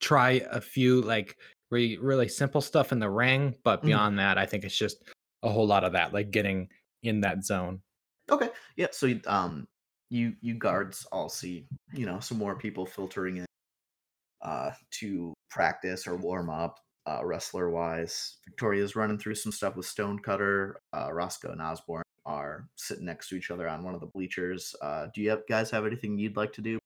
try 0.01 0.43
a 0.51 0.61
few 0.61 1.01
like 1.03 1.37
re- 1.71 1.97
really 1.99 2.29
simple 2.29 2.61
stuff 2.61 2.93
in 2.93 2.99
the 2.99 3.11
ring, 3.11 3.57
but 3.65 3.81
Mhm. 3.83 3.87
beyond 3.87 4.19
that, 4.19 4.39
I 4.39 4.47
think 4.47 4.65
it's 4.65 4.77
just 4.77 5.03
a 5.43 5.49
whole 5.51 5.67
lot 5.67 5.85
of 5.85 5.93
that, 5.93 6.13
like 6.13 6.31
getting 6.31 6.69
in 7.03 7.21
that 7.21 7.45
zone. 7.45 7.83
Okay. 8.31 8.51
Yeah. 8.77 8.89
So 8.93 9.07
you- 9.07 9.21
um, 9.27 9.67
you 10.11 10.37
you 10.41 10.55
guards 10.55 11.05
all 11.11 11.29
see 11.29 11.67
you 11.93 12.07
know 12.07 12.21
some 12.21 12.39
more 12.39 12.57
people 12.57 12.87
filtering 12.87 13.39
in 13.39 13.47
uh 14.43 14.71
to 14.93 15.35
practice 15.51 16.07
or 16.07 16.15
warm 16.15 16.49
up 16.49 16.79
uh 17.07 17.25
wrestler 17.25 17.71
wise. 17.71 18.37
Victoria's 18.45 18.95
running 18.95 19.19
through 19.19 19.35
some 19.35 19.51
stuff 19.51 19.75
with 19.77 19.87
Stonecutter. 19.87 20.81
Uh, 20.93 21.13
Roscoe 21.13 21.51
and 21.51 21.61
Osborne 21.63 22.05
are 22.25 22.69
sitting 22.77 23.05
next 23.05 23.29
to 23.31 23.37
each 23.37 23.51
other 23.51 23.69
on 23.69 23.83
one 23.85 23.95
of 23.95 24.01
the 24.01 24.07
bleachers. 24.07 24.75
Uh, 24.83 25.07
do 25.15 25.21
you 25.23 25.31
have, 25.31 25.43
guys 25.49 25.71
have 25.71 25.87
anything 25.87 26.19
you'd 26.19 26.37
like 26.37 26.53
to 26.53 26.61
do? 26.63 26.79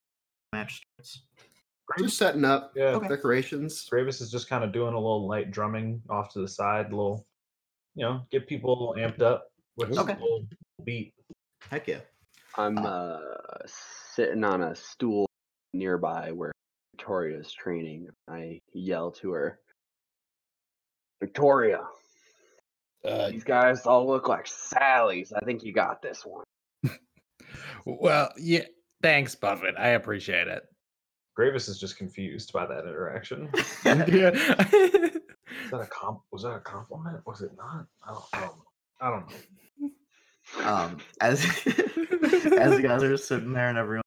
Match 0.70 0.82
starts. 0.98 1.22
Just 1.98 2.16
setting 2.18 2.44
up 2.44 2.72
Yeah. 2.76 2.94
Okay. 2.96 3.08
decorations. 3.08 3.88
Gravis 3.88 4.20
is 4.20 4.30
just 4.30 4.48
kind 4.48 4.62
of 4.62 4.72
doing 4.72 4.94
a 4.94 4.98
little 4.98 5.26
light 5.26 5.50
drumming 5.50 6.00
off 6.08 6.32
to 6.34 6.40
the 6.40 6.46
side, 6.48 6.86
a 6.86 6.96
little, 6.96 7.26
you 7.96 8.04
know, 8.04 8.22
get 8.30 8.46
people 8.46 8.94
amped 8.96 9.22
up 9.22 9.48
with 9.76 9.88
just 9.88 10.00
Okay. 10.00 10.12
a 10.12 10.20
little 10.20 10.46
beat. 10.84 11.12
Heck 11.70 11.88
yeah. 11.88 12.00
I'm 12.56 12.78
Uh, 12.78 12.82
uh, 12.82 13.66
sitting 14.14 14.44
on 14.44 14.62
a 14.62 14.74
stool 14.76 15.26
nearby 15.72 16.30
where 16.32 16.52
Victoria's 16.92 17.52
training. 17.52 18.08
I 18.28 18.60
yell 18.72 19.10
to 19.12 19.32
her, 19.32 19.60
Victoria, 21.20 21.86
Uh, 23.04 23.30
these 23.30 23.44
guys 23.44 23.86
all 23.86 24.06
look 24.06 24.28
like 24.28 24.46
Sally's. 24.46 25.32
I 25.32 25.40
think 25.40 25.64
you 25.64 25.72
got 25.72 26.02
this 26.02 26.24
one. 26.26 26.44
well, 27.86 28.30
yeah, 28.36 28.64
thanks, 29.02 29.34
Buffett. 29.34 29.74
I 29.78 29.90
appreciate 29.90 30.48
it. 30.48 30.64
Gravis 31.34 31.68
is 31.68 31.78
just 31.78 31.96
confused 31.96 32.52
by 32.52 32.66
that 32.66 32.84
interaction. 32.84 33.48
yeah. 33.84 34.30
Is 35.64 35.70
that 35.70 35.80
a 35.80 35.86
comp? 35.86 36.20
Was 36.32 36.42
that 36.42 36.54
a 36.54 36.60
compliment? 36.60 37.20
Was 37.26 37.42
it 37.42 37.52
not? 37.56 37.86
I 38.06 38.12
don't, 38.12 38.24
I 38.32 38.40
don't 38.40 38.56
know. 38.56 38.64
I 39.00 39.10
don't 39.10 39.30
know. 40.60 40.70
um, 40.70 40.98
as 41.20 41.44
as 42.58 42.78
you 42.78 42.82
guys 42.82 43.02
are 43.02 43.16
sitting 43.16 43.52
there 43.52 43.68
and 43.68 43.78
everyone, 43.78 44.02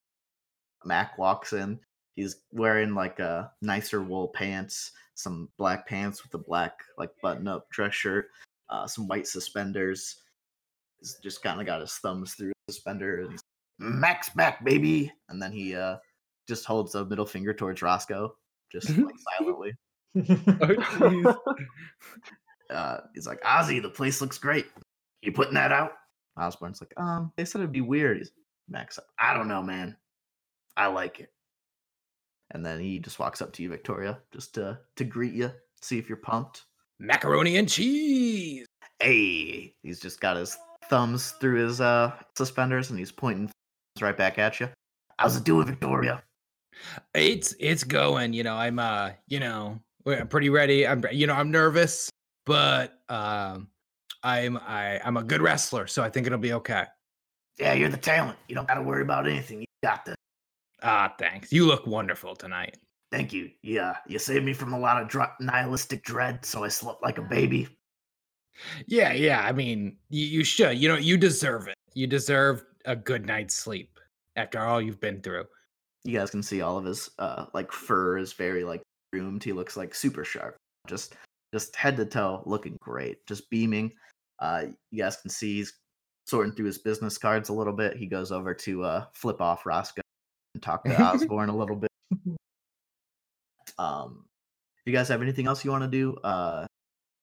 Mac 0.84 1.18
walks 1.18 1.52
in. 1.52 1.78
He's 2.14 2.36
wearing 2.52 2.94
like 2.94 3.18
a 3.18 3.50
nicer 3.60 4.02
wool 4.02 4.28
pants, 4.28 4.92
some 5.14 5.48
black 5.58 5.86
pants 5.88 6.22
with 6.22 6.32
a 6.34 6.44
black 6.44 6.78
like 6.96 7.10
button-up 7.22 7.68
dress 7.70 7.94
shirt, 7.94 8.28
uh, 8.70 8.86
some 8.86 9.08
white 9.08 9.26
suspenders. 9.26 10.16
He's 11.00 11.18
just 11.22 11.42
kind 11.42 11.60
of 11.60 11.66
got 11.66 11.80
his 11.80 11.94
thumbs 11.94 12.34
through 12.34 12.52
the 12.68 12.72
suspender. 12.72 13.22
And 13.22 13.32
he's 13.32 13.42
Mac's 13.78 14.30
back, 14.30 14.64
baby. 14.64 15.12
And 15.28 15.40
then 15.42 15.52
he 15.52 15.74
uh 15.74 15.96
just 16.48 16.64
holds 16.64 16.94
a 16.94 17.04
middle 17.04 17.26
finger 17.26 17.54
towards 17.54 17.82
Roscoe, 17.82 18.36
just 18.70 18.90
like 18.90 19.14
silently. 19.38 19.72
oh. 21.04 21.36
Uh, 22.70 23.00
he's 23.14 23.26
like, 23.26 23.40
Ozzy, 23.42 23.80
the 23.80 23.90
place 23.90 24.22
looks 24.22 24.38
great. 24.38 24.66
You 25.20 25.32
putting 25.32 25.52
that 25.52 25.70
out? 25.70 25.92
Osborne's 26.38 26.80
like, 26.80 26.94
um, 26.96 27.30
they 27.36 27.44
said 27.44 27.60
it'd 27.60 27.72
be 27.72 27.82
weird. 27.82 28.16
He's 28.16 28.32
Max, 28.68 28.98
I 29.18 29.34
don't 29.34 29.48
know, 29.48 29.62
man. 29.62 29.96
I 30.76 30.86
like 30.86 31.20
it. 31.20 31.30
And 32.50 32.64
then 32.64 32.80
he 32.80 32.98
just 32.98 33.18
walks 33.18 33.42
up 33.42 33.52
to 33.52 33.62
you, 33.62 33.68
Victoria, 33.68 34.18
just 34.32 34.54
to 34.54 34.78
to 34.96 35.04
greet 35.04 35.34
you, 35.34 35.52
see 35.82 35.98
if 35.98 36.08
you're 36.08 36.16
pumped. 36.16 36.64
Macaroni 36.98 37.56
and 37.56 37.68
cheese. 37.68 38.66
Hey, 39.00 39.74
he's 39.82 40.00
just 40.00 40.20
got 40.20 40.36
his 40.36 40.56
thumbs 40.88 41.32
through 41.40 41.64
his 41.64 41.80
uh 41.80 42.12
suspenders 42.36 42.90
and 42.90 42.98
he's 42.98 43.12
pointing 43.12 43.50
right 44.02 44.16
back 44.16 44.38
at 44.38 44.60
you. 44.60 44.68
How's 45.18 45.36
it 45.36 45.44
doing, 45.44 45.66
Victoria? 45.66 46.22
It's 47.14 47.54
it's 47.60 47.84
going. 47.84 48.32
You 48.32 48.42
know, 48.42 48.54
I'm 48.54 48.78
uh, 48.78 49.10
you 49.28 49.40
know, 49.40 49.78
I'm 50.06 50.28
pretty 50.28 50.50
ready. 50.50 50.86
I'm 50.86 51.04
you 51.12 51.26
know, 51.26 51.34
I'm 51.34 51.50
nervous, 51.50 52.10
but 52.44 52.98
um 53.08 53.68
I'm 54.22 54.56
I 54.56 55.00
I'm 55.04 55.16
a 55.16 55.22
good 55.22 55.40
wrestler, 55.40 55.86
so 55.86 56.02
I 56.02 56.10
think 56.10 56.26
it'll 56.26 56.38
be 56.38 56.54
okay. 56.54 56.84
Yeah, 57.58 57.74
you're 57.74 57.88
the 57.88 57.96
talent. 57.96 58.36
You 58.48 58.56
don't 58.56 58.66
got 58.66 58.74
to 58.74 58.82
worry 58.82 59.02
about 59.02 59.28
anything. 59.28 59.60
You 59.60 59.66
got 59.84 60.04
this. 60.04 60.16
Ah, 60.82 61.14
thanks. 61.18 61.52
You 61.52 61.66
look 61.66 61.86
wonderful 61.86 62.34
tonight. 62.34 62.76
Thank 63.12 63.32
you. 63.32 63.50
Yeah, 63.62 63.94
you 64.08 64.18
saved 64.18 64.44
me 64.44 64.52
from 64.52 64.72
a 64.72 64.78
lot 64.78 65.00
of 65.00 65.08
dr- 65.08 65.36
nihilistic 65.38 66.02
dread, 66.02 66.44
so 66.44 66.64
I 66.64 66.68
slept 66.68 67.00
like 67.00 67.18
a 67.18 67.22
baby. 67.22 67.68
Yeah, 68.86 69.12
yeah. 69.12 69.42
I 69.42 69.52
mean, 69.52 69.96
you, 70.10 70.26
you 70.26 70.44
should. 70.44 70.76
You 70.78 70.88
know, 70.88 70.96
you 70.96 71.16
deserve 71.16 71.68
it. 71.68 71.76
You 71.94 72.08
deserve 72.08 72.64
a 72.84 72.96
good 72.96 73.26
night's 73.26 73.54
sleep 73.54 73.98
after 74.36 74.60
all 74.60 74.80
you've 74.80 75.00
been 75.00 75.20
through. 75.20 75.44
You 76.04 76.18
guys 76.18 76.30
can 76.30 76.42
see 76.42 76.60
all 76.60 76.76
of 76.76 76.84
his 76.84 77.10
uh 77.18 77.46
like 77.54 77.72
fur 77.72 78.18
is 78.18 78.32
very 78.32 78.64
like 78.64 78.82
groomed. 79.12 79.42
He 79.42 79.52
looks 79.52 79.76
like 79.76 79.94
super 79.94 80.24
sharp. 80.24 80.56
Just 80.86 81.14
just 81.52 81.74
head 81.76 81.96
to 81.96 82.04
toe, 82.04 82.42
looking 82.46 82.76
great. 82.80 83.26
Just 83.26 83.48
beaming. 83.50 83.92
Uh 84.38 84.66
you 84.90 85.02
guys 85.02 85.16
can 85.16 85.30
see 85.30 85.56
he's 85.56 85.72
sorting 86.26 86.52
through 86.52 86.66
his 86.66 86.78
business 86.78 87.18
cards 87.18 87.48
a 87.48 87.52
little 87.52 87.72
bit. 87.72 87.96
He 87.96 88.06
goes 88.06 88.32
over 88.32 88.54
to 88.54 88.84
uh 88.84 89.04
flip 89.14 89.40
off 89.40 89.64
Roscoe 89.66 90.02
and 90.54 90.62
talk 90.62 90.84
to 90.84 91.02
Osborne 91.02 91.48
a 91.48 91.56
little 91.56 91.76
bit. 91.76 91.90
Um 93.78 94.26
if 94.78 94.92
you 94.92 94.92
guys 94.92 95.08
have 95.08 95.22
anything 95.22 95.46
else 95.46 95.64
you 95.64 95.70
want 95.70 95.84
to 95.84 95.88
do, 95.88 96.16
uh 96.22 96.66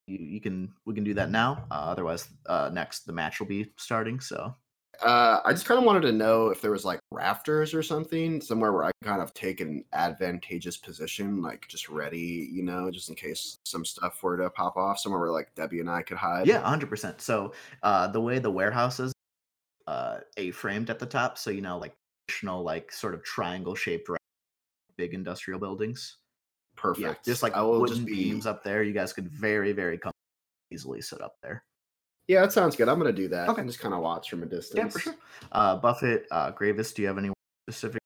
you, 0.07 0.18
you 0.18 0.41
can 0.41 0.74
we 0.86 0.95
can 0.95 1.03
do 1.03 1.14
that 1.14 1.30
now. 1.30 1.66
Uh, 1.70 1.76
otherwise 1.91 2.28
uh 2.47 2.72
next 2.74 3.05
the 3.05 3.14
match 3.14 3.39
will 3.39 3.47
be 3.47 3.72
starting, 3.78 4.20
so 4.20 4.55
Uh, 5.04 5.41
I 5.43 5.52
just 5.52 5.66
kind 5.66 5.78
of 5.80 5.84
wanted 5.84 6.02
to 6.02 6.12
know 6.12 6.49
if 6.49 6.62
there 6.62 6.72
was 6.72 6.86
like 6.86 6.99
rafters 7.12 7.74
or 7.74 7.82
something 7.82 8.39
somewhere 8.39 8.72
where 8.72 8.84
I 8.84 8.91
can 9.02 9.10
kind 9.10 9.22
of 9.22 9.34
take 9.34 9.60
an 9.60 9.84
advantageous 9.93 10.78
position, 10.78 11.41
like 11.41 11.68
just 11.68 11.89
ready, 11.89 12.49
you 12.52 12.64
know, 12.64 12.91
just 12.91 13.10
in 13.10 13.16
case 13.16 13.58
some 13.66 13.84
stuff 13.84 14.22
were 14.22 14.38
to 14.38 14.49
pop 14.52 14.78
off. 14.78 14.99
Somewhere 14.99 15.20
where 15.20 15.32
like 15.32 15.54
Debbie 15.56 15.80
and 15.80 15.89
I 15.89 16.04
could 16.04 16.18
hide. 16.18 16.45
Yeah, 16.45 16.62
hundred 16.62 16.89
percent. 16.89 17.20
So 17.22 17.54
uh, 17.82 18.08
the 18.10 18.22
way 18.22 18.39
the 18.39 18.52
warehouse 18.52 18.99
is, 18.99 19.12
uh, 19.88 20.18
a-framed 20.38 20.89
at 20.89 20.99
the 20.99 21.06
top, 21.08 21.38
so 21.38 21.49
you 21.49 21.62
know, 21.62 21.78
like 21.78 21.93
traditional, 22.28 22.64
like 22.64 22.91
sort 22.91 23.14
of 23.16 23.24
triangle 23.24 23.76
shaped, 23.76 24.10
big 24.97 25.14
industrial 25.14 25.60
buildings. 25.60 26.18
perfect. 26.76 27.06
Yeah, 27.06 27.14
just 27.32 27.43
like 27.43 27.54
I 27.54 27.62
will 27.62 27.80
wooden 27.82 27.95
just 27.95 28.08
be. 28.08 28.14
beams 28.14 28.45
up 28.45 28.64
there. 28.64 28.84
You 28.84 28.93
guys 28.93 29.14
could 29.14 29.30
very, 29.30 29.72
very 29.72 29.99
easily 30.72 31.02
sit 31.02 31.22
up 31.22 31.36
there. 31.41 31.64
Yeah, 32.28 32.41
that 32.41 32.53
sounds 32.53 32.76
good. 32.76 32.88
I'm 32.88 32.97
gonna 32.97 33.11
do 33.11 33.28
that. 33.30 33.49
Okay. 33.49 33.61
and 33.61 33.69
just 33.69 33.80
kind 33.80 33.93
of 33.93 34.01
watch 34.01 34.30
from 34.30 34.43
a 34.43 34.45
distance. 34.45 34.78
Yeah, 34.78 34.88
for 34.88 34.99
sure. 34.99 35.15
Uh, 35.51 35.76
Buffett, 35.78 36.28
uh, 36.32 36.51
Gravis, 36.51 36.93
do 36.93 37.01
you 37.01 37.07
have 37.07 37.17
any 37.17 37.32
specific? 37.67 37.99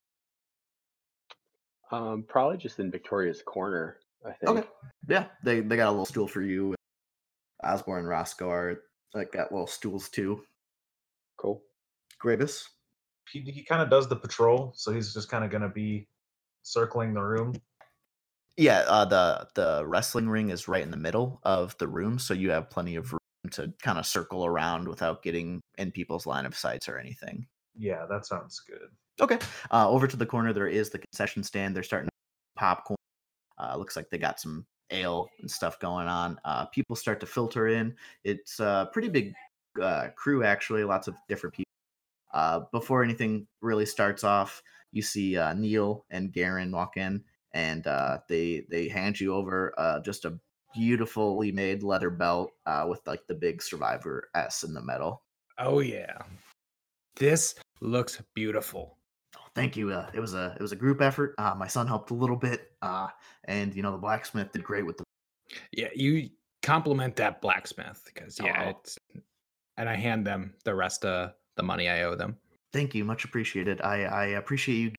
Um, 1.91 2.25
probably 2.27 2.57
just 2.57 2.79
in 2.79 2.89
Victoria's 2.89 3.41
corner. 3.41 3.97
I 4.25 4.31
think. 4.31 4.49
Okay. 4.49 4.67
Yeah, 5.07 5.25
they 5.43 5.61
they 5.61 5.75
got 5.75 5.89
a 5.89 5.91
little 5.91 6.05
stool 6.05 6.27
for 6.27 6.41
you. 6.41 6.75
Osborne 7.63 7.99
and 7.99 8.07
Roscoe 8.07 8.49
are 8.49 8.81
like 9.13 9.31
got 9.31 9.51
little 9.51 9.67
stools 9.67 10.09
too. 10.09 10.43
Cool. 11.37 11.61
Gravis. 12.19 12.69
He, 13.31 13.41
he 13.41 13.63
kind 13.63 13.81
of 13.81 13.89
does 13.89 14.07
the 14.07 14.15
patrol, 14.15 14.71
so 14.75 14.91
he's 14.91 15.13
just 15.13 15.29
kind 15.29 15.43
of 15.43 15.51
gonna 15.51 15.69
be 15.69 16.07
circling 16.63 17.13
the 17.13 17.21
room. 17.21 17.53
Yeah, 18.57 18.85
uh, 18.87 19.05
the 19.05 19.47
the 19.55 19.85
wrestling 19.85 20.29
ring 20.29 20.49
is 20.49 20.67
right 20.67 20.83
in 20.83 20.91
the 20.91 20.97
middle 20.97 21.39
of 21.43 21.77
the 21.77 21.87
room, 21.87 22.17
so 22.17 22.33
you 22.33 22.51
have 22.51 22.69
plenty 22.69 22.95
of 22.95 23.11
room 23.11 23.19
to 23.49 23.73
kind 23.81 23.97
of 23.97 24.05
circle 24.05 24.45
around 24.45 24.87
without 24.87 25.23
getting 25.23 25.61
in 25.77 25.91
people's 25.91 26.25
line 26.25 26.45
of 26.45 26.55
sights 26.55 26.87
or 26.89 26.97
anything. 26.97 27.47
Yeah, 27.77 28.05
that 28.09 28.25
sounds 28.25 28.61
good. 28.67 28.89
Okay. 29.19 29.39
Uh, 29.71 29.89
over 29.89 30.07
to 30.07 30.17
the 30.17 30.25
corner, 30.25 30.53
there 30.53 30.67
is 30.67 30.89
the 30.89 30.99
concession 30.99 31.43
stand. 31.43 31.75
They're 31.75 31.83
starting 31.83 32.07
to 32.07 32.59
popcorn. 32.59 32.97
Uh, 33.57 33.75
looks 33.77 33.95
like 33.95 34.09
they 34.09 34.17
got 34.17 34.39
some 34.39 34.65
ale 34.91 35.29
and 35.39 35.49
stuff 35.49 35.79
going 35.79 36.07
on. 36.07 36.39
Uh, 36.45 36.65
people 36.65 36.95
start 36.95 37.19
to 37.21 37.25
filter 37.25 37.67
in. 37.67 37.95
It's 38.23 38.59
a 38.59 38.89
pretty 38.91 39.09
big 39.09 39.33
uh, 39.81 40.09
crew, 40.15 40.43
actually. 40.43 40.83
Lots 40.83 41.07
of 41.07 41.15
different 41.27 41.55
people. 41.55 41.65
Uh, 42.33 42.61
before 42.71 43.03
anything 43.03 43.47
really 43.61 43.85
starts 43.85 44.23
off, 44.23 44.61
you 44.91 45.01
see 45.01 45.37
uh, 45.37 45.53
Neil 45.53 46.05
and 46.09 46.33
Garen 46.33 46.71
walk 46.71 46.97
in, 46.97 47.23
and 47.53 47.87
uh, 47.87 48.19
they 48.27 48.65
they 48.69 48.89
hand 48.89 49.19
you 49.19 49.33
over 49.33 49.73
uh, 49.77 50.01
just 50.01 50.25
a 50.25 50.37
beautifully 50.75 51.51
made 51.51 51.83
leather 51.83 52.09
belt 52.09 52.51
uh, 52.65 52.85
with 52.87 53.01
like 53.07 53.25
the 53.27 53.35
big 53.35 53.61
Survivor 53.61 54.29
S 54.35 54.63
in 54.63 54.73
the 54.73 54.81
middle. 54.81 55.21
Oh 55.57 55.79
yeah. 55.79 56.17
This 57.15 57.55
looks 57.81 58.21
beautiful. 58.33 58.97
Oh, 59.37 59.41
thank 59.55 59.77
you. 59.77 59.91
Uh, 59.91 60.09
it 60.13 60.19
was 60.19 60.33
a 60.33 60.53
it 60.57 60.61
was 60.61 60.71
a 60.71 60.75
group 60.75 61.01
effort. 61.01 61.35
Uh, 61.37 61.53
my 61.55 61.67
son 61.67 61.87
helped 61.87 62.11
a 62.11 62.15
little 62.15 62.35
bit, 62.35 62.71
uh, 62.81 63.07
and 63.45 63.73
you 63.75 63.81
know 63.81 63.91
the 63.91 63.97
blacksmith 63.97 64.51
did 64.51 64.63
great 64.63 64.85
with 64.85 64.97
the. 64.97 65.03
Yeah, 65.71 65.89
you 65.95 66.29
compliment 66.63 67.15
that 67.17 67.41
blacksmith 67.41 68.01
because 68.05 68.39
yeah, 68.43 68.65
Oh. 68.65 68.69
it's 68.71 68.97
and 69.77 69.87
I 69.89 69.95
hand 69.95 70.25
them 70.25 70.53
the 70.63 70.73
rest 70.75 71.05
of 71.05 71.31
the 71.55 71.63
money 71.63 71.87
I 71.89 72.03
owe 72.03 72.15
them. 72.15 72.37
Thank 72.73 72.93
you, 72.95 73.05
much 73.05 73.23
appreciated. 73.23 73.81
I 73.81 74.03
I 74.03 74.25
appreciate 74.37 74.75
you. 74.75 74.91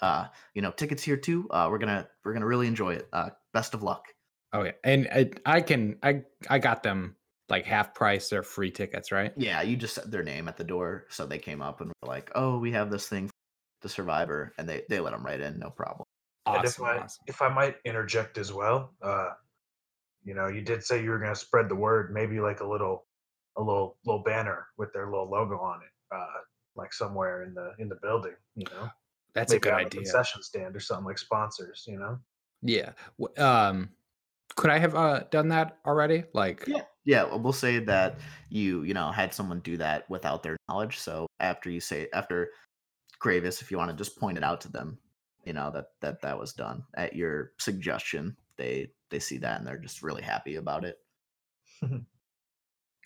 Uh, 0.00 0.26
you 0.54 0.62
know, 0.62 0.72
tickets 0.72 1.02
here 1.02 1.16
too. 1.16 1.48
Uh, 1.50 1.68
we're 1.70 1.78
gonna 1.78 2.08
we're 2.24 2.32
gonna 2.32 2.46
really 2.46 2.66
enjoy 2.66 2.94
it. 2.94 3.08
Uh, 3.12 3.30
best 3.52 3.74
of 3.74 3.82
luck. 3.82 4.06
Oh 4.54 4.62
yeah, 4.62 4.72
and 4.84 5.08
I, 5.10 5.30
I 5.44 5.60
can 5.60 5.98
I 6.02 6.22
I 6.48 6.60
got 6.60 6.84
them 6.84 7.16
like 7.48 7.66
half 7.66 7.92
price 7.92 8.32
or 8.32 8.44
free 8.44 8.70
tickets, 8.70 9.10
right? 9.10 9.34
Yeah, 9.36 9.62
you 9.62 9.76
just 9.76 9.96
said 9.96 10.12
their 10.12 10.22
name 10.22 10.46
at 10.46 10.56
the 10.56 10.64
door, 10.64 11.06
so 11.10 11.26
they 11.26 11.40
came 11.40 11.60
up 11.60 11.80
and 11.80 11.90
were 12.02 12.08
like, 12.08 12.30
"Oh, 12.36 12.58
we 12.58 12.70
have 12.70 12.88
this 12.88 13.08
thing, 13.08 13.28
the 13.82 13.88
Survivor," 13.88 14.54
and 14.56 14.68
they 14.68 14.84
they 14.88 15.00
let 15.00 15.10
them 15.10 15.26
right 15.26 15.40
in, 15.40 15.58
no 15.58 15.70
problem. 15.70 16.04
and 16.46 16.64
if 16.64 16.76
Awesome, 16.76 16.84
I 16.84 17.02
awesome. 17.02 17.24
if 17.26 17.42
I 17.42 17.48
might 17.48 17.76
interject 17.84 18.38
as 18.38 18.52
well, 18.52 18.94
uh, 19.02 19.30
you 20.24 20.34
know, 20.34 20.48
you 20.48 20.62
did 20.62 20.84
say 20.84 21.02
you 21.02 21.10
were 21.10 21.18
gonna 21.18 21.34
spread 21.34 21.68
the 21.68 21.74
word, 21.74 22.12
maybe 22.12 22.40
like 22.40 22.60
a 22.60 22.66
little 22.66 23.06
a 23.56 23.62
little 23.62 23.98
little 24.04 24.22
banner 24.22 24.68
with 24.76 24.92
their 24.92 25.10
little 25.10 25.28
logo 25.28 25.58
on 25.58 25.82
it, 25.82 25.90
uh, 26.14 26.40
like 26.76 26.92
somewhere 26.92 27.42
in 27.42 27.54
the 27.54 27.74
in 27.80 27.88
the 27.88 27.96
building, 27.96 28.36
you 28.54 28.66
know. 28.70 28.88
That's 29.34 29.52
a 29.52 29.58
good 29.58 29.72
on 29.72 29.82
the 29.82 29.86
idea. 29.86 29.90
concession 29.90 30.42
stand 30.42 30.76
or 30.76 30.80
something 30.80 31.06
like 31.06 31.18
sponsors, 31.18 31.84
you 31.88 31.98
know. 31.98 32.20
Yeah. 32.62 32.92
Um, 33.36 33.90
could 34.56 34.70
I 34.70 34.78
have 34.78 34.94
uh 34.94 35.24
done 35.30 35.48
that 35.48 35.78
already? 35.86 36.24
Like, 36.32 36.64
Yeah. 36.66 36.82
Yeah, 37.06 37.24
well, 37.34 37.52
say 37.52 37.80
that 37.80 38.18
you 38.48 38.82
you 38.82 38.94
know 38.94 39.10
had 39.12 39.34
someone 39.34 39.60
do 39.60 39.76
that 39.76 40.08
without 40.08 40.42
their 40.42 40.56
knowledge. 40.68 40.98
So 40.98 41.26
after 41.38 41.68
you 41.70 41.80
say 41.80 42.08
after 42.14 42.50
Gravis, 43.18 43.60
if 43.60 43.70
you 43.70 43.76
want 43.76 43.90
to 43.90 43.96
just 43.96 44.18
point 44.18 44.38
it 44.38 44.44
out 44.44 44.62
to 44.62 44.72
them, 44.72 44.98
you 45.44 45.52
know 45.52 45.70
that 45.72 45.86
that 46.00 46.22
that 46.22 46.38
was 46.38 46.54
done 46.54 46.82
at 46.96 47.14
your 47.14 47.52
suggestion. 47.58 48.36
They 48.56 48.88
they 49.10 49.18
see 49.18 49.36
that 49.38 49.58
and 49.58 49.66
they're 49.66 49.76
just 49.78 50.02
really 50.02 50.22
happy 50.22 50.56
about 50.56 50.84
it. 50.84 50.96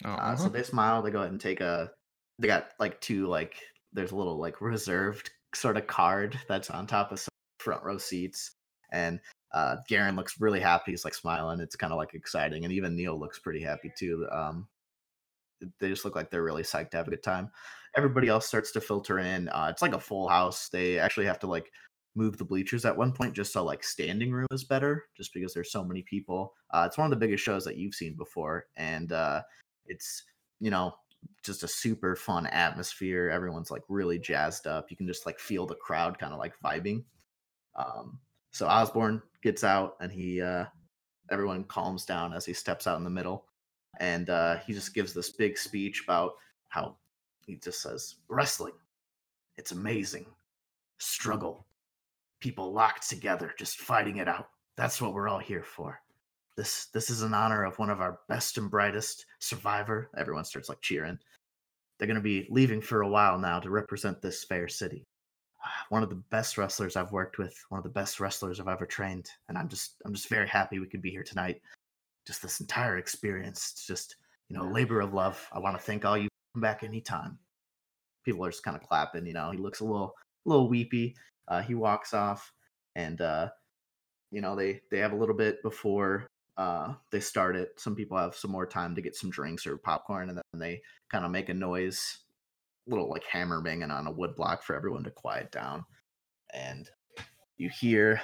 Uh, 0.05 0.37
so 0.37 0.47
aw. 0.47 0.49
they 0.49 0.63
smile. 0.63 1.03
They 1.03 1.11
go 1.11 1.19
ahead 1.19 1.33
and 1.33 1.41
take 1.41 1.61
a. 1.61 1.91
They 2.39 2.47
got 2.47 2.69
like 2.79 3.01
two 3.01 3.27
like 3.27 3.57
there's 3.93 4.13
a 4.13 4.17
little 4.17 4.39
like 4.39 4.61
reserved 4.61 5.31
sort 5.55 5.77
of 5.77 5.87
card 5.87 6.39
that's 6.49 6.71
on 6.71 6.87
top 6.87 7.11
of 7.11 7.19
some 7.19 7.29
front 7.59 7.83
row 7.83 7.99
seats, 7.99 8.53
and 8.93 9.19
uh 9.53 9.77
Garen 9.89 10.17
looks 10.17 10.41
really 10.41 10.61
happy. 10.61 10.93
He's 10.93 11.05
like 11.05 11.15
smiling. 11.15 11.61
It's 11.61 11.77
kind 11.77 11.93
of 11.93 11.99
like 11.99 12.15
exciting, 12.15 12.65
and 12.65 12.73
even 12.73 12.97
Neil 12.97 13.19
looks 13.19 13.39
pretty 13.39 13.63
happy 13.63 13.93
too. 13.97 14.27
Um, 14.31 14.69
they 15.81 15.89
just 15.89 16.05
look 16.05 16.15
like 16.15 16.31
they're 16.31 16.43
really 16.43 16.63
psyched 16.63 16.91
to 16.91 16.97
have 16.99 17.09
a 17.09 17.11
good 17.11 17.23
time. 17.23 17.51
Everybody 17.97 18.29
else 18.29 18.47
starts 18.47 18.71
to 18.73 18.81
filter 18.81 19.19
in. 19.19 19.49
Uh, 19.49 19.69
it's 19.71 19.83
like 19.83 19.95
a 19.95 20.01
full 20.01 20.29
house. 20.29 20.69
They 20.69 20.99
actually 20.99 21.27
have 21.27 21.39
to 21.41 21.47
like 21.47 21.73
move 22.15 22.37
the 22.37 22.45
bleachers 22.45 22.85
at 22.85 22.97
one 22.97 23.13
point 23.13 23.35
just 23.35 23.53
so 23.53 23.65
like 23.65 23.83
standing 23.85 24.31
room 24.31 24.47
is 24.53 24.65
better, 24.65 25.07
just 25.17 25.33
because 25.33 25.55
there's 25.55 25.73
so 25.73 25.85
many 25.85 26.03
people. 26.03 26.55
Uh, 26.71 26.85
it's 26.87 26.99
one 26.99 27.07
of 27.07 27.11
the 27.11 27.25
biggest 27.25 27.45
shows 27.45 27.65
that 27.65 27.77
you've 27.77 27.95
seen 27.95 28.15
before, 28.15 28.67
and 28.77 29.13
uh, 29.13 29.43
it's 29.87 30.25
you 30.61 30.71
know 30.71 30.95
just 31.43 31.63
a 31.63 31.69
super 31.69 32.15
fun 32.15 32.47
atmosphere. 32.47 33.31
Everyone's 33.31 33.71
like 33.71 33.83
really 33.89 34.19
jazzed 34.19 34.67
up. 34.67 34.91
You 34.91 34.97
can 34.97 35.07
just 35.07 35.27
like 35.27 35.39
feel 35.39 35.67
the 35.67 35.75
crowd 35.77 36.19
kind 36.19 36.33
of 36.33 36.39
like 36.39 36.55
vibing. 36.63 37.05
Um, 37.77 38.19
so 38.51 38.67
Osborne 38.67 39.23
gets 39.43 39.65
out 39.65 39.97
and 40.01 40.13
he 40.13 40.41
uh 40.41 40.65
everyone 41.31 41.65
calms 41.65 42.05
down 42.05 42.33
as 42.33 42.45
he 42.45 42.53
steps 42.53 42.87
out 42.87 42.99
in 42.99 43.05
the 43.05 43.11
middle. 43.11 43.45
And 44.01 44.31
uh 44.31 44.59
he 44.59 44.73
just 44.73 44.95
gives 44.95 45.13
this 45.13 45.31
big 45.31 45.59
speech 45.59 46.03
about 46.05 46.33
how 46.69 46.97
he 47.47 47.57
just 47.57 47.83
says 47.83 48.17
wrestling 48.29 48.75
it's 49.57 49.73
amazing. 49.73 50.27
Struggle 50.99 51.67
people 52.41 52.73
locked 52.73 53.09
together 53.09 53.53
just 53.59 53.81
fighting 53.81 54.19
it 54.19 54.29
out. 54.29 54.49
That's 54.77 55.03
what 55.03 55.13
we're 55.13 55.29
all 55.29 55.41
here 55.41 55.65
for. 55.65 56.01
This 56.57 56.87
this 56.87 57.11
is 57.11 57.23
in 57.23 57.35
honor 57.35 57.65
of 57.65 57.79
one 57.79 57.91
of 57.91 58.01
our 58.01 58.21
best 58.29 58.59
and 58.59 58.71
brightest 58.71 59.27
survivor. 59.41 60.11
Everyone 60.17 60.45
starts 60.45 60.69
like 60.69 60.81
cheering. 60.81 61.19
They're 61.99 62.07
going 62.07 62.17
to 62.17 62.23
be 62.23 62.47
leaving 62.51 62.81
for 62.81 63.03
a 63.03 63.09
while 63.09 63.39
now 63.39 63.59
to 63.61 63.71
represent 63.71 64.23
this 64.23 64.45
fair 64.45 64.69
city. 64.69 65.07
One 65.89 66.03
of 66.03 66.09
the 66.09 66.17
best 66.17 66.59
wrestlers 66.59 66.97
I've 66.97 67.13
worked 67.13 67.39
with, 67.39 67.65
one 67.69 67.79
of 67.79 67.85
the 67.85 67.91
best 67.91 68.21
wrestlers 68.21 68.61
I've 68.61 68.69
ever 68.69 68.87
trained, 68.87 69.31
and 69.49 69.59
I'm 69.59 69.69
just 69.69 69.97
I'm 70.05 70.15
just 70.15 70.29
very 70.29 70.49
happy 70.49 70.79
we 70.79 70.87
could 70.87 71.03
be 71.03 71.11
here 71.11 71.23
tonight. 71.23 71.61
Just 72.27 72.43
this 72.43 72.61
entire 72.61 72.99
experience, 72.99 73.85
just 73.87 74.17
you 74.49 74.57
know, 74.57 74.65
labor 74.65 75.01
of 75.01 75.15
love. 75.15 75.47
I 75.53 75.59
want 75.59 75.77
to 75.77 75.83
thank 75.83 76.05
all 76.05 76.17
you. 76.17 76.29
Come 76.55 76.63
back 76.63 76.83
anytime. 76.83 77.39
People 78.25 78.45
are 78.45 78.51
just 78.51 78.63
kind 78.63 78.77
of 78.77 78.83
clapping. 78.83 79.27
You 79.27 79.35
know, 79.35 79.51
he 79.51 79.59
looks 79.59 79.81
a 79.81 79.85
little 79.85 80.15
a 80.47 80.49
little 80.49 80.69
weepy. 80.69 81.17
Uh, 81.47 81.63
he 81.63 81.75
walks 81.75 82.15
off, 82.15 82.53
and 82.95 83.21
uh, 83.21 83.49
you 84.31 84.41
know 84.41 84.55
they 84.55 84.81
they 84.91 84.99
have 84.99 85.13
a 85.13 85.17
little 85.17 85.35
bit 85.35 85.63
before 85.63 86.29
uh, 86.59 86.95
they 87.13 87.21
start 87.21 87.55
it. 87.55 87.79
Some 87.79 87.95
people 87.95 88.19
have 88.19 88.35
some 88.35 88.51
more 88.51 88.67
time 88.67 88.95
to 88.97 89.01
get 89.01 89.15
some 89.15 89.31
drinks 89.31 89.67
or 89.67 89.77
popcorn, 89.79 90.29
and 90.29 90.37
then 90.37 90.61
they 90.61 90.83
kind 91.09 91.25
of 91.25 91.31
make 91.31 91.49
a 91.49 91.55
noise, 91.55 92.19
little 92.89 93.09
like 93.09 93.25
hammer 93.25 93.61
banging 93.61 93.91
on 93.91 94.07
a 94.07 94.13
wood 94.13 94.35
block 94.35 94.63
for 94.63 94.75
everyone 94.75 95.05
to 95.05 95.11
quiet 95.11 95.51
down. 95.53 95.85
And 96.55 96.89
you 97.57 97.69
hear 97.69 98.21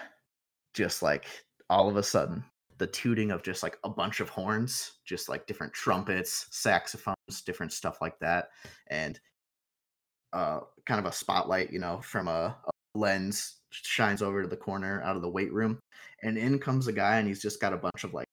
just 0.75 1.03
like 1.03 1.27
all 1.71 1.89
of 1.89 1.97
a 1.97 2.03
sudden 2.03 2.45
the 2.79 2.87
tooting 2.87 3.31
of 3.31 3.43
just 3.43 3.63
like 3.63 3.79
a 3.85 3.89
bunch 3.89 4.21
of 4.21 4.29
horns, 4.29 4.93
just 5.05 5.29
like 5.29 5.47
different 5.47 5.73
trumpets, 5.73 6.47
saxophones, 6.51 7.43
different 7.47 7.73
stuff 7.73 7.99
like 8.01 8.19
that, 8.21 8.49
and 8.89 9.21
uh, 10.33 10.61
kind 10.85 10.99
of 10.99 11.07
a 11.07 11.13
spotlight, 11.13 11.73
you 11.73 11.79
know, 11.79 12.01
from 12.03 12.27
a, 12.27 12.57
a 12.67 12.71
lens 12.99 13.61
shines 13.71 14.23
over 14.23 14.43
to 14.43 14.49
the 14.49 14.57
corner 14.57 15.03
out 15.05 15.17
of 15.17 15.23
the 15.23 15.31
weight 15.31 15.53
room, 15.53 15.79
and 16.23 16.37
in 16.37 16.59
comes 16.59 16.89
a 16.89 16.93
guy, 16.93 17.19
and 17.19 17.29
he's 17.29 17.43
just 17.43 17.61
got 17.61 17.73
a 17.73 17.79
bunch 17.79 18.03
of 18.03 18.13
like 18.13 18.27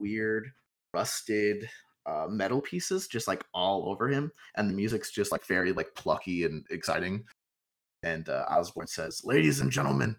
weird, 0.00 0.50
rusted 0.92 1.68
uh, 2.06 2.26
metal 2.28 2.60
pieces 2.60 3.08
just 3.08 3.28
like 3.28 3.44
all 3.52 3.88
over 3.88 4.08
him, 4.08 4.30
and 4.56 4.70
the 4.70 4.74
music's 4.74 5.10
just 5.10 5.32
like 5.32 5.44
very 5.44 5.72
like 5.72 5.94
plucky 5.94 6.44
and 6.44 6.64
exciting. 6.70 7.24
And 8.02 8.28
uh, 8.28 8.44
Osborne 8.48 8.86
says, 8.86 9.22
"Ladies 9.24 9.60
and 9.60 9.70
gentlemen, 9.70 10.16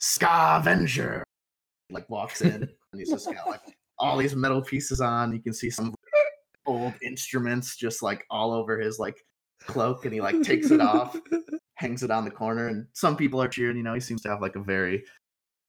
Scavenger." 0.00 1.24
Like 1.90 2.08
walks 2.08 2.40
in, 2.40 2.50
and 2.92 3.00
he's 3.00 3.10
just 3.10 3.26
got 3.26 3.46
like 3.46 3.60
all 3.98 4.16
these 4.16 4.34
metal 4.34 4.62
pieces 4.62 5.00
on. 5.00 5.32
You 5.32 5.40
can 5.40 5.52
see 5.52 5.70
some 5.70 5.94
old 6.66 6.94
instruments 7.02 7.76
just 7.76 8.02
like 8.02 8.24
all 8.30 8.52
over 8.52 8.78
his 8.78 8.98
like 8.98 9.16
cloak, 9.60 10.04
and 10.04 10.14
he 10.14 10.20
like 10.20 10.42
takes 10.42 10.70
it 10.70 10.80
off, 10.80 11.16
hangs 11.76 12.02
it 12.02 12.10
on 12.10 12.24
the 12.24 12.30
corner, 12.30 12.68
and 12.68 12.86
some 12.92 13.16
people 13.16 13.40
are 13.40 13.48
cheering. 13.48 13.76
You 13.76 13.82
know, 13.82 13.94
he 13.94 14.00
seems 14.00 14.22
to 14.22 14.28
have 14.28 14.42
like 14.42 14.56
a 14.56 14.62
very, 14.62 15.04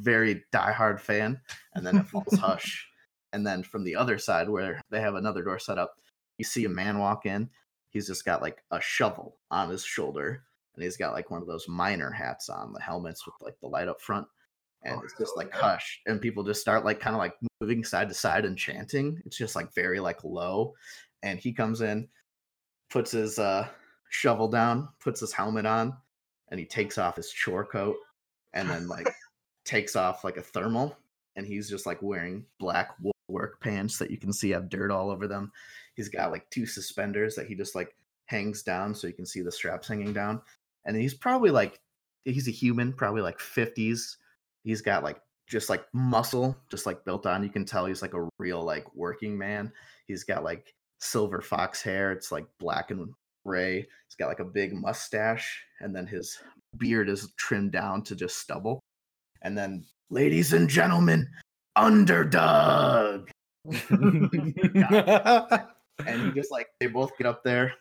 very 0.01 0.43
diehard 0.53 0.99
fan. 0.99 1.39
And 1.73 1.85
then 1.85 1.97
it 1.97 2.07
falls 2.07 2.37
hush. 2.39 2.87
And 3.35 3.45
then 3.45 3.63
from 3.63 3.83
the 3.83 3.97
other 3.97 4.17
side, 4.17 4.49
where 4.49 4.81
they 4.89 5.01
have 5.01 5.15
another 5.15 5.43
door 5.43 5.59
set 5.59 5.77
up, 5.77 5.95
you 6.37 6.45
see 6.45 6.63
a 6.63 6.69
man 6.69 6.99
walk 6.99 7.25
in. 7.25 7.49
He's 7.89 8.07
just 8.07 8.23
got 8.23 8.41
like 8.41 8.63
a 8.71 8.79
shovel 8.79 9.35
on 9.51 9.69
his 9.69 9.83
shoulder, 9.83 10.41
and 10.73 10.81
he's 10.81 10.95
got 10.95 11.11
like 11.11 11.29
one 11.29 11.41
of 11.41 11.47
those 11.47 11.67
miner 11.67 12.11
hats 12.11 12.47
on, 12.47 12.71
the 12.71 12.79
helmets 12.79 13.25
with 13.25 13.35
like 13.41 13.59
the 13.59 13.67
light 13.67 13.89
up 13.89 13.99
front. 13.99 14.25
And 14.83 14.95
Oh, 14.95 15.01
it's 15.03 15.17
just 15.17 15.35
like 15.35 15.51
hush, 15.51 15.99
and 16.05 16.21
people 16.21 16.45
just 16.45 16.61
start 16.61 16.85
like 16.85 17.01
kind 17.01 17.13
of 17.13 17.19
like 17.19 17.35
moving 17.59 17.83
side 17.83 18.07
to 18.07 18.15
side 18.15 18.45
and 18.45 18.57
chanting. 18.57 19.21
It's 19.25 19.37
just 19.37 19.53
like 19.53 19.73
very 19.75 19.99
like 19.99 20.23
low. 20.23 20.73
And 21.21 21.37
he 21.37 21.51
comes 21.51 21.81
in, 21.81 22.07
puts 22.89 23.11
his 23.11 23.37
uh 23.37 23.67
shovel 24.11 24.47
down, 24.47 24.87
puts 25.01 25.19
his 25.19 25.33
helmet 25.33 25.65
on, 25.65 25.93
and 26.51 26.59
he 26.59 26.65
takes 26.65 26.97
off 26.97 27.17
his 27.17 27.29
chore 27.29 27.65
coat 27.65 27.97
and 28.53 28.69
then 28.69 28.87
like 28.87 29.09
takes 29.65 29.97
off 29.97 30.23
like 30.23 30.37
a 30.37 30.41
thermal 30.41 30.95
and 31.35 31.45
he's 31.45 31.69
just 31.69 31.85
like 31.85 32.01
wearing 32.01 32.45
black 32.59 32.91
wool 33.01 33.14
work 33.27 33.61
pants 33.61 33.97
that 33.97 34.11
you 34.11 34.17
can 34.17 34.33
see 34.33 34.51
have 34.51 34.69
dirt 34.69 34.91
all 34.91 35.09
over 35.09 35.27
them. 35.27 35.51
He's 35.95 36.09
got 36.09 36.31
like 36.31 36.49
two 36.49 36.65
suspenders 36.65 37.35
that 37.35 37.47
he 37.47 37.55
just 37.55 37.75
like 37.75 37.95
hangs 38.25 38.63
down 38.63 38.93
so 38.93 39.07
you 39.07 39.13
can 39.13 39.25
see 39.25 39.41
the 39.41 39.51
straps 39.51 39.87
hanging 39.87 40.13
down. 40.13 40.41
And 40.85 40.95
he's 40.95 41.13
probably 41.13 41.51
like 41.51 41.79
he's 42.25 42.47
a 42.47 42.51
human, 42.51 42.93
probably 42.93 43.21
like 43.21 43.39
50s. 43.39 44.15
He's 44.63 44.81
got 44.81 45.03
like 45.03 45.21
just 45.47 45.69
like 45.69 45.85
muscle 45.93 46.57
just 46.69 46.85
like 46.85 47.05
built 47.05 47.25
on. 47.25 47.43
You 47.43 47.49
can 47.49 47.65
tell 47.65 47.85
he's 47.85 48.01
like 48.01 48.13
a 48.13 48.27
real 48.39 48.63
like 48.63 48.93
working 48.95 49.37
man. 49.37 49.71
He's 50.07 50.23
got 50.23 50.43
like 50.43 50.73
silver 50.99 51.41
fox 51.41 51.81
hair. 51.81 52.11
It's 52.11 52.31
like 52.31 52.45
black 52.59 52.91
and 52.91 53.09
gray. 53.45 53.77
He's 53.77 54.15
got 54.17 54.27
like 54.27 54.39
a 54.39 54.45
big 54.45 54.73
mustache, 54.73 55.63
and 55.79 55.95
then 55.95 56.07
his 56.07 56.37
beard 56.77 57.09
is 57.09 57.33
trimmed 57.37 57.71
down 57.71 58.03
to 58.03 58.15
just 58.15 58.39
stubble. 58.39 58.79
And 59.41 59.57
then, 59.57 59.85
ladies 60.09 60.53
and 60.53 60.69
gentlemen, 60.69 61.27
underdog. 61.75 63.29
And 66.05 66.21
he 66.21 66.31
just 66.33 66.51
like 66.51 66.67
they 66.79 66.87
both 66.87 67.17
get 67.17 67.25
up 67.25 67.43
there, 67.43 67.73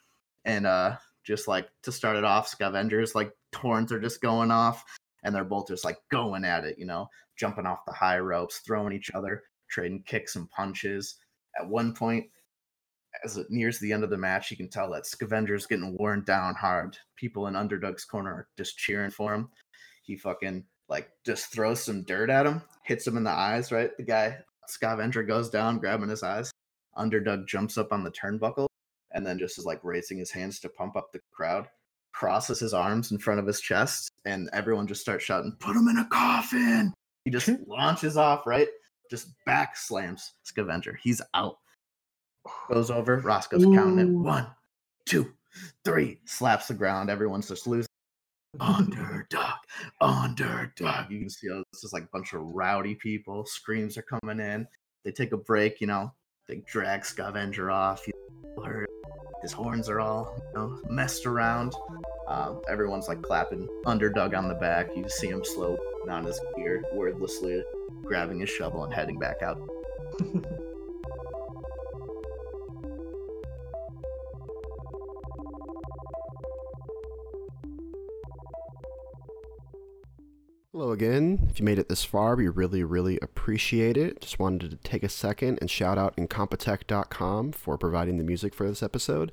and 0.45 0.67
uh, 0.67 0.97
just 1.25 1.49
like 1.49 1.69
to 1.83 1.91
start 1.91 2.17
it 2.17 2.25
off, 2.25 2.47
Scavengers 2.47 3.15
like 3.15 3.33
torrents 3.51 3.93
are 3.93 4.01
just 4.01 4.21
going 4.21 4.53
off, 4.53 4.85
and 5.25 5.35
they're 5.35 5.45
both 5.45 5.67
just 5.67 5.85
like 5.85 5.99
going 6.13 6.45
at 6.45 6.65
it, 6.65 6.79
you 6.79 6.87
know, 6.87 7.09
jumping 7.37 7.67
off 7.67 7.85
the 7.87 7.93
high 7.93 8.19
ropes, 8.19 8.61
throwing 8.65 8.93
each 8.93 9.11
other, 9.15 9.43
trading 9.69 10.03
kicks 10.07 10.37
and 10.37 10.49
punches. 10.51 11.17
At 11.59 11.69
one 11.69 11.93
point, 11.93 12.27
as 13.25 13.37
it 13.37 13.47
nears 13.51 13.79
the 13.79 13.93
end 13.93 14.05
of 14.05 14.11
the 14.11 14.17
match, 14.17 14.51
you 14.51 14.57
can 14.57 14.69
tell 14.69 14.91
that 14.93 15.07
Scavenger's 15.07 15.67
getting 15.67 15.97
worn 15.99 16.23
down 16.25 16.55
hard. 16.55 16.97
People 17.17 17.47
in 17.47 17.57
Underdog's 17.57 18.05
corner 18.05 18.31
are 18.31 18.49
just 18.57 18.79
cheering 18.79 19.11
for 19.11 19.35
him. 19.35 19.49
He 20.03 20.17
fucking 20.17 20.65
like 20.89 21.11
just 21.25 21.53
throws 21.53 21.83
some 21.83 22.03
dirt 22.03 22.31
at 22.31 22.47
him, 22.47 22.63
hits 22.83 23.07
him 23.07 23.17
in 23.17 23.25
the 23.25 23.31
eyes, 23.31 23.73
right? 23.73 23.91
The 23.97 24.03
guy 24.03 24.39
Scavenger 24.67 25.23
goes 25.23 25.51
down, 25.51 25.79
grabbing 25.79 26.09
his 26.09 26.23
eyes. 26.23 26.51
Underdog 26.97 27.47
jumps 27.47 27.77
up 27.77 27.93
on 27.93 28.05
the 28.05 28.11
turnbuckle 28.11 28.67
and 29.13 29.27
then 29.27 29.39
just 29.39 29.59
is 29.59 29.65
like 29.65 29.81
raising 29.83 30.19
his 30.19 30.31
hands 30.31 30.61
to 30.61 30.69
pump 30.69 30.97
up 30.97 31.13
the 31.13 31.21
crowd, 31.33 31.67
crosses 32.13 32.61
his 32.61 32.75
arms 32.75 33.13
in 33.13 33.19
front 33.19 33.41
of 33.41 33.47
his 33.47 33.61
chest, 33.61 34.11
and 34.25 34.51
everyone 34.53 34.87
just 34.87 35.01
starts 35.01 35.25
shouting, 35.25 35.57
Put 35.61 35.77
him 35.77 35.89
in 35.89 35.99
a 35.99 36.09
coffin! 36.09 36.93
He 37.25 37.31
just 37.31 37.47
hmm. 37.47 37.57
launches 37.67 38.17
off, 38.17 38.47
right? 38.47 38.69
Just 39.11 39.29
back 39.47 39.77
slams 39.77 40.33
Scavenger. 40.43 40.99
He's 41.03 41.23
out 41.35 41.59
goes 42.69 42.91
over. 42.91 43.19
Roscoe's 43.19 43.65
counting 43.65 43.99
it. 43.99 44.09
One, 44.09 44.47
two, 45.07 45.33
three. 45.85 46.19
Slaps 46.25 46.69
the 46.69 46.75
ground. 46.75 47.11
Everyone's 47.11 47.49
just 47.49 47.67
losing. 47.67 47.89
Underdog, 48.61 49.14
underdog. 50.01 51.11
You 51.11 51.21
can 51.21 51.31
see 51.31 51.49
it's 51.49 51.83
just 51.83 51.93
like 51.93 52.05
a 52.05 52.09
bunch 52.13 52.33
of 52.33 52.43
rowdy 52.43 52.95
people. 52.95 53.45
Screams 53.47 53.97
are 53.97 54.03
coming 54.03 54.41
in. 54.41 54.67
They 55.05 55.13
take 55.13 55.33
a 55.33 55.37
break. 55.37 55.81
You 55.81 55.87
know, 55.87 56.13
they 56.49 56.63
drag 56.67 57.05
Scavenger 57.05 57.71
off. 57.71 58.05
His 59.43 59.53
horns 59.53 59.91
are 59.91 60.01
all 60.01 60.35
you 60.55 60.59
know 60.59 60.81
messed 60.89 61.27
around. 61.27 61.75
Um, 62.29 62.63
everyone's 62.71 63.09
like 63.09 63.23
clapping 63.23 63.69
underdog 63.87 64.35
on 64.35 64.49
the 64.49 64.55
back. 64.55 64.89
You 64.97 65.09
see 65.09 65.29
him 65.29 65.45
slow 65.45 65.77
on 66.09 66.25
his 66.25 66.41
gear, 66.57 66.83
wordlessly 66.95 67.63
grabbing 68.05 68.41
his 68.41 68.51
shovel 68.51 68.85
and 68.85 68.93
heading 68.93 69.19
back 69.19 69.43
out. 69.43 69.61
Hello 80.75 80.91
again. 80.91 81.47
If 81.49 81.61
you 81.61 81.65
made 81.65 81.79
it 81.79 81.89
this 81.89 82.03
far, 82.03 82.35
we 82.35 82.49
really, 82.49 82.83
really 82.83 83.17
appreciate 83.23 83.97
it. 83.97 84.21
Just 84.21 84.41
wanted 84.41 84.73
to 84.73 84.77
take 84.79 85.05
a 85.05 85.09
second 85.09 85.59
and 85.61 85.71
shout 85.71 85.99
out 85.99 86.17
Incompetech.com 86.17 87.53
for 87.53 87.79
providing 87.79 88.19
the 88.19 88.25
music 88.25 88.53
for 88.53 88.67
this 88.67 88.83
episode, 88.83 89.31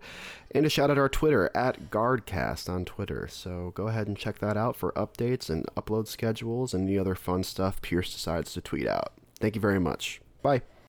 and 0.51 0.65
to 0.65 0.69
shout 0.69 0.91
out 0.91 0.99
our 0.99 1.09
Twitter 1.09 1.49
at 1.55 1.89
GuardCast 1.89 2.69
on 2.69 2.85
Twitter. 2.85 3.27
So 3.27 3.71
go 3.73 3.87
ahead 3.87 4.05
and 4.05 4.15
check 4.15 4.37
that 4.37 4.55
out 4.55 4.75
for 4.75 4.91
updates 4.91 5.49
and 5.49 5.65
upload 5.75 6.05
schedules 6.07 6.75
and 6.75 6.87
any 6.87 6.99
other 6.99 7.15
fun 7.15 7.43
stuff 7.43 7.81
Pierce 7.81 8.13
decides 8.13 8.53
to 8.53 8.61
tweet 8.61 8.85
out. 8.85 9.13
Thank 9.39 9.55
you 9.55 9.61
very 9.61 9.79
much. 9.79 10.21
Bye. 10.43 10.61